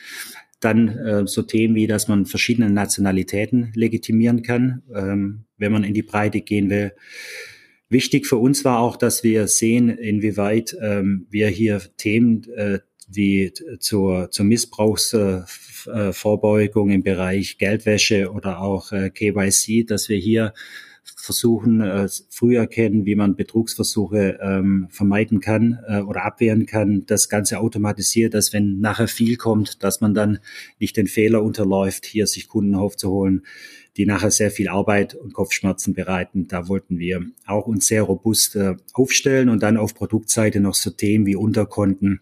Dann 0.60 0.88
äh, 0.88 1.28
so 1.28 1.44
Themen 1.44 1.76
wie, 1.76 1.88
dass 1.88 2.08
man 2.08 2.26
verschiedene 2.26 2.70
Nationalitäten 2.70 3.72
legitimieren 3.76 4.42
kann, 4.42 4.82
ähm, 4.94 5.46
wenn 5.58 5.72
man 5.72 5.84
in 5.84 5.94
die 5.94 6.04
Breite 6.04 6.42
gehen 6.42 6.70
will. 6.70 6.94
Wichtig 7.90 8.28
für 8.28 8.38
uns 8.38 8.66
war 8.66 8.80
auch, 8.80 8.98
dass 8.98 9.24
wir 9.24 9.48
sehen, 9.48 9.90
inwieweit 9.90 10.76
ähm, 10.82 11.28
wir 11.30 11.48
hier 11.48 11.82
Themen 11.98 12.44
äh, 12.56 12.80
wie 13.08 13.54
zur, 13.80 14.32
zur 14.32 14.46
Missbrauchsvorbeugung 14.46 16.90
äh, 16.90 16.96
im 16.96 17.04
Bereich 17.04 17.58
Geldwäsche 17.58 18.32
oder 18.32 18.62
auch 18.62 18.92
äh, 18.92 19.10
KYC, 19.10 19.86
dass 19.86 20.10
wir 20.10 20.18
hier 20.18 20.54
versuchen, 21.16 21.82
äh, 21.82 22.08
früh 22.30 22.58
erkennen, 22.58 23.06
wie 23.06 23.16
man 23.16 23.36
Betrugsversuche 23.36 24.40
ähm, 24.42 24.88
vermeiden 24.90 25.40
kann 25.40 25.80
äh, 25.88 26.02
oder 26.02 26.26
abwehren 26.26 26.66
kann. 26.66 27.06
Das 27.06 27.30
Ganze 27.30 27.60
automatisiert, 27.60 28.34
dass 28.34 28.54
wenn 28.54 28.80
nachher 28.80 29.08
viel 29.08 29.38
kommt, 29.38 29.84
dass 29.84 30.02
man 30.02 30.14
dann 30.14 30.40
nicht 30.80 30.98
den 30.98 31.08
Fehler 31.08 31.44
unterläuft, 31.44 32.06
hier 32.06 32.28
sich 32.28 32.48
Kunden 32.48 32.76
aufzuholen, 32.76 33.44
die 33.98 34.06
nachher 34.06 34.32
sehr 34.32 34.52
viel 34.52 34.70
Arbeit 34.70 35.16
und 35.16 35.34
Kopfschmerzen 35.34 35.94
bereiten. 35.94 36.48
Da 36.48 36.68
wollten 36.68 37.00
wir 37.00 37.26
auch 37.46 37.68
uns 37.68 37.88
sehr 37.88 38.04
robust 38.04 38.56
äh, 38.56 38.76
aufstellen 38.94 39.50
und 39.50 39.64
dann 39.64 39.78
auf 39.78 39.96
Produktseite 39.96 40.60
noch 40.60 40.76
so 40.76 40.92
Themen 40.92 41.26
wie 41.26 41.36
Unterkonten 41.36 42.22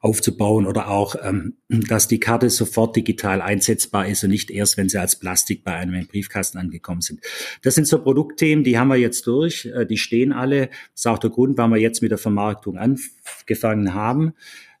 aufzubauen 0.00 0.66
oder 0.66 0.88
auch, 0.88 1.16
ähm, 1.22 1.56
dass 1.68 2.08
die 2.08 2.20
Karte 2.20 2.50
sofort 2.50 2.96
digital 2.96 3.40
einsetzbar 3.40 4.06
ist 4.06 4.24
und 4.24 4.30
nicht 4.30 4.50
erst, 4.50 4.76
wenn 4.76 4.88
sie 4.88 4.98
als 4.98 5.18
Plastik 5.18 5.64
bei 5.64 5.74
einem 5.74 5.94
im 5.94 6.06
Briefkasten 6.06 6.58
angekommen 6.58 7.00
sind. 7.00 7.20
Das 7.62 7.74
sind 7.74 7.86
so 7.86 8.02
Produktthemen, 8.02 8.64
die 8.64 8.78
haben 8.78 8.88
wir 8.88 8.96
jetzt 8.96 9.26
durch, 9.26 9.66
äh, 9.66 9.86
die 9.86 9.98
stehen 9.98 10.32
alle. 10.32 10.66
Das 10.66 10.96
ist 10.96 11.06
auch 11.06 11.18
der 11.18 11.30
Grund, 11.30 11.58
warum 11.58 11.72
wir 11.72 11.80
jetzt 11.80 12.02
mit 12.02 12.10
der 12.10 12.18
Vermarktung 12.18 12.78
angefangen 12.78 13.94
haben. 13.94 14.34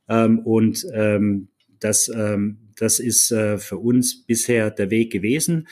Ähm, 0.08 0.38
und 0.40 0.86
ähm, 0.92 1.48
das, 1.80 2.08
ähm, 2.08 2.58
das 2.76 2.98
ist 3.00 3.30
äh, 3.30 3.58
für 3.58 3.78
uns 3.78 4.24
bisher 4.24 4.70
der 4.70 4.90
Weg 4.90 5.12
gewesen. 5.12 5.68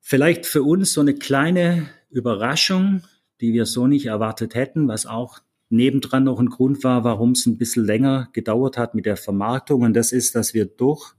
Vielleicht 0.00 0.46
für 0.46 0.62
uns 0.62 0.92
so 0.92 1.00
eine 1.00 1.14
kleine 1.14 1.88
Überraschung, 2.10 3.02
die 3.40 3.52
wir 3.52 3.66
so 3.66 3.86
nicht 3.86 4.06
erwartet 4.06 4.54
hätten, 4.54 4.88
was 4.88 5.06
auch 5.06 5.40
nebendran 5.68 6.24
noch 6.24 6.40
ein 6.40 6.48
Grund 6.48 6.84
war, 6.84 7.04
warum 7.04 7.32
es 7.32 7.46
ein 7.46 7.58
bisschen 7.58 7.84
länger 7.84 8.28
gedauert 8.32 8.78
hat 8.78 8.94
mit 8.94 9.06
der 9.06 9.16
Vermarktung. 9.16 9.82
Und 9.82 9.94
das 9.94 10.12
ist, 10.12 10.34
dass 10.34 10.54
wir 10.54 10.66
doch 10.66 11.14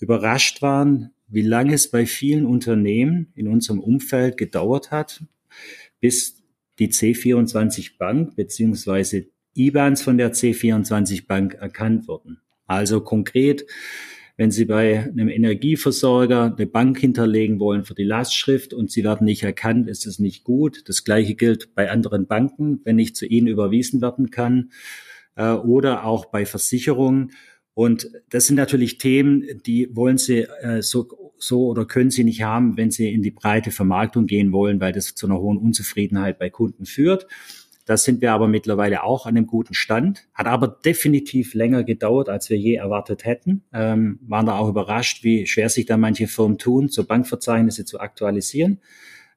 überrascht 0.00 0.62
waren, 0.62 1.10
wie 1.28 1.42
lange 1.42 1.74
es 1.74 1.90
bei 1.90 2.06
vielen 2.06 2.46
Unternehmen 2.46 3.32
in 3.34 3.48
unserem 3.48 3.80
Umfeld 3.80 4.36
gedauert 4.36 4.90
hat, 4.90 5.24
bis 6.00 6.42
die 6.78 6.88
C24 6.88 7.98
Bank 7.98 8.36
beziehungsweise 8.36 9.26
IBANs 9.56 10.02
von 10.02 10.18
der 10.18 10.32
C24 10.32 11.26
Bank 11.26 11.54
erkannt 11.54 12.06
wurden. 12.08 12.40
Also 12.66 13.00
konkret 13.00 13.64
wenn 14.36 14.50
Sie 14.50 14.66
bei 14.66 15.04
einem 15.04 15.28
Energieversorger 15.28 16.54
eine 16.56 16.66
Bank 16.66 16.98
hinterlegen 16.98 17.58
wollen 17.58 17.84
für 17.84 17.94
die 17.94 18.04
Lastschrift 18.04 18.74
und 18.74 18.90
Sie 18.90 19.02
werden 19.02 19.24
nicht 19.24 19.42
erkannt, 19.42 19.88
ist 19.88 20.06
es 20.06 20.18
nicht 20.18 20.44
gut. 20.44 20.88
Das 20.88 21.04
Gleiche 21.04 21.34
gilt 21.34 21.74
bei 21.74 21.90
anderen 21.90 22.26
Banken, 22.26 22.80
wenn 22.84 22.96
nicht 22.96 23.16
zu 23.16 23.26
Ihnen 23.26 23.46
überwiesen 23.46 24.02
werden 24.02 24.30
kann 24.30 24.70
äh, 25.36 25.52
oder 25.52 26.04
auch 26.04 26.26
bei 26.26 26.44
Versicherungen. 26.44 27.32
Und 27.72 28.10
das 28.28 28.46
sind 28.46 28.56
natürlich 28.56 28.98
Themen, 28.98 29.44
die 29.64 29.88
wollen 29.94 30.18
Sie 30.18 30.40
äh, 30.40 30.82
so, 30.82 31.32
so 31.38 31.66
oder 31.66 31.86
können 31.86 32.10
Sie 32.10 32.24
nicht 32.24 32.42
haben, 32.42 32.76
wenn 32.76 32.90
Sie 32.90 33.10
in 33.10 33.22
die 33.22 33.30
breite 33.30 33.70
Vermarktung 33.70 34.26
gehen 34.26 34.52
wollen, 34.52 34.80
weil 34.80 34.92
das 34.92 35.14
zu 35.14 35.26
einer 35.26 35.38
hohen 35.38 35.58
Unzufriedenheit 35.58 36.38
bei 36.38 36.50
Kunden 36.50 36.84
führt. 36.84 37.26
Da 37.86 37.96
sind 37.96 38.20
wir 38.20 38.32
aber 38.32 38.48
mittlerweile 38.48 39.04
auch 39.04 39.26
an 39.26 39.36
einem 39.36 39.46
guten 39.46 39.72
Stand. 39.72 40.26
Hat 40.34 40.46
aber 40.46 40.66
definitiv 40.66 41.54
länger 41.54 41.84
gedauert, 41.84 42.28
als 42.28 42.50
wir 42.50 42.58
je 42.58 42.74
erwartet 42.74 43.24
hätten. 43.24 43.62
Ähm, 43.72 44.18
waren 44.22 44.46
da 44.46 44.58
auch 44.58 44.68
überrascht, 44.68 45.22
wie 45.22 45.46
schwer 45.46 45.68
sich 45.68 45.86
da 45.86 45.96
manche 45.96 46.26
Firmen 46.26 46.58
tun, 46.58 46.88
so 46.88 47.04
Bankverzeichnisse 47.04 47.84
zu 47.84 48.00
aktualisieren. 48.00 48.80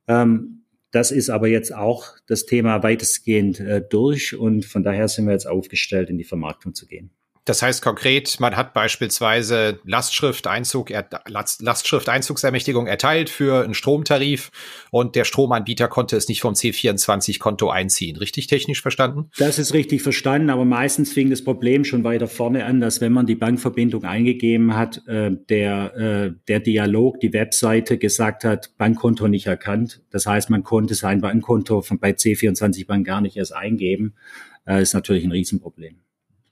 Ähm, 0.07 0.63
das 0.91 1.11
ist 1.11 1.29
aber 1.29 1.47
jetzt 1.47 1.73
auch 1.73 2.17
das 2.25 2.47
Thema 2.47 2.81
weitestgehend 2.81 3.59
äh, 3.59 3.83
durch 3.87 4.35
und 4.35 4.65
von 4.65 4.83
daher 4.83 5.07
sind 5.07 5.27
wir 5.27 5.33
jetzt 5.33 5.47
aufgestellt, 5.47 6.09
in 6.09 6.17
die 6.17 6.23
Vermarktung 6.23 6.73
zu 6.73 6.87
gehen. 6.87 7.11
Das 7.45 7.61
heißt 7.61 7.81
konkret, 7.81 8.39
man 8.39 8.55
hat 8.55 8.73
beispielsweise 8.73 9.79
Lastschrifteinzug, 9.83 10.91
Lastschrifteinzugsermächtigung 11.27 12.87
erteilt 12.87 13.29
für 13.29 13.63
einen 13.63 13.73
Stromtarif 13.73 14.51
und 14.91 15.15
der 15.15 15.23
Stromanbieter 15.23 15.87
konnte 15.87 16.15
es 16.15 16.27
nicht 16.27 16.41
vom 16.41 16.53
C24-Konto 16.53 17.69
einziehen. 17.69 18.17
Richtig 18.17 18.47
technisch 18.47 18.81
verstanden? 18.81 19.31
Das 19.37 19.57
ist 19.57 19.73
richtig 19.73 20.03
verstanden, 20.03 20.49
aber 20.49 20.65
meistens 20.65 21.11
fing 21.11 21.29
das 21.29 21.43
Problem 21.43 21.85
schon 21.85 22.03
weiter 22.03 22.27
vorne 22.27 22.65
an, 22.65 22.81
dass 22.81 23.01
wenn 23.01 23.13
man 23.13 23.25
die 23.25 23.35
Bankverbindung 23.35 24.03
eingegeben 24.03 24.75
hat, 24.75 25.01
äh, 25.07 25.31
der, 25.49 25.95
äh, 25.95 26.31
der 26.47 26.59
Dialog, 26.59 27.19
die 27.19 27.33
Webseite 27.33 27.97
gesagt 27.97 28.43
hat, 28.43 28.77
Bankkonto 28.77 29.27
nicht 29.27 29.47
erkannt. 29.47 30.01
Das 30.11 30.25
heißt, 30.25 30.49
man 30.49 30.63
konnte 30.63 30.93
sein 30.93 31.21
Bankkonto 31.21 31.81
von 31.81 31.99
bei 31.99 32.11
C24 32.11 32.85
Bank 32.85 33.07
gar 33.07 33.21
nicht 33.21 33.37
erst 33.37 33.55
eingeben. 33.55 34.13
Äh, 34.67 34.81
ist 34.81 34.93
natürlich 34.93 35.23
ein 35.23 35.31
Riesenproblem. 35.31 35.95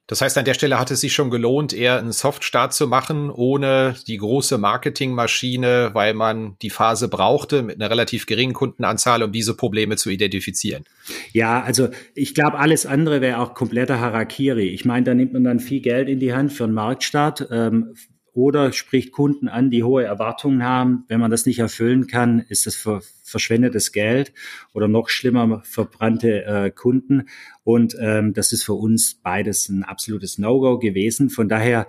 Das 0.07 0.21
heißt, 0.21 0.37
an 0.37 0.45
der 0.45 0.53
Stelle 0.53 0.79
hat 0.79 0.89
es 0.89 1.01
sich 1.01 1.13
schon 1.13 1.29
gelohnt, 1.29 1.73
eher 1.73 1.99
einen 1.99 2.13
Softstart 2.13 2.73
zu 2.73 2.87
machen, 2.87 3.29
ohne 3.29 3.95
die 4.07 4.17
große 4.17 4.57
Marketingmaschine, 4.57 5.89
weil 5.93 6.13
man 6.13 6.55
die 6.61 6.69
Phase 6.69 7.09
brauchte 7.09 7.61
mit 7.61 7.75
einer 7.75 7.89
relativ 7.89 8.25
geringen 8.25 8.53
Kundenanzahl, 8.53 9.21
um 9.21 9.33
diese 9.33 9.55
Probleme 9.55 9.97
zu 9.97 10.09
identifizieren. 10.09 10.85
Ja, 11.33 11.61
also 11.61 11.89
ich 12.15 12.33
glaube, 12.33 12.57
alles 12.57 12.85
andere 12.85 13.19
wäre 13.19 13.39
auch 13.39 13.53
kompletter 13.53 13.99
Harakiri. 13.99 14.69
Ich 14.69 14.85
meine, 14.85 15.03
da 15.03 15.13
nimmt 15.13 15.33
man 15.33 15.43
dann 15.43 15.59
viel 15.59 15.81
Geld 15.81 16.07
in 16.07 16.19
die 16.19 16.33
Hand 16.33 16.53
für 16.53 16.63
einen 16.63 16.73
Marktstart. 16.73 17.47
Ähm, 17.51 17.93
oder 18.37 18.71
spricht 18.71 19.11
Kunden 19.11 19.47
an, 19.47 19.71
die 19.71 19.81
hohe 19.81 20.03
Erwartungen 20.03 20.63
haben. 20.63 21.05
Wenn 21.07 21.19
man 21.19 21.31
das 21.31 21.47
nicht 21.47 21.57
erfüllen 21.57 22.05
kann, 22.05 22.39
ist 22.39 22.67
das 22.67 22.75
ver 22.75 23.01
verschwendetes 23.23 23.91
Geld 23.91 24.31
oder 24.73 24.87
noch 24.87 25.09
schlimmer 25.09 25.61
verbrannte 25.65 26.45
äh, 26.45 26.69
Kunden. 26.69 27.29
Und 27.63 27.97
ähm, 27.99 28.33
das 28.33 28.53
ist 28.53 28.63
für 28.63 28.75
uns 28.75 29.15
beides 29.15 29.69
ein 29.69 29.83
absolutes 29.83 30.37
No-Go 30.37 30.77
gewesen. 30.77 31.31
Von 31.31 31.49
daher 31.49 31.87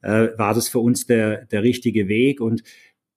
äh, 0.00 0.28
war 0.38 0.54
das 0.54 0.70
für 0.70 0.78
uns 0.78 1.06
der, 1.06 1.44
der 1.44 1.62
richtige 1.62 2.08
Weg. 2.08 2.40
Und 2.40 2.64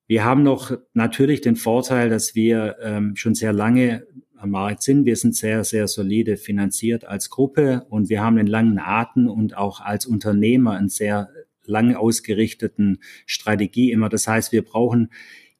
wir 0.05 0.25
haben 0.25 0.43
noch 0.43 0.77
natürlich 0.93 1.39
den 1.39 1.55
Vorteil, 1.55 2.09
dass 2.09 2.35
wir 2.35 2.75
ähm, 2.81 3.15
schon 3.15 3.35
sehr 3.35 3.53
lange 3.53 4.05
am 4.35 4.51
Markt 4.51 4.83
sind. 4.83 5.05
Wir 5.05 5.15
sind 5.15 5.33
sehr, 5.33 5.63
sehr 5.63 5.87
solide 5.87 6.35
finanziert 6.35 7.05
als 7.05 7.29
Gruppe 7.29 7.85
und 7.89 8.09
wir 8.09 8.21
haben 8.21 8.37
einen 8.37 8.49
langen 8.49 8.79
Atem 8.79 9.29
und 9.29 9.55
auch 9.55 9.79
als 9.79 10.05
Unternehmer 10.05 10.73
einen 10.73 10.89
sehr 10.89 11.29
lang 11.67 11.95
ausgerichteten 11.95 12.99
Strategie 13.25 13.91
immer. 13.91 14.09
Das 14.09 14.27
heißt, 14.27 14.51
wir 14.51 14.63
brauchen 14.63 15.09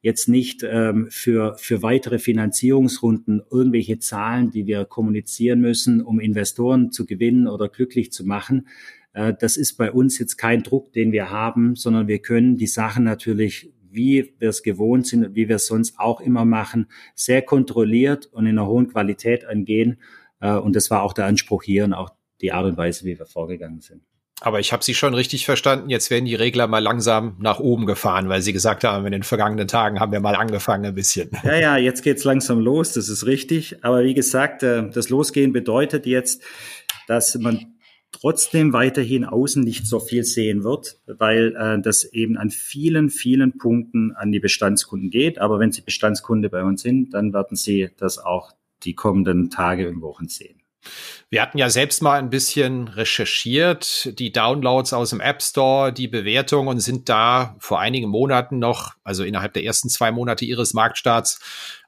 jetzt 0.00 0.28
nicht 0.28 0.62
ähm, 0.62 1.08
für, 1.10 1.56
für 1.58 1.82
weitere 1.82 2.18
Finanzierungsrunden 2.18 3.42
irgendwelche 3.50 3.98
Zahlen, 3.98 4.50
die 4.50 4.66
wir 4.66 4.84
kommunizieren 4.84 5.60
müssen, 5.60 6.00
um 6.00 6.20
Investoren 6.20 6.92
zu 6.92 7.06
gewinnen 7.06 7.48
oder 7.48 7.68
glücklich 7.68 8.12
zu 8.12 8.24
machen. 8.24 8.68
Äh, 9.14 9.34
das 9.40 9.56
ist 9.56 9.76
bei 9.76 9.90
uns 9.90 10.18
jetzt 10.18 10.36
kein 10.36 10.62
Druck, 10.62 10.92
den 10.92 11.12
wir 11.12 11.30
haben, 11.30 11.74
sondern 11.74 12.06
wir 12.06 12.20
können 12.20 12.56
die 12.56 12.68
Sachen 12.68 13.04
natürlich 13.04 13.72
wie 13.96 14.34
wir 14.38 14.50
es 14.50 14.62
gewohnt 14.62 15.06
sind 15.06 15.24
und 15.24 15.34
wie 15.34 15.48
wir 15.48 15.56
es 15.56 15.66
sonst 15.66 15.98
auch 15.98 16.20
immer 16.20 16.44
machen, 16.44 16.86
sehr 17.14 17.40
kontrolliert 17.42 18.26
und 18.26 18.44
in 18.46 18.58
einer 18.58 18.68
hohen 18.68 18.88
Qualität 18.88 19.46
angehen. 19.46 19.98
Äh, 20.40 20.54
und 20.56 20.76
das 20.76 20.90
war 20.90 21.02
auch 21.02 21.14
der 21.14 21.26
Anspruch 21.26 21.62
hier 21.62 21.84
und 21.84 21.94
auch 21.94 22.10
die 22.40 22.52
Art 22.52 22.66
und 22.66 22.76
Weise, 22.76 23.06
wie 23.06 23.18
wir 23.18 23.26
vorgegangen 23.26 23.80
sind. 23.80 24.02
Aber 24.42 24.60
ich 24.60 24.72
habe 24.72 24.84
Sie 24.84 24.92
schon 24.92 25.14
richtig 25.14 25.46
verstanden. 25.46 25.88
Jetzt 25.88 26.10
werden 26.10 26.26
die 26.26 26.34
Regler 26.34 26.66
mal 26.66 26.80
langsam 26.80 27.36
nach 27.40 27.58
oben 27.58 27.86
gefahren, 27.86 28.28
weil 28.28 28.42
Sie 28.42 28.52
gesagt 28.52 28.84
haben, 28.84 29.06
in 29.06 29.12
den 29.12 29.22
vergangenen 29.22 29.66
Tagen 29.66 29.98
haben 29.98 30.12
wir 30.12 30.20
mal 30.20 30.36
angefangen 30.36 30.84
ein 30.84 30.94
bisschen. 30.94 31.30
Ja, 31.42 31.56
ja, 31.56 31.76
jetzt 31.78 32.02
geht's 32.02 32.24
langsam 32.24 32.60
los. 32.60 32.92
Das 32.92 33.08
ist 33.08 33.24
richtig. 33.24 33.82
Aber 33.82 34.04
wie 34.04 34.14
gesagt, 34.14 34.62
äh, 34.62 34.90
das 34.90 35.08
Losgehen 35.08 35.52
bedeutet 35.52 36.04
jetzt, 36.04 36.42
dass 37.06 37.34
man 37.36 37.76
trotzdem 38.12 38.72
weiterhin 38.72 39.24
außen 39.24 39.62
nicht 39.62 39.86
so 39.86 40.00
viel 40.00 40.24
sehen 40.24 40.64
wird, 40.64 40.98
weil 41.06 41.54
äh, 41.56 41.80
das 41.80 42.04
eben 42.04 42.36
an 42.36 42.50
vielen, 42.50 43.08
vielen 43.08 43.56
Punkten 43.56 44.12
an 44.12 44.32
die 44.32 44.40
Bestandskunden 44.40 45.10
geht. 45.10 45.38
Aber 45.38 45.58
wenn 45.58 45.72
Sie 45.72 45.80
Bestandskunde 45.80 46.50
bei 46.50 46.62
uns 46.62 46.82
sind, 46.82 47.14
dann 47.14 47.32
werden 47.32 47.56
Sie 47.56 47.88
das 47.96 48.18
auch 48.18 48.52
die 48.84 48.94
kommenden 48.94 49.50
Tage 49.50 49.88
und 49.88 50.02
Wochen 50.02 50.28
sehen. 50.28 50.60
Wir 51.28 51.42
hatten 51.42 51.58
ja 51.58 51.70
selbst 51.70 52.02
mal 52.02 52.18
ein 52.18 52.30
bisschen 52.30 52.86
recherchiert, 52.86 54.18
die 54.18 54.30
Downloads 54.30 54.92
aus 54.92 55.10
dem 55.10 55.20
App 55.20 55.42
Store, 55.42 55.92
die 55.92 56.06
Bewertung 56.06 56.68
und 56.68 56.78
sind 56.78 57.08
da 57.08 57.56
vor 57.58 57.80
einigen 57.80 58.08
Monaten 58.08 58.60
noch, 58.60 58.94
also 59.02 59.24
innerhalb 59.24 59.52
der 59.52 59.64
ersten 59.64 59.88
zwei 59.88 60.12
Monate 60.12 60.44
ihres 60.44 60.72
Marktstarts, 60.72 61.40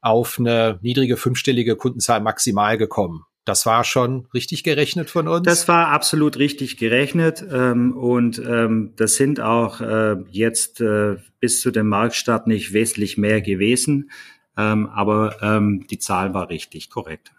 auf 0.03 0.41
eine 0.41 0.79
niedrige 0.83 1.17
fünfstellige 1.17 1.77
Kundenzahl 1.77 2.21
maximal 2.21 2.77
gekommen. 2.79 3.27
Das 3.49 3.65
war 3.65 3.83
schon 3.85 4.27
richtig 4.35 4.63
gerechnet 4.63 5.09
von 5.09 5.27
uns? 5.27 5.47
Das 5.47 5.69
war 5.69 5.89
absolut 5.89 6.37
richtig 6.39 6.77
gerechnet 6.77 7.43
ähm, 7.51 7.97
und 7.97 8.39
ähm, 8.45 8.93
das 8.97 9.17
sind 9.17 9.41
auch 9.41 9.81
äh, 9.81 10.17
jetzt 10.29 10.83
äh, 10.83 11.17
bis 11.41 11.63
zu 11.63 11.71
dem 11.71 11.89
Marktstart 11.89 12.47
nicht 12.47 12.75
wesentlich 12.75 13.17
mehr 13.17 13.41
gewesen, 13.41 14.11
ähm, 14.59 14.87
aber 14.87 15.37
ähm, 15.41 15.87
die 15.89 15.99
Zahl 15.99 16.35
war 16.35 16.51
richtig 16.51 16.91
korrekt. 16.91 17.33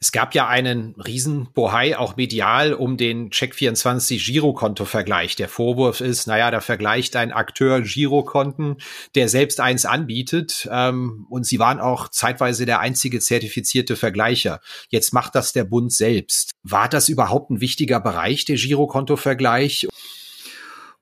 Es 0.00 0.12
gab 0.12 0.34
ja 0.34 0.46
einen 0.46 0.94
riesen 1.00 1.48
Bohai 1.52 1.96
auch 1.96 2.16
medial 2.16 2.74
um 2.74 2.96
den 2.96 3.30
Check24 3.30 4.24
Girokonto-Vergleich. 4.24 5.36
Der 5.36 5.48
Vorwurf 5.48 6.00
ist, 6.00 6.26
naja, 6.26 6.50
da 6.50 6.60
vergleicht 6.60 7.16
ein 7.16 7.32
Akteur 7.32 7.80
Girokonten, 7.80 8.76
der 9.14 9.28
selbst 9.28 9.60
eins 9.60 9.84
anbietet. 9.84 10.68
Ähm, 10.70 11.26
und 11.30 11.46
sie 11.46 11.58
waren 11.58 11.80
auch 11.80 12.08
zeitweise 12.08 12.66
der 12.66 12.80
einzige 12.80 13.20
zertifizierte 13.20 13.96
Vergleicher. 13.96 14.60
Jetzt 14.88 15.12
macht 15.12 15.34
das 15.34 15.52
der 15.52 15.64
Bund 15.64 15.92
selbst. 15.92 16.52
War 16.62 16.88
das 16.88 17.08
überhaupt 17.08 17.50
ein 17.50 17.60
wichtiger 17.60 18.00
Bereich, 18.00 18.44
der 18.44 18.56
Girokonto-Vergleich? 18.56 19.88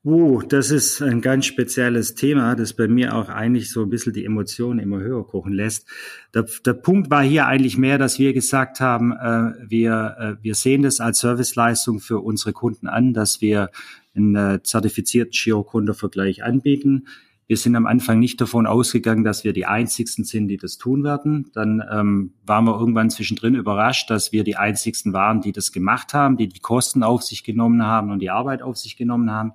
Uh, 0.07 0.43
das 0.43 0.71
ist 0.71 1.01
ein 1.01 1.23
ganz 1.23 1.47
spezielles 1.47 2.15
Thema, 2.15 2.55
das 2.57 2.75
bei 2.75 2.89
mir 2.89 3.15
auch 3.15 3.31
eigentlich 3.31 3.71
so 3.71 3.81
ein 3.81 3.89
bisschen 3.89 4.13
die 4.13 4.27
Emotionen 4.27 4.79
immer 4.79 5.01
höher 5.01 5.27
kochen 5.27 5.55
lässt. 5.55 5.87
Der, 6.35 6.45
der 6.67 6.75
Punkt 6.75 7.09
war 7.09 7.23
hier 7.23 7.47
eigentlich 7.47 7.79
mehr, 7.79 7.97
dass 7.97 8.19
wir 8.19 8.35
gesagt 8.35 8.81
haben, 8.81 9.13
äh, 9.13 9.55
wir, 9.67 10.17
äh, 10.19 10.45
wir 10.45 10.57
sehen 10.57 10.83
das 10.83 11.01
als 11.01 11.21
Serviceleistung 11.21 12.01
für 12.01 12.21
unsere 12.21 12.53
Kunden 12.53 12.87
an, 12.87 13.15
dass 13.15 13.41
wir 13.41 13.71
einen 14.15 14.37
äh, 14.37 14.63
zertifizierten 14.63 15.33
Girokontovergleich 15.33 16.45
anbieten. 16.45 17.07
Wir 17.47 17.57
sind 17.57 17.75
am 17.75 17.87
Anfang 17.87 18.19
nicht 18.19 18.39
davon 18.43 18.67
ausgegangen, 18.67 19.25
dass 19.25 19.43
wir 19.43 19.55
die 19.55 19.65
Einzigsten 19.65 20.25
sind, 20.25 20.49
die 20.49 20.59
das 20.59 20.77
tun 20.77 21.03
werden. 21.03 21.51
Dann 21.55 21.83
ähm, 21.91 22.35
waren 22.45 22.67
wir 22.67 22.79
irgendwann 22.79 23.09
zwischendrin 23.09 23.55
überrascht, 23.55 24.11
dass 24.11 24.33
wir 24.33 24.45
die 24.45 24.57
Einzigsten 24.57 25.15
waren, 25.15 25.41
die 25.41 25.53
das 25.53 25.73
gemacht 25.73 26.13
haben, 26.13 26.37
die 26.37 26.49
die 26.49 26.61
Kosten 26.61 27.03
auf 27.03 27.23
sich 27.23 27.43
genommen 27.43 27.87
haben 27.87 28.11
und 28.11 28.19
die 28.19 28.31
Arbeit 28.31 28.61
auf 28.61 28.77
sich 28.77 28.99
genommen 28.99 29.31
haben. 29.31 29.53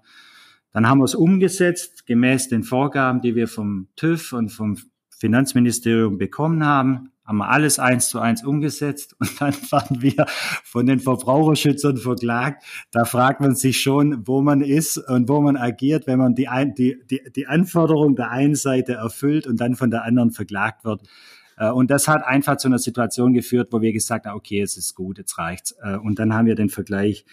Dann 0.71 0.87
haben 0.87 0.99
wir 0.99 1.05
es 1.05 1.15
umgesetzt, 1.15 2.05
gemäß 2.05 2.49
den 2.49 2.63
Vorgaben, 2.63 3.21
die 3.21 3.35
wir 3.35 3.47
vom 3.47 3.87
TÜV 3.95 4.33
und 4.33 4.49
vom 4.49 4.77
Finanzministerium 5.09 6.17
bekommen 6.17 6.63
haben, 6.63 7.11
haben 7.29 7.37
wir 7.37 7.49
alles 7.49 7.77
eins 7.77 8.09
zu 8.09 8.19
eins 8.19 8.43
umgesetzt 8.43 9.15
und 9.19 9.39
dann 9.39 9.53
waren 9.69 10.01
wir 10.01 10.25
von 10.63 10.87
den 10.87 10.99
Verbraucherschützern 10.99 11.97
verklagt. 11.97 12.63
Da 12.91 13.05
fragt 13.05 13.39
man 13.39 13.53
sich 13.53 13.79
schon, 13.79 14.27
wo 14.27 14.41
man 14.41 14.61
ist 14.61 14.97
und 14.97 15.29
wo 15.29 15.39
man 15.39 15.55
agiert, 15.55 16.07
wenn 16.07 16.17
man 16.17 16.33
die, 16.33 16.47
die, 16.75 16.97
die, 17.35 17.45
Anforderung 17.45 18.15
der 18.15 18.31
einen 18.31 18.55
Seite 18.55 18.93
erfüllt 18.93 19.45
und 19.45 19.61
dann 19.61 19.75
von 19.75 19.91
der 19.91 20.05
anderen 20.05 20.31
verklagt 20.31 20.85
wird. 20.85 21.07
Äh, 21.57 21.69
und 21.69 21.91
das 21.91 22.07
hat 22.07 22.25
einfach 22.25 22.57
zu 22.57 22.67
einer 22.67 22.79
Situation 22.79 23.33
geführt, 23.33 23.67
wo 23.71 23.79
wir 23.79 23.93
gesagt 23.93 24.25
haben, 24.25 24.35
okay, 24.35 24.61
es 24.61 24.75
ist 24.75 24.95
gut, 24.95 25.19
jetzt 25.19 25.37
reicht's. 25.37 25.75
Äh, 25.83 25.97
und 25.97 26.17
dann 26.17 26.33
haben 26.33 26.47
wir 26.47 26.55
den 26.55 26.69
Vergleich 26.69 27.25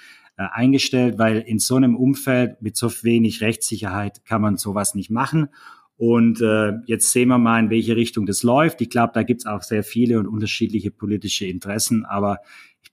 eingestellt, 0.42 1.18
weil 1.18 1.38
in 1.38 1.58
so 1.58 1.76
einem 1.76 1.96
Umfeld 1.96 2.60
mit 2.62 2.76
so 2.76 2.90
wenig 3.02 3.40
Rechtssicherheit 3.40 4.24
kann 4.24 4.42
man 4.42 4.56
sowas 4.56 4.94
nicht 4.94 5.10
machen. 5.10 5.48
Und 5.96 6.42
äh, 6.42 6.74
jetzt 6.86 7.10
sehen 7.10 7.28
wir 7.28 7.38
mal, 7.38 7.58
in 7.58 7.70
welche 7.70 7.96
Richtung 7.96 8.26
das 8.26 8.42
läuft. 8.42 8.82
Ich 8.82 8.90
glaube, 8.90 9.12
da 9.14 9.22
gibt 9.22 9.40
es 9.42 9.46
auch 9.46 9.62
sehr 9.62 9.82
viele 9.82 10.18
und 10.18 10.26
unterschiedliche 10.26 10.90
politische 10.90 11.46
Interessen. 11.46 12.04
Aber 12.04 12.38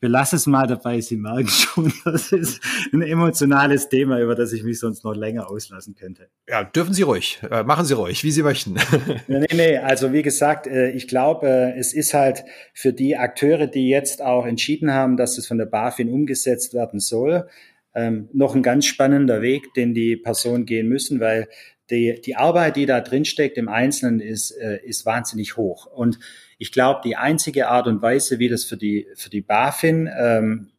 belasse 0.04 0.36
es 0.36 0.48
mal 0.48 0.68
dabei. 0.68 1.00
Sie 1.00 1.16
merken 1.16 1.48
schon, 1.48 1.94
das 2.04 2.34
ist 2.34 2.62
ein 2.92 3.02
emotionales 3.02 3.88
Thema, 3.88 4.20
über 4.20 4.36
das 4.36 4.52
ich 4.52 4.62
mich 4.62 4.78
sonst 4.78 5.06
noch 5.06 5.16
länger 5.16 5.50
auslassen 5.50 5.96
könnte. 5.96 6.28
Ja, 6.48 6.66
dürfen 6.66 6.94
Sie 6.94 7.04
ruhig. 7.04 7.40
Äh, 7.50 7.64
machen 7.64 7.86
Sie 7.86 7.94
ruhig, 7.94 8.22
wie 8.26 8.32
Sie 8.32 8.44
möchten. 8.44 8.76
nee, 9.30 9.48
nee, 9.54 9.78
also 9.78 10.12
wie 10.12 10.22
gesagt, 10.22 10.68
äh, 10.68 10.90
ich 10.92 11.08
glaube, 11.08 11.48
äh, 11.48 11.80
es 11.80 11.94
ist 11.94 12.14
halt 12.14 12.44
für 12.74 12.92
die 12.92 13.16
Akteure, 13.16 13.68
die 13.68 13.88
jetzt 13.88 14.22
auch 14.22 14.46
entschieden 14.46 14.92
haben, 14.92 15.16
dass 15.16 15.38
es 15.38 15.48
von 15.48 15.58
der 15.58 15.68
BaFin 15.68 16.10
umgesetzt 16.10 16.74
werden 16.74 17.00
soll, 17.00 17.48
ähm, 17.96 18.28
noch 18.34 18.56
ein 18.56 18.64
ganz 18.64 18.86
spannender 18.86 19.42
Weg, 19.42 19.74
den 19.74 19.94
die 19.94 20.18
Personen 20.18 20.66
gehen 20.66 20.90
müssen, 20.90 21.22
weil 21.22 21.48
die, 21.90 22.20
die 22.20 22.36
Arbeit, 22.36 22.76
die 22.76 22.86
da 22.86 23.00
drin 23.00 23.24
steckt 23.24 23.58
im 23.58 23.70
Einzelnen, 23.70 24.20
ist, 24.20 24.52
ist 24.52 25.06
wahnsinnig 25.06 25.58
hoch. 25.58 25.86
Und 25.86 26.18
ich 26.58 26.72
glaube, 26.72 27.02
die 27.04 27.16
einzige 27.16 27.68
Art 27.68 27.88
und 27.88 28.02
Weise, 28.02 28.40
wie 28.40 28.50
das 28.50 28.64
für 28.64 28.78
die, 28.78 29.08
für 29.16 29.30
die 29.30 29.42
BaFin 29.42 30.10
ähm, 30.18 30.70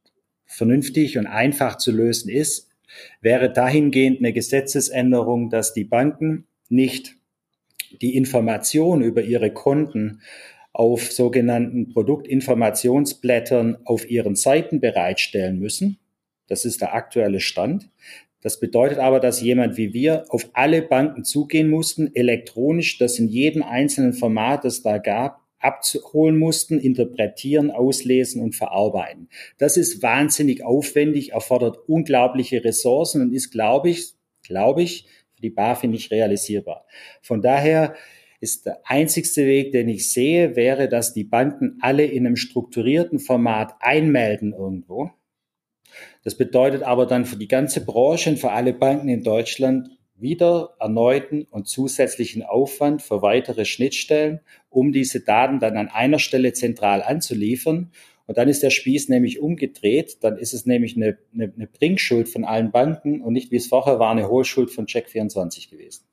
vernünftig 0.44 1.18
und 1.18 1.26
einfach 1.26 1.78
zu 1.78 1.92
lösen 1.92 2.30
ist, 2.30 2.70
wäre 3.20 3.52
dahingehend 3.52 4.20
eine 4.20 4.32
Gesetzesänderung, 4.32 5.50
dass 5.50 5.74
die 5.74 5.84
Banken 5.84 6.46
nicht 6.68 7.16
die 8.00 8.16
Information 8.16 9.02
über 9.02 9.22
ihre 9.22 9.52
Konten 9.52 10.20
auf 10.72 11.12
sogenannten 11.12 11.92
Produktinformationsblättern 11.92 13.78
auf 13.84 14.10
ihren 14.10 14.34
Seiten 14.34 14.80
bereitstellen 14.80 15.58
müssen. 15.58 15.98
Das 16.48 16.64
ist 16.64 16.80
der 16.80 16.94
aktuelle 16.94 17.40
Stand. 17.40 17.88
Das 18.40 18.60
bedeutet 18.60 18.98
aber, 18.98 19.20
dass 19.20 19.40
jemand 19.40 19.76
wie 19.76 19.94
wir 19.94 20.24
auf 20.28 20.50
alle 20.52 20.82
Banken 20.82 21.24
zugehen 21.24 21.70
mussten, 21.70 22.14
elektronisch, 22.14 22.98
das 22.98 23.18
in 23.18 23.28
jedem 23.28 23.62
einzelnen 23.62 24.12
Format, 24.12 24.64
das 24.64 24.82
da 24.82 24.98
gab, 24.98 25.43
abholen 25.64 26.37
mussten, 26.37 26.79
interpretieren, 26.79 27.70
auslesen 27.70 28.42
und 28.42 28.55
verarbeiten. 28.55 29.29
Das 29.59 29.77
ist 29.77 30.03
wahnsinnig 30.03 30.64
aufwendig, 30.64 31.33
erfordert 31.33 31.79
unglaubliche 31.88 32.62
Ressourcen 32.64 33.22
und 33.22 33.33
ist, 33.33 33.50
glaube 33.50 33.90
ich, 33.90 34.14
glaube 34.42 34.83
ich, 34.83 35.07
für 35.35 35.42
die 35.42 35.50
BaFin 35.50 35.90
nicht 35.90 36.10
realisierbar. 36.10 36.87
Von 37.23 37.42
daher 37.42 37.94
ist 38.40 38.67
der 38.67 38.81
einzigste 38.85 39.46
Weg, 39.46 39.73
den 39.73 39.88
ich 39.88 40.12
sehe, 40.12 40.54
wäre, 40.54 40.88
dass 40.88 41.15
die 41.15 41.25
Banken 41.25 41.79
alle 41.81 42.04
in 42.04 42.27
einem 42.27 42.37
strukturierten 42.37 43.19
Format 43.19 43.75
einmelden 43.81 44.52
irgendwo. 44.52 45.10
Das 46.25 46.37
bedeutet 46.37 46.83
aber 46.83 47.06
dann 47.06 47.25
für 47.25 47.37
die 47.37 47.48
ganze 47.48 47.85
Branche 47.85 48.31
und 48.31 48.38
für 48.38 48.52
alle 48.52 48.75
Banken 48.75 49.08
in 49.08 49.23
Deutschland 49.23 49.88
wieder 50.17 50.77
erneuten 50.79 51.46
und 51.50 51.67
zusätzlichen 51.67 52.42
Aufwand 52.42 53.02
für 53.02 53.23
weitere 53.23 53.65
Schnittstellen, 53.65 54.40
um 54.71 54.92
diese 54.92 55.21
Daten 55.21 55.60
dann 55.60 55.77
an 55.77 55.88
einer 55.88 56.19
Stelle 56.19 56.52
zentral 56.52 57.02
anzuliefern. 57.02 57.90
Und 58.27 58.38
dann 58.38 58.48
ist 58.48 58.62
der 58.62 58.71
Spieß 58.71 59.08
nämlich 59.08 59.40
umgedreht. 59.40 60.19
Dann 60.23 60.38
ist 60.38 60.54
es 60.54 60.67
nämlich 60.67 60.96
eine, 60.96 61.19
eine, 61.35 61.52
eine 61.54 61.67
Bringschuld 61.67 62.29
von 62.29 62.44
allen 62.44 62.71
Banken 62.71 63.21
und 63.21 63.33
nicht 63.33 63.50
wie 63.50 63.56
es 63.56 63.67
vorher 63.67 63.98
war, 63.98 64.10
eine 64.10 64.29
Hohlschuld 64.29 64.71
von 64.71 64.87
Check24 64.87 65.71
gewesen. 65.71 66.04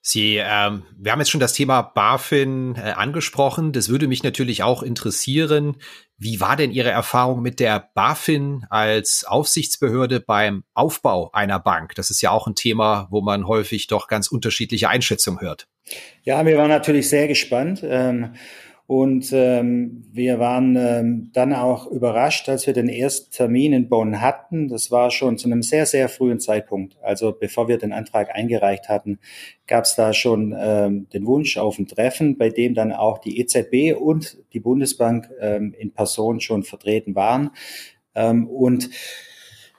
Sie, 0.00 0.36
ähm, 0.36 0.84
wir 0.96 1.12
haben 1.12 1.18
jetzt 1.18 1.30
schon 1.30 1.40
das 1.40 1.52
Thema 1.52 1.82
BaFin 1.82 2.76
äh, 2.76 2.92
angesprochen. 2.92 3.72
Das 3.72 3.88
würde 3.88 4.08
mich 4.08 4.22
natürlich 4.22 4.62
auch 4.62 4.82
interessieren. 4.82 5.76
Wie 6.16 6.40
war 6.40 6.56
denn 6.56 6.70
Ihre 6.70 6.90
Erfahrung 6.90 7.42
mit 7.42 7.60
der 7.60 7.90
BaFin 7.94 8.64
als 8.70 9.24
Aufsichtsbehörde 9.24 10.20
beim 10.20 10.64
Aufbau 10.72 11.30
einer 11.32 11.60
Bank? 11.60 11.94
Das 11.94 12.10
ist 12.10 12.22
ja 12.22 12.30
auch 12.30 12.46
ein 12.46 12.54
Thema, 12.54 13.08
wo 13.10 13.20
man 13.20 13.46
häufig 13.46 13.86
doch 13.86 14.08
ganz 14.08 14.28
unterschiedliche 14.28 14.88
Einschätzungen 14.88 15.40
hört. 15.40 15.68
Ja, 16.22 16.44
wir 16.46 16.56
waren 16.56 16.68
natürlich 16.68 17.08
sehr 17.08 17.28
gespannt. 17.28 17.80
Ähm 17.84 18.34
und 18.88 19.34
ähm, 19.34 20.02
wir 20.12 20.38
waren 20.38 20.74
ähm, 20.74 21.30
dann 21.34 21.52
auch 21.52 21.86
überrascht, 21.88 22.48
als 22.48 22.66
wir 22.66 22.72
den 22.72 22.88
ersten 22.88 23.30
Termin 23.30 23.74
in 23.74 23.90
Bonn 23.90 24.22
hatten. 24.22 24.68
Das 24.68 24.90
war 24.90 25.10
schon 25.10 25.36
zu 25.36 25.46
einem 25.46 25.60
sehr, 25.60 25.84
sehr 25.84 26.08
frühen 26.08 26.40
Zeitpunkt. 26.40 26.96
Also 27.02 27.36
bevor 27.38 27.68
wir 27.68 27.76
den 27.76 27.92
Antrag 27.92 28.34
eingereicht 28.34 28.88
hatten, 28.88 29.18
gab 29.66 29.84
es 29.84 29.94
da 29.94 30.14
schon 30.14 30.56
ähm, 30.58 31.06
den 31.12 31.26
Wunsch 31.26 31.58
auf 31.58 31.78
ein 31.78 31.86
Treffen, 31.86 32.38
bei 32.38 32.48
dem 32.48 32.72
dann 32.72 32.90
auch 32.90 33.18
die 33.18 33.38
EZB 33.38 33.94
und 33.94 34.38
die 34.54 34.60
Bundesbank 34.60 35.28
ähm, 35.38 35.74
in 35.78 35.92
Person 35.92 36.40
schon 36.40 36.62
vertreten 36.62 37.14
waren. 37.14 37.50
Ähm, 38.14 38.48
und 38.48 38.88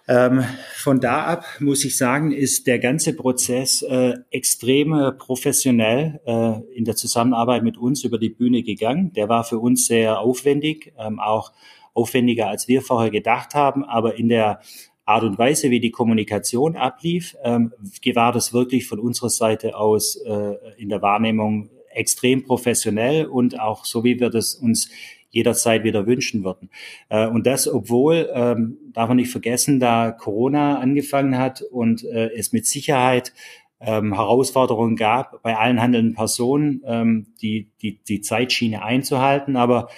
ähm, 0.10 0.44
von 0.74 1.00
da 1.00 1.26
ab 1.26 1.46
muss 1.60 1.86
ich 1.86 1.96
sagen, 1.96 2.32
ist 2.32 2.66
der 2.66 2.80
ganze 2.80 3.16
Prozess 3.16 3.84
äh, 3.84 4.16
extrem 4.32 4.92
äh, 4.94 5.12
professionell 5.12 6.20
äh, 6.26 6.76
in 6.76 6.84
der 6.84 6.96
Zusammenarbeit 6.96 7.62
mit 7.62 7.78
uns 7.78 8.04
über 8.04 8.18
die 8.18 8.30
Bühne 8.30 8.64
gegangen. 8.64 9.14
Der 9.14 9.30
war 9.30 9.44
für 9.44 9.60
uns 9.60 9.86
sehr 9.86 10.20
aufwendig, 10.20 10.94
ähm, 10.98 11.20
auch 11.20 11.54
aufwendiger 11.94 12.48
als 12.48 12.68
wir 12.68 12.82
vorher 12.82 13.12
gedacht 13.12 13.54
haben, 13.54 13.84
aber 13.84 14.18
in 14.18 14.30
der 14.30 14.62
Art 15.06 15.24
und 15.24 15.38
Weise, 15.38 15.70
wie 15.70 15.80
die 15.80 15.92
Kommunikation 15.92 16.76
ablief, 16.76 17.36
ähm, 17.44 17.72
war 18.16 18.32
das 18.32 18.52
wirklich 18.52 18.88
von 18.88 19.00
unserer 19.00 19.30
Seite 19.30 19.76
aus 19.76 20.16
äh, 20.16 20.56
in 20.78 20.90
der 20.90 21.04
Wahrnehmung 21.04 21.70
extrem 21.92 22.44
professionell 22.44 23.28
und 23.28 23.60
auch 23.60 23.86
so, 23.86 24.04
wie 24.04 24.20
wir 24.20 24.32
das 24.32 24.56
uns 24.56 24.90
jederzeit 25.30 25.84
wieder 25.84 26.06
wünschen 26.08 26.44
würden. 26.44 26.70
Äh, 27.10 27.28
und 27.28 27.46
das, 27.46 27.68
obwohl, 27.68 28.30
ähm, 28.34 28.78
darf 28.94 29.08
man 29.08 29.18
nicht 29.18 29.32
vergessen, 29.32 29.80
da 29.80 30.12
Corona 30.12 30.80
angefangen 30.80 31.38
hat 31.38 31.62
und 31.62 32.04
äh, 32.04 32.30
es 32.36 32.52
mit 32.52 32.66
Sicherheit 32.66 33.34
ähm, 33.82 34.14
Herausforderungen 34.14 34.96
gab 34.96 35.42
bei 35.42 35.56
allen 35.56 35.82
handelnden 35.82 36.14
Personen, 36.14 36.82
ähm, 36.86 37.28
die, 37.42 37.70
die, 37.82 38.00
die 38.04 38.22
Zeitschiene 38.22 38.84
einzuhalten. 38.84 39.56
Aber 39.56 39.90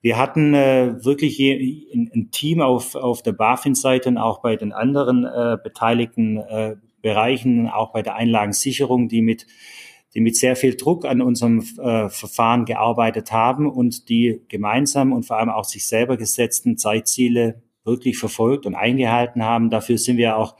wir 0.00 0.18
hatten 0.18 0.54
äh, 0.54 1.04
wirklich 1.04 1.38
ein, 1.40 2.10
ein, 2.12 2.30
Team 2.32 2.60
auf, 2.60 2.96
auf 2.96 3.22
der 3.22 3.32
BaFin-Seite 3.32 4.08
und 4.08 4.18
auch 4.18 4.42
bei 4.42 4.56
den 4.56 4.72
anderen 4.72 5.24
äh, 5.24 5.56
beteiligten 5.62 6.38
äh, 6.38 6.76
Bereichen, 7.02 7.68
auch 7.68 7.92
bei 7.92 8.02
der 8.02 8.16
Einlagensicherung, 8.16 9.08
die 9.08 9.22
mit 9.22 9.46
die 10.14 10.20
mit 10.20 10.36
sehr 10.36 10.56
viel 10.56 10.76
Druck 10.76 11.04
an 11.04 11.22
unserem 11.22 11.60
äh, 11.78 12.08
Verfahren 12.08 12.64
gearbeitet 12.64 13.32
haben 13.32 13.70
und 13.70 14.08
die 14.08 14.40
gemeinsam 14.48 15.12
und 15.12 15.24
vor 15.24 15.38
allem 15.38 15.48
auch 15.48 15.64
sich 15.64 15.86
selber 15.86 16.16
gesetzten 16.16 16.76
Zeitziele 16.76 17.62
wirklich 17.84 18.18
verfolgt 18.18 18.66
und 18.66 18.74
eingehalten 18.74 19.42
haben. 19.42 19.70
Dafür 19.70 19.98
sind 19.98 20.16
wir 20.16 20.36
auch 20.36 20.56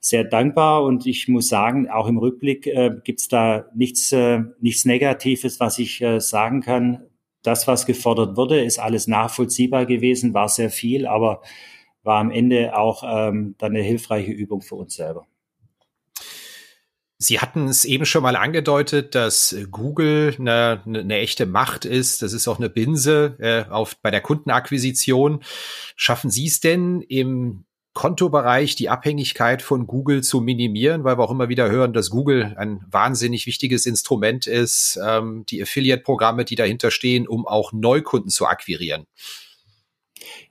sehr 0.00 0.24
dankbar 0.24 0.82
und 0.84 1.06
ich 1.06 1.28
muss 1.28 1.48
sagen, 1.48 1.88
auch 1.90 2.06
im 2.06 2.18
Rückblick 2.18 2.66
äh, 2.66 2.90
gibt 3.04 3.20
es 3.20 3.28
da 3.28 3.66
nichts, 3.74 4.12
äh, 4.12 4.40
nichts 4.60 4.84
Negatives, 4.84 5.60
was 5.60 5.78
ich 5.78 6.00
äh, 6.00 6.20
sagen 6.20 6.62
kann. 6.62 7.04
Das, 7.42 7.66
was 7.66 7.86
gefordert 7.86 8.36
wurde, 8.36 8.62
ist 8.62 8.78
alles 8.78 9.06
nachvollziehbar 9.06 9.86
gewesen, 9.86 10.34
war 10.34 10.48
sehr 10.48 10.70
viel, 10.70 11.06
aber 11.06 11.42
war 12.02 12.20
am 12.20 12.30
Ende 12.30 12.76
auch 12.76 13.02
ähm, 13.06 13.54
dann 13.58 13.72
eine 13.72 13.82
hilfreiche 13.82 14.32
Übung 14.32 14.62
für 14.62 14.74
uns 14.76 14.94
selber. 14.94 15.26
Sie 17.22 17.38
hatten 17.38 17.68
es 17.68 17.84
eben 17.84 18.06
schon 18.06 18.22
mal 18.22 18.34
angedeutet, 18.34 19.14
dass 19.14 19.54
Google 19.70 20.34
eine, 20.38 20.82
eine, 20.86 21.18
echte 21.18 21.44
Macht 21.44 21.84
ist. 21.84 22.22
Das 22.22 22.32
ist 22.32 22.48
auch 22.48 22.58
eine 22.58 22.70
Binse 22.70 23.36
äh, 23.40 23.70
auf, 23.70 23.96
bei 24.00 24.10
der 24.10 24.22
Kundenakquisition. 24.22 25.42
Schaffen 25.96 26.30
Sie 26.30 26.46
es 26.46 26.60
denn 26.60 27.02
im 27.02 27.66
Kontobereich 27.92 28.74
die 28.74 28.88
Abhängigkeit 28.88 29.60
von 29.60 29.86
Google 29.86 30.22
zu 30.22 30.40
minimieren, 30.40 31.04
weil 31.04 31.18
wir 31.18 31.22
auch 31.22 31.30
immer 31.30 31.50
wieder 31.50 31.70
hören, 31.70 31.92
dass 31.92 32.08
Google 32.08 32.54
ein 32.56 32.80
wahnsinnig 32.90 33.46
wichtiges 33.46 33.84
Instrument 33.84 34.46
ist, 34.46 34.98
ähm, 35.06 35.44
die 35.50 35.60
Affiliate-Programme, 35.60 36.46
die 36.46 36.54
dahinter 36.54 36.90
stehen, 36.90 37.28
um 37.28 37.46
auch 37.46 37.74
Neukunden 37.74 38.30
zu 38.30 38.46
akquirieren. 38.46 39.04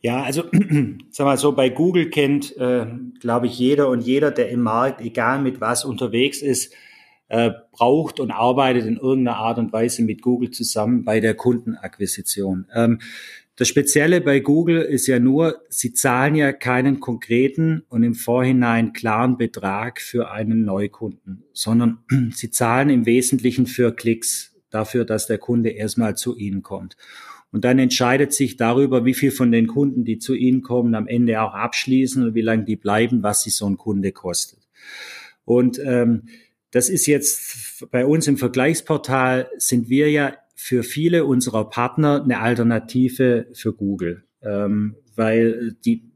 Ja, 0.01 0.23
also 0.23 0.43
sag 1.09 1.25
mal 1.25 1.37
so, 1.37 1.51
bei 1.51 1.69
Google 1.69 2.09
kennt, 2.09 2.55
äh, 2.57 2.85
glaube 3.19 3.47
ich, 3.47 3.57
jeder 3.57 3.89
und 3.89 4.01
jeder, 4.01 4.31
der 4.31 4.49
im 4.49 4.61
Markt, 4.61 5.01
egal 5.01 5.41
mit 5.41 5.61
was 5.61 5.85
unterwegs 5.85 6.41
ist, 6.41 6.73
äh, 7.27 7.51
braucht 7.71 8.19
und 8.19 8.31
arbeitet 8.31 8.85
in 8.85 8.97
irgendeiner 8.97 9.37
Art 9.37 9.59
und 9.59 9.71
Weise 9.71 10.03
mit 10.03 10.21
Google 10.21 10.51
zusammen 10.51 11.03
bei 11.03 11.19
der 11.19 11.35
Kundenakquisition. 11.35 12.65
Ähm, 12.73 12.99
das 13.55 13.67
Spezielle 13.67 14.21
bei 14.21 14.39
Google 14.39 14.81
ist 14.81 15.05
ja 15.07 15.19
nur, 15.19 15.61
sie 15.67 15.93
zahlen 15.93 16.33
ja 16.35 16.53
keinen 16.53 17.01
konkreten 17.01 17.83
und 17.89 18.03
im 18.03 18.15
Vorhinein 18.15 18.93
klaren 18.93 19.37
Betrag 19.37 19.99
für 19.99 20.31
einen 20.31 20.63
Neukunden, 20.63 21.43
sondern 21.51 21.99
sie 22.33 22.51
zahlen 22.51 22.89
im 22.89 23.05
Wesentlichen 23.05 23.67
für 23.67 23.93
Klicks, 23.93 24.55
dafür, 24.69 25.03
dass 25.03 25.27
der 25.27 25.39
Kunde 25.39 25.69
erstmal 25.69 26.15
zu 26.15 26.37
ihnen 26.37 26.63
kommt. 26.63 26.95
Und 27.51 27.65
dann 27.65 27.79
entscheidet 27.79 28.33
sich 28.33 28.57
darüber, 28.57 29.05
wie 29.05 29.13
viel 29.13 29.31
von 29.31 29.51
den 29.51 29.67
Kunden, 29.67 30.05
die 30.05 30.19
zu 30.19 30.35
Ihnen 30.35 30.61
kommen, 30.61 30.93
am 30.93 31.07
Ende 31.07 31.41
auch 31.41 31.53
abschließen 31.53 32.23
und 32.23 32.35
wie 32.35 32.41
lange 32.41 32.65
die 32.65 32.75
bleiben, 32.75 33.23
was 33.23 33.43
sich 33.43 33.55
so 33.55 33.67
ein 33.67 33.77
Kunde 33.77 34.11
kostet. 34.11 34.59
Und 35.45 35.79
ähm, 35.83 36.23
das 36.71 36.89
ist 36.89 37.07
jetzt 37.07 37.89
bei 37.91 38.05
uns 38.05 38.27
im 38.27 38.37
Vergleichsportal 38.37 39.49
sind 39.57 39.89
wir 39.89 40.11
ja 40.11 40.35
für 40.53 40.83
viele 40.83 41.25
unserer 41.25 41.69
Partner 41.69 42.21
eine 42.23 42.39
Alternative 42.39 43.47
für 43.53 43.73
Google, 43.73 44.25
ähm, 44.43 44.95
weil 45.15 45.75
die 45.85 46.09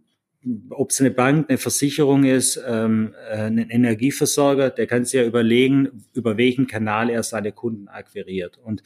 ob 0.69 0.91
es 0.91 0.99
eine 0.99 1.11
Bank, 1.11 1.49
eine 1.49 1.57
Versicherung 1.57 2.25
ist, 2.25 2.61
ähm, 2.67 3.13
äh, 3.29 3.43
ein 3.43 3.69
Energieversorger, 3.69 4.71
der 4.71 4.87
kann 4.87 5.05
sich 5.05 5.13
ja 5.13 5.23
überlegen, 5.25 6.03
über 6.13 6.37
welchen 6.37 6.67
Kanal 6.67 7.09
er 7.09 7.23
seine 7.23 7.53
Kunden 7.53 7.87
akquiriert. 7.87 8.57
Und 8.57 8.83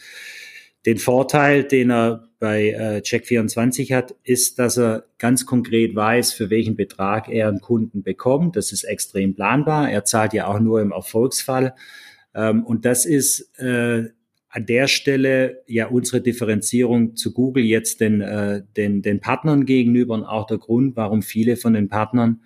den 0.87 0.99
Vorteil, 0.99 1.65
den 1.65 1.91
er 1.91 2.29
bei 2.39 2.69
äh, 2.69 3.01
Check24 3.03 3.93
hat, 3.93 4.15
ist, 4.23 4.57
dass 4.57 4.77
er 4.77 5.03
ganz 5.17 5.45
konkret 5.45 5.93
weiß, 5.93 6.31
für 6.31 6.49
welchen 6.49 6.77
Betrag 6.77 7.27
er 7.27 7.49
einen 7.49 7.59
Kunden 7.59 8.03
bekommt. 8.03 8.55
Das 8.55 8.71
ist 8.71 8.85
extrem 8.85 9.35
planbar. 9.35 9.91
Er 9.91 10.05
zahlt 10.05 10.31
ja 10.31 10.47
auch 10.47 10.61
nur 10.61 10.79
im 10.81 10.93
Erfolgsfall. 10.93 11.75
Ähm, 12.33 12.63
und 12.63 12.85
das 12.85 13.05
ist 13.05 13.59
äh, 13.59 14.05
an 14.47 14.65
der 14.65 14.87
Stelle 14.87 15.61
ja 15.67 15.87
unsere 15.87 16.21
Differenzierung 16.21 17.17
zu 17.17 17.33
Google 17.33 17.65
jetzt 17.65 17.99
den, 17.99 18.21
äh, 18.21 18.63
den, 18.77 19.01
den 19.01 19.19
Partnern 19.19 19.65
gegenüber 19.65 20.13
und 20.13 20.23
auch 20.23 20.47
der 20.47 20.57
Grund, 20.57 20.95
warum 20.95 21.21
viele 21.21 21.57
von 21.57 21.73
den 21.73 21.89
Partnern 21.89 22.39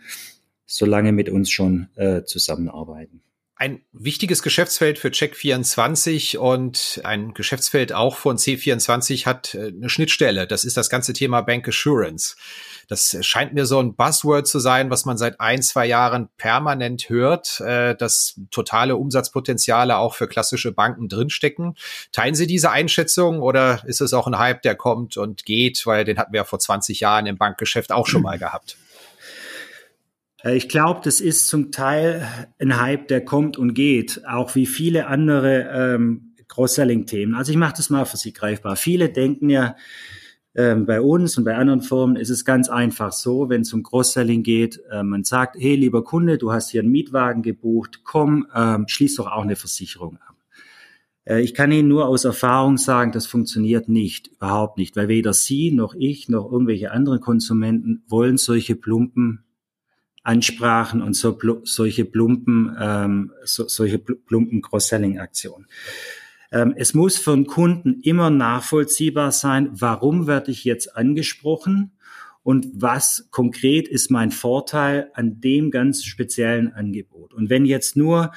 so 0.66 0.88
lange 0.88 1.12
mit 1.12 1.30
uns 1.30 1.52
schon 1.52 1.90
äh, 1.96 2.24
zusammenarbeiten 2.24 3.22
ein 3.62 3.84
wichtiges 3.94 4.42
Geschäftsfeld 4.42 4.98
für 4.98 5.10
Check24 5.10 6.36
und 6.38 7.00
ein 7.04 7.36
Geschäftsfeld 7.36 7.94
auch 7.94 8.16
von 8.16 8.38
C24 8.38 9.28
hat 9.28 9.54
äh, 9.54 9.68
eine 9.68 9.88
Schnittstelle. 9.88 10.48
Das 10.48 10.66
ist 10.66 10.78
das 10.78 10.90
ganze 10.90 11.14
Thema 11.14 11.42
Bank 11.42 11.68
Assurance. 11.68 12.36
Das 12.88 13.16
scheint 13.22 13.54
mir 13.54 13.68
so 13.68 13.80
ein 13.80 13.94
Buzzword 13.94 14.48
zu 14.48 14.58
sein, 14.58 14.90
was 14.90 15.06
man 15.06 15.20
seit 15.20 15.40
ein, 15.40 15.62
zwei 15.62 15.86
Jahren 15.86 16.30
permanent 16.38 17.08
hört, 17.08 17.60
äh, 17.60 17.96
dass 17.96 18.40
totale 18.50 18.96
Umsatzpotenziale 18.96 19.96
auch 19.96 20.16
für 20.16 20.28
klassische 20.28 20.72
Banken 20.72 21.08
drinstecken. 21.08 21.76
Teilen 22.12 22.34
Sie 22.34 22.48
diese 22.48 22.72
Einschätzung 22.72 23.44
oder 23.44 23.84
ist 23.86 24.02
es 24.02 24.14
auch 24.14 24.26
ein 24.26 24.40
Hype, 24.40 24.64
der 24.64 24.74
kommt 24.74 25.18
und 25.18 25.46
geht, 25.46 25.86
weil 25.86 26.04
den 26.04 26.18
hatten 26.18 26.34
wir 26.34 26.40
ja 26.40 26.46
vor 26.46 26.58
20 26.58 27.00
Jahren 27.00 27.28
im 27.28 27.38
Bankgeschäft 27.38 27.92
auch 27.92 28.08
schon 28.08 28.24
mal 28.24 28.40
gehabt? 28.40 28.76
Äh, 30.44 30.56
ich 30.56 30.70
glaube, 30.70 31.02
das 31.04 31.22
ist 31.22 31.48
zum 31.48 31.72
Teil 31.72 32.28
ein 32.60 32.80
Hype, 32.80 33.08
der 33.08 33.24
kommt 33.24 33.58
und 33.58 33.74
geht, 33.74 34.26
auch 34.28 34.56
wie 34.56 34.66
viele 34.66 35.08
andere 35.08 35.70
ähm, 35.74 36.36
Cross-Selling-Themen. 36.48 37.36
Also 37.36 37.52
ich 37.52 37.58
mache 37.58 37.76
das 37.78 37.90
mal 37.90 38.06
für 38.06 38.18
Sie 38.18 38.34
greifbar. 38.34 38.76
Viele 38.76 39.10
denken 39.10 39.50
ja, 39.50 39.76
ähm, 40.54 40.86
bei 40.86 41.00
uns 41.00 41.38
und 41.38 41.46
bei 41.46 41.56
anderen 41.56 41.82
Firmen 41.82 42.18
ist 42.18 42.30
es 42.30 42.44
ganz 42.44 42.68
einfach 42.68 43.14
so, 43.14 43.50
wenn 43.50 43.62
es 43.62 43.72
um 43.74 43.84
Cross-Selling 43.84 44.44
geht, 44.44 44.82
äh, 44.92 45.02
man 45.02 45.24
sagt, 45.24 45.56
hey, 45.58 45.76
lieber 45.76 46.04
Kunde, 46.04 46.38
du 46.38 46.52
hast 46.52 46.72
hier 46.72 46.82
einen 46.82 46.92
Mietwagen 46.92 47.42
gebucht, 47.42 48.02
komm, 48.04 48.48
ähm, 48.54 48.86
schließ 48.88 49.16
doch 49.16 49.28
auch 49.28 49.44
eine 49.44 49.56
Versicherung 49.56 50.18
ab. 50.18 50.36
Äh, 51.24 51.42
ich 51.42 51.54
kann 51.54 51.72
Ihnen 51.72 51.88
nur 51.88 52.06
aus 52.08 52.26
Erfahrung 52.26 52.78
sagen, 52.78 53.14
das 53.14 53.28
funktioniert 53.28 53.88
nicht, 53.88 54.28
überhaupt 54.28 54.78
nicht, 54.78 54.98
weil 54.98 55.08
weder 55.08 55.32
Sie 55.32 55.72
noch 55.72 55.96
ich 55.98 56.28
noch 56.28 56.52
irgendwelche 56.52 56.92
anderen 56.92 57.22
Konsumenten 57.22 58.04
wollen 58.10 58.38
solche 58.38 58.76
plumpen 58.76 59.46
Ansprachen 60.24 61.02
und 61.02 61.14
so 61.16 61.38
solche 61.64 62.06
plumpen, 62.06 62.76
ähm, 62.80 63.32
so, 63.44 63.68
solche 63.68 64.00
plumpen 64.00 64.62
Cross-Selling-Aktionen. 64.62 65.68
Ähm, 66.52 66.74
es 66.76 66.94
muss 66.94 67.18
für 67.18 67.34
einen 67.34 67.48
Kunden 67.48 68.02
immer 68.02 68.30
nachvollziehbar 68.30 69.32
sein, 69.32 69.70
warum 69.72 70.28
werde 70.28 70.52
ich 70.52 70.64
jetzt 70.64 70.96
angesprochen 70.96 71.92
und 72.44 72.68
was 72.74 73.28
konkret 73.32 73.88
ist 73.88 74.12
mein 74.12 74.32
Vorteil 74.32 75.12
an 75.14 75.40
dem 75.40 75.72
ganz 75.72 76.04
speziellen 76.04 76.74
Angebot. 76.74 77.34
Und 77.34 77.50
wenn 77.50 77.66
jetzt 77.66 77.96
nur 77.96 78.32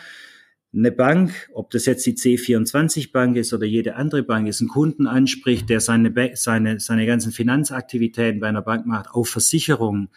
eine 0.75 0.91
Bank, 0.91 1.51
ob 1.53 1.71
das 1.71 1.87
jetzt 1.87 2.05
die 2.05 2.15
C24 2.15 3.13
Bank 3.13 3.37
ist 3.37 3.53
oder 3.53 3.65
jede 3.65 3.95
andere 3.97 4.23
Bank 4.23 4.49
ist, 4.49 4.61
einen 4.61 4.69
Kunden 4.69 5.07
anspricht, 5.07 5.71
der 5.71 5.81
seine, 5.81 6.13
seine, 6.35 6.81
seine 6.81 7.07
ganzen 7.07 7.33
Finanzaktivitäten 7.33 8.41
bei 8.41 8.49
einer 8.49 8.63
Bank 8.63 8.85
macht, 8.87 9.11
auf 9.11 9.29
Versicherungen, 9.29 10.09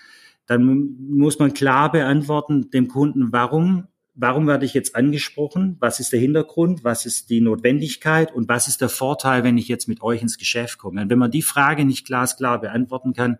dann 0.47 0.95
muss 1.09 1.39
man 1.39 1.53
klar 1.53 1.91
beantworten 1.91 2.71
dem 2.71 2.87
Kunden, 2.87 3.31
warum, 3.31 3.87
warum 4.15 4.47
werde 4.47 4.65
ich 4.65 4.73
jetzt 4.73 4.95
angesprochen? 4.95 5.75
Was 5.79 5.99
ist 5.99 6.13
der 6.13 6.21
Hintergrund? 6.21 6.83
Was 6.83 7.05
ist 7.05 7.29
die 7.29 7.41
Notwendigkeit? 7.41 8.33
Und 8.33 8.47
was 8.47 8.67
ist 8.67 8.81
der 8.81 8.89
Vorteil, 8.89 9.43
wenn 9.43 9.57
ich 9.57 9.67
jetzt 9.67 9.87
mit 9.87 10.01
euch 10.01 10.21
ins 10.21 10.37
Geschäft 10.37 10.77
komme? 10.79 11.01
Und 11.01 11.09
wenn 11.09 11.19
man 11.19 11.31
die 11.31 11.41
Frage 11.41 11.85
nicht 11.85 12.07
glasklar 12.07 12.61
beantworten 12.61 13.13
kann, 13.13 13.37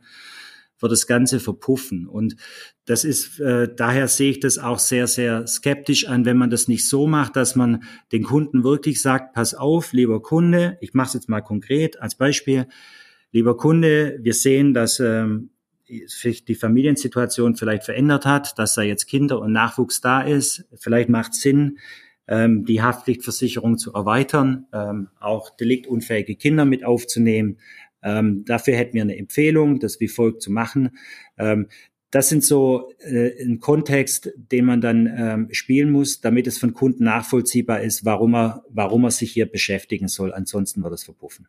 wird 0.80 0.92
das 0.92 1.08
Ganze 1.08 1.40
verpuffen. 1.40 2.08
Und 2.08 2.36
das 2.86 3.04
ist, 3.04 3.40
äh, 3.40 3.74
daher 3.74 4.08
sehe 4.08 4.32
ich 4.32 4.40
das 4.42 4.58
auch 4.58 4.78
sehr, 4.78 5.08
sehr 5.08 5.48
skeptisch 5.48 6.08
an, 6.08 6.26
wenn 6.26 6.38
man 6.38 6.50
das 6.50 6.68
nicht 6.68 6.88
so 6.88 7.08
macht, 7.08 7.36
dass 7.36 7.56
man 7.56 7.84
den 8.12 8.24
Kunden 8.24 8.64
wirklich 8.64 9.02
sagt, 9.02 9.34
pass 9.34 9.54
auf, 9.54 9.94
lieber 9.94 10.22
Kunde, 10.22 10.78
ich 10.82 10.94
mache 10.94 11.08
es 11.08 11.14
jetzt 11.14 11.30
mal 11.30 11.42
konkret 11.42 12.00
als 12.00 12.16
Beispiel, 12.16 12.68
lieber 13.32 13.58
Kunde, 13.58 14.20
wir 14.22 14.34
sehen, 14.34 14.74
dass 14.74 15.00
ähm, 15.00 15.50
sich 16.08 16.46
die 16.46 16.56
Familiensituation 16.56 17.56
vielleicht 17.56 17.84
verändert 17.84 18.26
hat, 18.26 18.58
dass 18.60 18.76
da 18.76 18.82
jetzt 18.82 19.08
Kinder 19.08 19.40
und 19.40 19.52
Nachwuchs 19.52 20.02
da 20.02 20.22
ist. 20.22 20.66
Vielleicht 20.76 21.10
macht 21.10 21.34
es 21.34 21.42
Sinn, 21.42 21.80
ähm, 22.28 22.66
die 22.66 22.82
Haftpflichtversicherung 22.82 23.78
zu 23.78 23.94
erweitern, 23.94 24.68
ähm, 24.74 25.10
auch 25.20 25.50
deliktunfähige 25.56 26.36
Kinder 26.36 26.66
mit 26.66 26.84
aufzunehmen. 26.84 27.58
Ähm, 28.04 28.46
dafür 28.46 28.76
hätten 28.76 28.94
wir 28.94 29.02
eine 29.02 29.18
Empfehlung, 29.18 29.80
das 29.80 30.00
wie 30.00 30.08
folgt 30.08 30.42
zu 30.42 30.52
machen. 30.52 30.98
Ähm, 31.38 31.68
das 32.12 32.30
sind 32.30 32.44
so 32.44 32.94
äh, 33.00 33.44
ein 33.44 33.60
Kontext, 33.60 34.32
den 34.36 34.66
man 34.66 34.82
dann 34.82 35.14
ähm, 35.18 35.48
spielen 35.52 35.92
muss, 35.92 36.22
damit 36.22 36.48
es 36.48 36.58
von 36.58 36.74
Kunden 36.74 37.04
nachvollziehbar 37.04 37.82
ist, 37.82 38.06
warum 38.06 38.36
er, 38.36 38.64
warum 38.70 39.04
er 39.04 39.12
sich 39.12 39.32
hier 39.32 39.46
beschäftigen 39.46 40.08
soll. 40.08 40.34
Ansonsten 40.34 40.84
wird 40.84 40.94
es 40.94 41.04
verpuffen. 41.04 41.48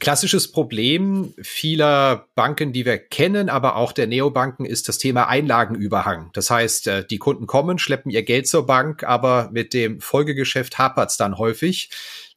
Klassisches 0.00 0.50
Problem 0.50 1.34
vieler 1.40 2.26
Banken, 2.34 2.72
die 2.72 2.84
wir 2.84 2.98
kennen, 2.98 3.48
aber 3.48 3.76
auch 3.76 3.92
der 3.92 4.08
Neobanken 4.08 4.66
ist 4.66 4.88
das 4.88 4.98
Thema 4.98 5.28
Einlagenüberhang. 5.28 6.30
Das 6.32 6.50
heißt, 6.50 6.88
äh, 6.88 7.06
die 7.06 7.18
Kunden 7.18 7.46
kommen, 7.46 7.78
schleppen 7.78 8.10
ihr 8.10 8.24
Geld 8.24 8.48
zur 8.48 8.66
Bank, 8.66 9.04
aber 9.04 9.50
mit 9.52 9.72
dem 9.72 10.00
Folgegeschäft 10.00 10.78
hapert 10.78 11.10
es 11.10 11.16
dann 11.16 11.38
häufig. 11.38 11.90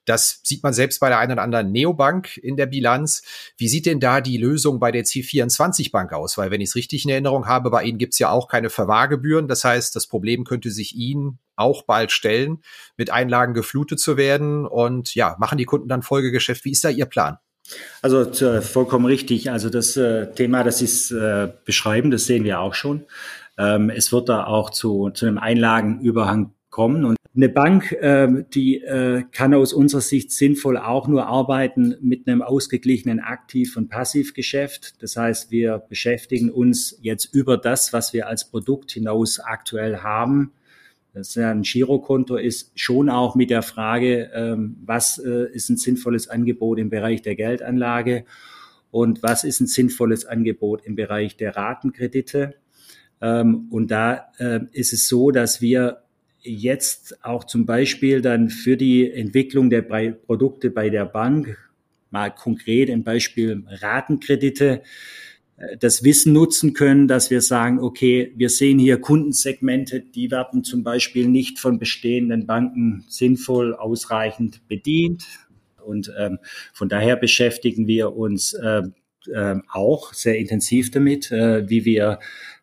Das 0.08 0.40
sieht 0.44 0.64
man 0.64 0.74
selbst 0.74 1.00
bei 1.00 1.10
der 1.10 1.20
einen 1.20 1.34
oder 1.34 1.42
anderen 1.42 1.72
Neobank 1.72 2.38
in 2.38 2.56
der 2.56 2.68
Bilanz. 2.68 3.24
Wie 3.58 3.68
sieht 3.68 3.86
denn 3.86 4.00
da 4.00 4.22
die 4.22 4.38
Lösung 4.38 4.80
bei 4.80 4.92
der 4.92 5.04
C24 5.04 5.92
Bank 5.92 6.14
aus? 6.14 6.38
Weil 6.38 6.50
wenn 6.50 6.62
ich 6.62 6.70
es 6.70 6.76
richtig 6.76 7.04
in 7.04 7.12
Erinnerung 7.12 7.48
habe, 7.48 7.70
bei 7.70 7.84
Ihnen 7.84 7.98
gibt 7.98 8.14
es 8.14 8.20
ja 8.20 8.30
auch 8.30 8.48
keine 8.48 8.70
Verwahrgebühren. 8.70 9.50
Das 9.50 9.66
heißt, 9.66 9.96
das 9.96 10.08
Problem 10.08 10.46
könnte 10.46 10.72
sich 10.72 10.96
Ihnen 10.96 11.40
auch 11.58 11.84
bald 11.84 12.14
stellen, 12.14 12.62
mit 12.96 13.10
Einlagen 13.10 13.54
geflutet 13.54 14.00
zu 14.00 14.16
werden. 14.16 14.66
Und 14.66 15.14
ja, 15.14 15.36
machen 15.40 15.58
die 15.58 15.66
Kunden 15.66 15.90
dann 15.90 16.04
Folgegeschäft? 16.04 16.64
Wie 16.64 16.72
ist 16.72 16.86
da 16.86 16.90
Ihr 16.90 17.06
Plan? 17.06 17.38
Also 18.02 18.22
äh, 18.22 18.62
vollkommen 18.62 19.06
richtig. 19.06 19.52
Also 19.52 19.70
das 19.70 19.98
äh, 19.98 20.32
Thema, 20.34 20.64
das 20.64 20.82
ist 20.82 21.12
äh, 21.12 21.50
beschreiben, 21.66 22.12
das 22.12 22.26
sehen 22.26 22.44
wir 22.44 22.60
auch 22.60 22.74
schon. 22.74 23.06
Ähm, 23.58 23.90
es 23.90 24.12
wird 24.12 24.30
da 24.30 24.46
auch 24.46 24.70
zu, 24.70 25.10
zu 25.10 25.26
einem 25.26 25.38
Einlagenüberhang 25.38 26.54
kommen. 26.70 27.06
Und 27.06 27.18
eine 27.36 27.50
Bank, 27.50 27.92
äh, 27.92 28.28
die 28.54 28.84
kann 29.32 29.54
aus 29.54 29.74
unserer 29.74 30.02
Sicht 30.02 30.32
sinnvoll 30.32 30.78
auch 30.78 31.08
nur 31.08 31.28
arbeiten 31.28 31.96
mit 32.02 32.28
einem 32.28 32.42
ausgeglichenen 32.42 33.20
Aktiv- 33.20 33.78
und 33.78 33.90
Passivgeschäft. 33.90 35.02
Das 35.02 35.18
heißt, 35.18 35.52
wir 35.52 35.80
beschäftigen 35.90 36.50
uns 36.52 36.98
jetzt 37.02 37.34
über 37.34 37.58
das, 37.58 37.94
was 37.94 38.14
wir 38.14 38.28
als 38.28 38.50
Produkt 38.50 38.92
hinaus 38.92 39.40
aktuell 39.40 39.98
haben. 39.98 40.52
Das 41.18 41.30
ist 41.30 41.36
ja 41.36 41.50
ein 41.50 41.64
Girokonto 41.64 42.36
ist 42.36 42.80
schon 42.80 43.10
auch 43.10 43.36
mit 43.36 43.50
der 43.50 43.64
Frage, 43.64 44.30
ähm, 44.36 44.78
was 44.86 45.18
äh, 45.18 45.52
ist 45.52 45.70
ein 45.70 45.78
sinnvolles 45.78 46.28
Angebot 46.28 46.78
im 46.78 46.92
Bereich 46.92 47.24
der 47.24 47.36
Geldanlage 47.36 48.26
und 48.92 49.24
was 49.24 49.44
ist 49.44 49.60
ein 49.60 49.68
sinnvolles 49.68 50.26
Angebot 50.26 50.86
im 50.86 50.96
Bereich 50.96 51.36
der 51.36 51.56
Ratenkredite. 51.56 52.54
Ähm, 53.20 53.68
und 53.72 53.90
da 53.90 54.28
äh, 54.38 54.60
ist 54.74 54.94
es 54.94 55.08
so, 55.08 55.32
dass 55.32 55.60
wir 55.60 56.04
jetzt 56.42 57.26
auch 57.26 57.46
zum 57.46 57.66
Beispiel 57.66 58.22
dann 58.22 58.50
für 58.50 58.78
die 58.78 59.12
Entwicklung 59.12 59.72
der 59.72 59.82
Produkte 59.82 60.70
bei 60.70 60.90
der 60.92 61.06
Bank, 61.06 61.58
mal 62.12 62.30
konkret 62.30 62.90
im 62.90 63.04
Beispiel 63.04 63.64
Ratenkredite, 63.68 64.84
das 65.80 66.04
Wissen 66.04 66.34
nutzen 66.34 66.74
können, 66.74 67.08
dass 67.08 67.32
wir 67.32 67.42
sagen, 67.42 67.80
okay, 67.80 68.32
wir 68.36 68.50
sehen 68.50 68.78
hier 68.78 69.02
Kundensegmente, 69.02 70.02
die 70.02 70.30
werden 70.30 70.64
zum 70.64 70.84
Beispiel 70.84 71.28
nicht 71.28 71.60
von 71.60 71.80
bestehenden 71.80 72.46
Banken 72.46 73.06
sinnvoll 73.08 73.74
ausreichend 73.74 74.68
bedient. 74.68 75.26
Und 75.84 76.14
ähm, 76.18 76.38
von 76.74 76.90
daher 76.90 77.16
beschäftigen 77.16 77.88
wir 77.88 78.16
uns 78.16 78.54
äh, 78.54 78.84
äh, 79.32 79.56
auch 79.72 80.14
sehr 80.14 80.38
intensiv 80.38 80.92
damit, 80.92 81.32
äh, 81.32 81.68
wie 81.68 81.86
wir 81.86 82.20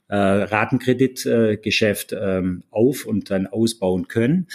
äh, 0.09 0.16
Ratenkreditgeschäft 0.16 2.12
äh, 2.12 2.42
auf 2.70 3.07
und 3.07 3.30
dann 3.30 3.49
ausbauen 3.49 4.07
können. 4.07 4.47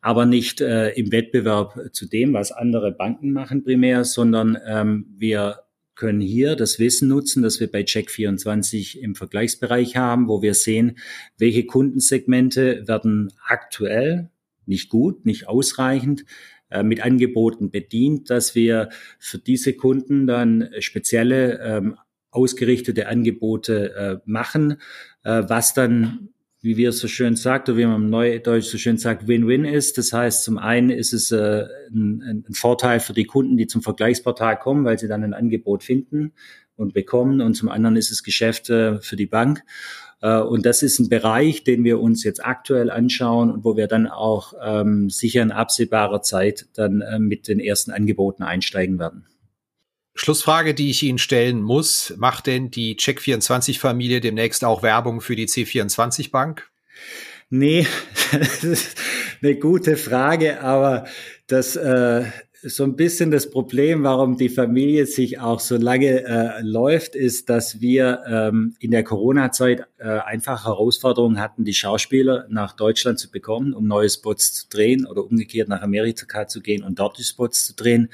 Aber 0.00 0.26
nicht 0.26 0.60
äh, 0.60 0.90
im 0.90 1.10
Wettbewerb 1.10 1.90
zu 1.92 2.06
dem, 2.06 2.34
was 2.34 2.52
andere 2.52 2.92
Banken 2.92 3.32
machen 3.32 3.64
primär, 3.64 4.04
sondern 4.04 4.56
ähm, 4.64 5.06
wir 5.18 5.64
können 6.00 6.22
hier 6.22 6.56
das 6.56 6.78
Wissen 6.78 7.08
nutzen, 7.08 7.42
das 7.42 7.60
wir 7.60 7.70
bei 7.70 7.82
Check24 7.82 8.98
im 8.98 9.14
Vergleichsbereich 9.14 9.96
haben, 9.96 10.28
wo 10.28 10.40
wir 10.40 10.54
sehen, 10.54 10.96
welche 11.36 11.66
Kundensegmente 11.66 12.88
werden 12.88 13.30
aktuell 13.46 14.30
nicht 14.64 14.88
gut, 14.88 15.26
nicht 15.26 15.46
ausreichend 15.46 16.24
äh, 16.70 16.82
mit 16.82 17.02
Angeboten 17.02 17.70
bedient, 17.70 18.30
dass 18.30 18.54
wir 18.54 18.88
für 19.18 19.36
diese 19.36 19.74
Kunden 19.74 20.26
dann 20.26 20.70
spezielle 20.78 21.60
ähm, 21.60 21.96
ausgerichtete 22.30 23.06
Angebote 23.06 23.94
äh, 23.94 24.16
machen, 24.24 24.78
äh, 25.22 25.42
was 25.46 25.74
dann, 25.74 26.30
wie 26.62 26.76
wir 26.76 26.90
es 26.90 26.98
so 26.98 27.08
schön 27.08 27.36
sagt, 27.36 27.68
oder 27.68 27.78
wie 27.78 27.86
man 27.86 28.02
im 28.02 28.10
Neudeutsch 28.10 28.66
so 28.66 28.76
schön 28.76 28.98
sagt, 28.98 29.26
Win-Win 29.26 29.64
ist. 29.64 29.96
Das 29.96 30.12
heißt, 30.12 30.44
zum 30.44 30.58
einen 30.58 30.90
ist 30.90 31.12
es 31.12 31.30
äh, 31.30 31.66
ein, 31.90 32.44
ein 32.48 32.54
Vorteil 32.54 33.00
für 33.00 33.14
die 33.14 33.24
Kunden, 33.24 33.56
die 33.56 33.66
zum 33.66 33.82
Vergleichsportal 33.82 34.58
kommen, 34.58 34.84
weil 34.84 34.98
sie 34.98 35.08
dann 35.08 35.24
ein 35.24 35.32
Angebot 35.32 35.82
finden 35.82 36.32
und 36.76 36.92
bekommen. 36.92 37.40
Und 37.40 37.54
zum 37.54 37.70
anderen 37.70 37.96
ist 37.96 38.10
es 38.10 38.22
Geschäft 38.22 38.68
äh, 38.68 39.00
für 39.00 39.16
die 39.16 39.26
Bank. 39.26 39.62
Äh, 40.20 40.40
und 40.40 40.66
das 40.66 40.82
ist 40.82 40.98
ein 40.98 41.08
Bereich, 41.08 41.64
den 41.64 41.82
wir 41.84 41.98
uns 41.98 42.24
jetzt 42.24 42.44
aktuell 42.44 42.90
anschauen 42.90 43.50
und 43.50 43.64
wo 43.64 43.76
wir 43.76 43.86
dann 43.86 44.06
auch 44.06 44.52
ähm, 44.62 45.08
sicher 45.08 45.42
in 45.42 45.52
absehbarer 45.52 46.20
Zeit 46.20 46.66
dann 46.74 47.00
äh, 47.00 47.18
mit 47.18 47.48
den 47.48 47.60
ersten 47.60 47.90
Angeboten 47.90 48.42
einsteigen 48.42 48.98
werden. 48.98 49.24
Schlussfrage, 50.14 50.74
die 50.74 50.90
ich 50.90 51.02
Ihnen 51.02 51.18
stellen 51.18 51.62
muss. 51.62 52.14
Macht 52.16 52.46
denn 52.46 52.70
die 52.70 52.96
Check24-Familie 52.96 54.20
demnächst 54.20 54.64
auch 54.64 54.82
Werbung 54.82 55.20
für 55.20 55.36
die 55.36 55.46
C24-Bank? 55.46 56.70
Nee, 57.48 57.86
das 58.32 58.64
ist 58.64 58.98
eine 59.42 59.56
gute 59.56 59.96
Frage, 59.96 60.60
aber 60.60 61.06
das 61.46 61.76
äh, 61.76 62.24
so 62.62 62.84
ein 62.84 62.94
bisschen 62.94 63.30
das 63.30 63.50
Problem, 63.50 64.02
warum 64.02 64.36
die 64.36 64.50
Familie 64.50 65.06
sich 65.06 65.38
auch 65.38 65.60
so 65.60 65.76
lange 65.76 66.24
äh, 66.24 66.60
läuft, 66.60 67.14
ist, 67.14 67.48
dass 67.48 67.80
wir 67.80 68.22
ähm, 68.26 68.74
in 68.80 68.90
der 68.90 69.02
Corona-Zeit 69.02 69.86
äh, 69.98 70.04
einfach 70.04 70.66
Herausforderungen 70.66 71.40
hatten, 71.40 71.64
die 71.64 71.72
Schauspieler 71.72 72.46
nach 72.50 72.74
Deutschland 72.74 73.18
zu 73.18 73.30
bekommen, 73.30 73.72
um 73.72 73.86
neue 73.86 74.10
Spots 74.10 74.52
zu 74.52 74.68
drehen 74.68 75.06
oder 75.06 75.24
umgekehrt 75.24 75.68
nach 75.68 75.80
Amerika 75.80 76.46
zu 76.46 76.60
gehen 76.60 76.82
und 76.82 76.98
dort 76.98 77.18
die 77.18 77.24
Spots 77.24 77.64
zu 77.64 77.74
drehen. 77.74 78.10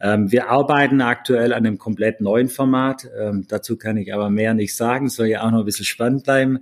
Ähm, 0.00 0.30
wir 0.30 0.48
arbeiten 0.48 1.00
aktuell 1.00 1.52
an 1.52 1.66
einem 1.66 1.78
komplett 1.78 2.20
neuen 2.20 2.48
Format. 2.48 3.08
Ähm, 3.18 3.46
dazu 3.48 3.76
kann 3.76 3.96
ich 3.96 4.12
aber 4.12 4.30
mehr 4.30 4.54
nicht 4.54 4.76
sagen. 4.76 5.08
soll 5.08 5.26
ja 5.26 5.42
auch 5.42 5.50
noch 5.50 5.60
ein 5.60 5.64
bisschen 5.64 5.86
spannend 5.86 6.24
bleiben. 6.24 6.60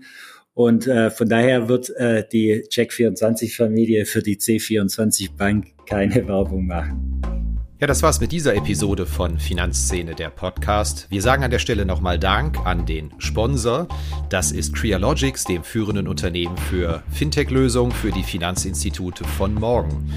Und 0.55 0.87
äh, 0.87 1.11
von 1.11 1.29
daher 1.29 1.69
wird 1.69 1.91
äh, 1.97 2.25
die 2.33 2.63
Check24-Familie 2.69 4.07
für 4.07 4.23
die 4.23 4.37
C24 4.37 5.37
Bank 5.37 5.67
keine 5.87 6.15
Werbung 6.29 6.67
machen. 6.67 7.44
Ja, 7.81 7.89
das 7.89 8.05
war's 8.05 8.21
mit 8.21 8.31
dieser 8.31 8.55
Episode 8.55 9.05
von 9.05 9.41
Finanzszene, 9.41 10.15
der 10.15 10.31
Podcast. 10.31 11.09
Wir 11.11 11.21
sagen 11.21 11.43
an 11.43 11.51
der 11.51 11.59
Stelle 11.59 11.85
nochmal 11.85 12.21
Dank 12.21 12.65
an 12.65 12.87
den 12.87 13.13
Sponsor. 13.19 13.89
Das 14.29 14.53
ist 14.53 14.77
Crealogics, 14.77 15.43
dem 15.43 15.65
führenden 15.65 16.07
Unternehmen 16.07 16.57
für 16.57 17.03
Fintech-Lösungen 17.11 17.91
für 17.91 18.13
die 18.13 18.23
Finanzinstitute 18.23 19.25
von 19.25 19.55
morgen. 19.55 20.09